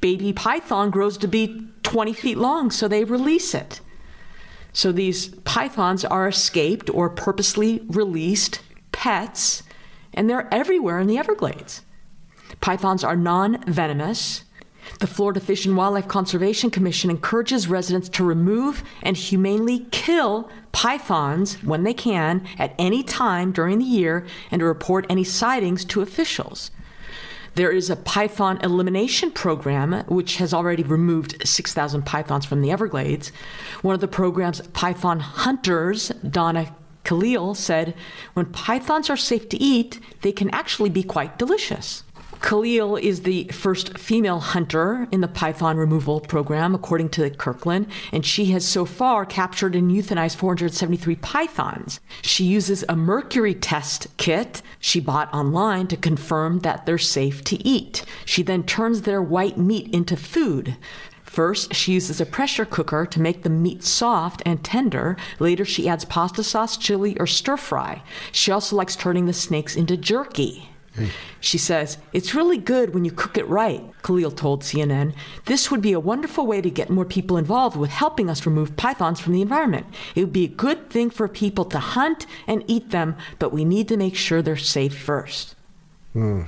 baby 0.00 0.32
python 0.32 0.90
grows 0.90 1.18
to 1.18 1.26
be 1.26 1.66
20 1.82 2.12
feet 2.12 2.38
long, 2.38 2.70
so 2.70 2.86
they 2.86 3.02
release 3.02 3.52
it. 3.52 3.80
So 4.74 4.90
these 4.90 5.28
pythons 5.28 6.04
are 6.04 6.28
escaped 6.28 6.90
or 6.90 7.08
purposely 7.08 7.80
released 7.86 8.60
pets, 8.92 9.62
and 10.12 10.28
they're 10.28 10.52
everywhere 10.52 10.98
in 10.98 11.06
the 11.06 11.16
Everglades. 11.16 11.82
Pythons 12.60 13.04
are 13.04 13.16
non 13.16 13.62
venomous. 13.66 14.42
The 14.98 15.06
Florida 15.06 15.40
Fish 15.40 15.64
and 15.64 15.76
Wildlife 15.76 16.08
Conservation 16.08 16.70
Commission 16.70 17.08
encourages 17.08 17.68
residents 17.68 18.08
to 18.10 18.24
remove 18.24 18.82
and 19.02 19.16
humanely 19.16 19.86
kill 19.92 20.50
pythons 20.72 21.54
when 21.62 21.84
they 21.84 21.94
can 21.94 22.46
at 22.58 22.74
any 22.78 23.02
time 23.02 23.52
during 23.52 23.78
the 23.78 23.84
year 23.84 24.26
and 24.50 24.60
to 24.60 24.66
report 24.66 25.06
any 25.08 25.24
sightings 25.24 25.84
to 25.86 26.02
officials. 26.02 26.70
There 27.54 27.70
is 27.70 27.88
a 27.88 27.96
python 27.96 28.58
elimination 28.62 29.30
program 29.30 30.04
which 30.08 30.36
has 30.36 30.52
already 30.52 30.82
removed 30.82 31.46
6,000 31.46 32.04
pythons 32.04 32.44
from 32.44 32.62
the 32.62 32.70
Everglades. 32.70 33.30
One 33.82 33.94
of 33.94 34.00
the 34.00 34.08
program's 34.08 34.60
python 34.68 35.20
hunters, 35.20 36.08
Donna 36.28 36.74
Kalil, 37.04 37.54
said 37.54 37.94
when 38.34 38.46
pythons 38.46 39.10
are 39.10 39.16
safe 39.16 39.48
to 39.50 39.60
eat, 39.60 40.00
they 40.22 40.32
can 40.32 40.50
actually 40.50 40.90
be 40.90 41.02
quite 41.02 41.38
delicious. 41.38 42.03
Kalil 42.44 42.96
is 42.96 43.22
the 43.22 43.44
first 43.44 43.96
female 43.96 44.38
hunter 44.38 45.08
in 45.10 45.22
the 45.22 45.28
python 45.28 45.78
removal 45.78 46.20
program, 46.20 46.74
according 46.74 47.08
to 47.10 47.30
Kirkland, 47.30 47.86
and 48.12 48.24
she 48.24 48.44
has 48.52 48.68
so 48.68 48.84
far 48.84 49.24
captured 49.24 49.74
and 49.74 49.90
euthanized 49.90 50.36
473 50.36 51.16
pythons. 51.16 52.00
She 52.20 52.44
uses 52.44 52.84
a 52.86 52.96
mercury 52.96 53.54
test 53.54 54.08
kit 54.18 54.60
she 54.78 55.00
bought 55.00 55.32
online 55.32 55.86
to 55.86 55.96
confirm 55.96 56.58
that 56.58 56.84
they're 56.84 56.98
safe 56.98 57.42
to 57.44 57.66
eat. 57.66 58.04
She 58.26 58.42
then 58.42 58.64
turns 58.64 59.02
their 59.02 59.22
white 59.22 59.56
meat 59.56 59.88
into 59.94 60.14
food. 60.14 60.76
First, 61.22 61.72
she 61.74 61.92
uses 61.92 62.20
a 62.20 62.26
pressure 62.26 62.66
cooker 62.66 63.06
to 63.06 63.22
make 63.22 63.42
the 63.42 63.48
meat 63.48 63.82
soft 63.82 64.42
and 64.44 64.62
tender. 64.62 65.16
Later, 65.38 65.64
she 65.64 65.88
adds 65.88 66.04
pasta 66.04 66.44
sauce, 66.44 66.76
chili, 66.76 67.18
or 67.18 67.26
stir 67.26 67.56
fry. 67.56 68.02
She 68.32 68.52
also 68.52 68.76
likes 68.76 68.96
turning 68.96 69.24
the 69.24 69.32
snakes 69.32 69.76
into 69.76 69.96
jerky. 69.96 70.68
She 71.40 71.58
says, 71.58 71.98
It's 72.12 72.34
really 72.34 72.58
good 72.58 72.94
when 72.94 73.04
you 73.04 73.10
cook 73.10 73.36
it 73.36 73.48
right, 73.48 73.82
Kalil 74.02 74.30
told 74.30 74.62
CNN. 74.62 75.14
This 75.46 75.70
would 75.70 75.82
be 75.82 75.92
a 75.92 76.00
wonderful 76.00 76.46
way 76.46 76.60
to 76.60 76.70
get 76.70 76.88
more 76.88 77.04
people 77.04 77.36
involved 77.36 77.76
with 77.76 77.90
helping 77.90 78.30
us 78.30 78.46
remove 78.46 78.76
pythons 78.76 79.20
from 79.20 79.32
the 79.32 79.42
environment. 79.42 79.86
It 80.14 80.20
would 80.20 80.32
be 80.32 80.44
a 80.44 80.48
good 80.48 80.90
thing 80.90 81.10
for 81.10 81.26
people 81.28 81.64
to 81.66 81.78
hunt 81.78 82.26
and 82.46 82.64
eat 82.66 82.90
them, 82.90 83.16
but 83.38 83.52
we 83.52 83.64
need 83.64 83.88
to 83.88 83.96
make 83.96 84.14
sure 84.14 84.40
they're 84.40 84.56
safe 84.56 84.96
first. 84.96 85.56
Mm. 86.14 86.46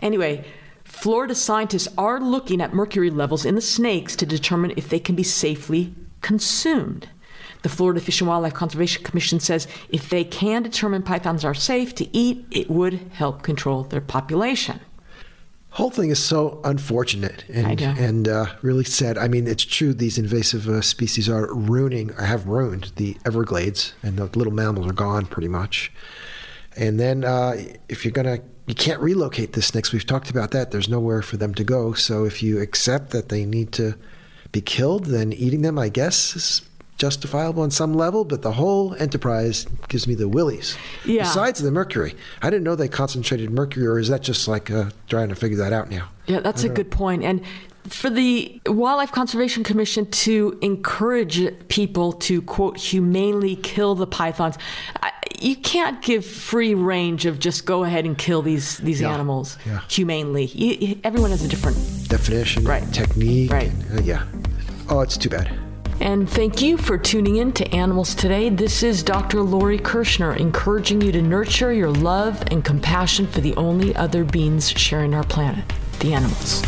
Anyway, 0.00 0.44
Florida 0.84 1.34
scientists 1.34 1.88
are 1.98 2.20
looking 2.20 2.60
at 2.60 2.74
mercury 2.74 3.10
levels 3.10 3.44
in 3.44 3.54
the 3.54 3.60
snakes 3.60 4.14
to 4.16 4.26
determine 4.26 4.72
if 4.76 4.88
they 4.88 5.00
can 5.00 5.16
be 5.16 5.22
safely 5.22 5.94
consumed. 6.20 7.08
The 7.62 7.68
Florida 7.68 8.00
Fish 8.00 8.20
and 8.20 8.28
Wildlife 8.28 8.54
Conservation 8.54 9.02
Commission 9.02 9.40
says 9.40 9.66
if 9.88 10.10
they 10.10 10.24
can 10.24 10.62
determine 10.62 11.02
pythons 11.02 11.44
are 11.44 11.54
safe 11.54 11.94
to 11.96 12.16
eat, 12.16 12.44
it 12.50 12.70
would 12.70 12.94
help 13.12 13.42
control 13.42 13.84
their 13.84 14.00
population. 14.00 14.80
Whole 15.70 15.90
thing 15.90 16.10
is 16.10 16.22
so 16.22 16.60
unfortunate 16.64 17.44
and 17.52 17.80
and 17.80 18.26
uh, 18.26 18.46
really 18.62 18.84
sad. 18.84 19.18
I 19.18 19.28
mean, 19.28 19.46
it's 19.46 19.64
true 19.64 19.92
these 19.92 20.18
invasive 20.18 20.68
uh, 20.68 20.80
species 20.80 21.28
are 21.28 21.52
ruining 21.54 22.10
or 22.12 22.22
have 22.22 22.46
ruined 22.46 22.92
the 22.96 23.16
Everglades, 23.26 23.92
and 24.02 24.16
the 24.16 24.24
little 24.24 24.52
mammals 24.52 24.86
are 24.86 24.94
gone 24.94 25.26
pretty 25.26 25.48
much. 25.48 25.92
And 26.76 26.98
then 26.98 27.22
uh, 27.22 27.56
if 27.88 28.04
you're 28.04 28.12
gonna 28.12 28.38
you 28.68 28.74
can't 28.74 29.00
relocate 29.00 29.54
the 29.54 29.62
snakes. 29.62 29.92
We've 29.92 30.04
talked 30.04 30.28
about 30.28 30.50
that. 30.50 30.70
There's 30.70 30.90
nowhere 30.90 31.22
for 31.22 31.38
them 31.38 31.54
to 31.54 31.64
go. 31.64 31.94
So 31.94 32.24
if 32.24 32.42
you 32.42 32.60
accept 32.60 33.10
that 33.10 33.30
they 33.30 33.46
need 33.46 33.72
to 33.72 33.94
be 34.52 34.60
killed, 34.60 35.06
then 35.06 35.32
eating 35.32 35.62
them, 35.62 35.78
I 35.78 35.88
guess, 35.88 36.36
is 36.36 36.62
justifiable 36.98 37.62
on 37.62 37.70
some 37.70 37.94
level, 37.94 38.24
but 38.24 38.42
the 38.42 38.52
whole 38.52 38.94
enterprise 38.96 39.66
gives 39.88 40.06
me 40.06 40.14
the 40.14 40.28
willies. 40.28 40.76
Yeah. 41.04 41.22
Besides 41.22 41.60
the 41.60 41.70
mercury, 41.70 42.14
I 42.42 42.50
didn't 42.50 42.64
know 42.64 42.74
they 42.74 42.88
concentrated 42.88 43.50
mercury, 43.50 43.86
or 43.86 43.98
is 43.98 44.08
that 44.08 44.22
just 44.22 44.48
like 44.48 44.70
uh, 44.70 44.90
trying 45.08 45.28
to 45.28 45.36
figure 45.36 45.56
that 45.58 45.72
out 45.72 45.90
now? 45.90 46.10
Yeah, 46.26 46.40
that's 46.40 46.64
a 46.64 46.68
good 46.68 46.90
point. 46.90 47.24
And 47.24 47.40
for 47.84 48.10
the 48.10 48.60
Wildlife 48.66 49.12
Conservation 49.12 49.64
Commission 49.64 50.10
to 50.10 50.58
encourage 50.60 51.68
people 51.68 52.12
to 52.12 52.42
quote 52.42 52.76
humanely 52.76 53.56
kill 53.56 53.94
the 53.94 54.06
pythons, 54.06 54.58
you 55.40 55.56
can't 55.56 56.02
give 56.02 56.26
free 56.26 56.74
range 56.74 57.24
of 57.26 57.38
just 57.38 57.64
go 57.64 57.84
ahead 57.84 58.04
and 58.04 58.18
kill 58.18 58.42
these 58.42 58.78
these 58.78 59.00
yeah. 59.00 59.14
animals 59.14 59.56
yeah. 59.64 59.80
humanely. 59.88 60.46
You, 60.46 60.98
everyone 61.04 61.30
has 61.30 61.44
a 61.44 61.48
different 61.48 61.78
definition, 62.08 62.64
right. 62.64 62.82
technique, 62.92 63.50
right? 63.50 63.70
And, 63.70 64.00
uh, 64.00 64.02
yeah. 64.02 64.26
Oh, 64.90 65.00
it's 65.00 65.16
too 65.16 65.28
bad. 65.28 65.67
And 66.00 66.30
thank 66.30 66.62
you 66.62 66.76
for 66.76 66.96
tuning 66.96 67.36
in 67.36 67.52
to 67.54 67.68
Animals 67.74 68.14
Today. 68.14 68.50
This 68.50 68.84
is 68.84 69.02
Dr. 69.02 69.42
Lori 69.42 69.78
Kirshner 69.78 70.36
encouraging 70.38 71.00
you 71.00 71.10
to 71.10 71.20
nurture 71.20 71.72
your 71.72 71.90
love 71.90 72.40
and 72.52 72.64
compassion 72.64 73.26
for 73.26 73.40
the 73.40 73.54
only 73.56 73.96
other 73.96 74.22
beings 74.22 74.70
sharing 74.70 75.12
our 75.12 75.24
planet, 75.24 75.64
the 75.98 76.14
animals. 76.14 76.62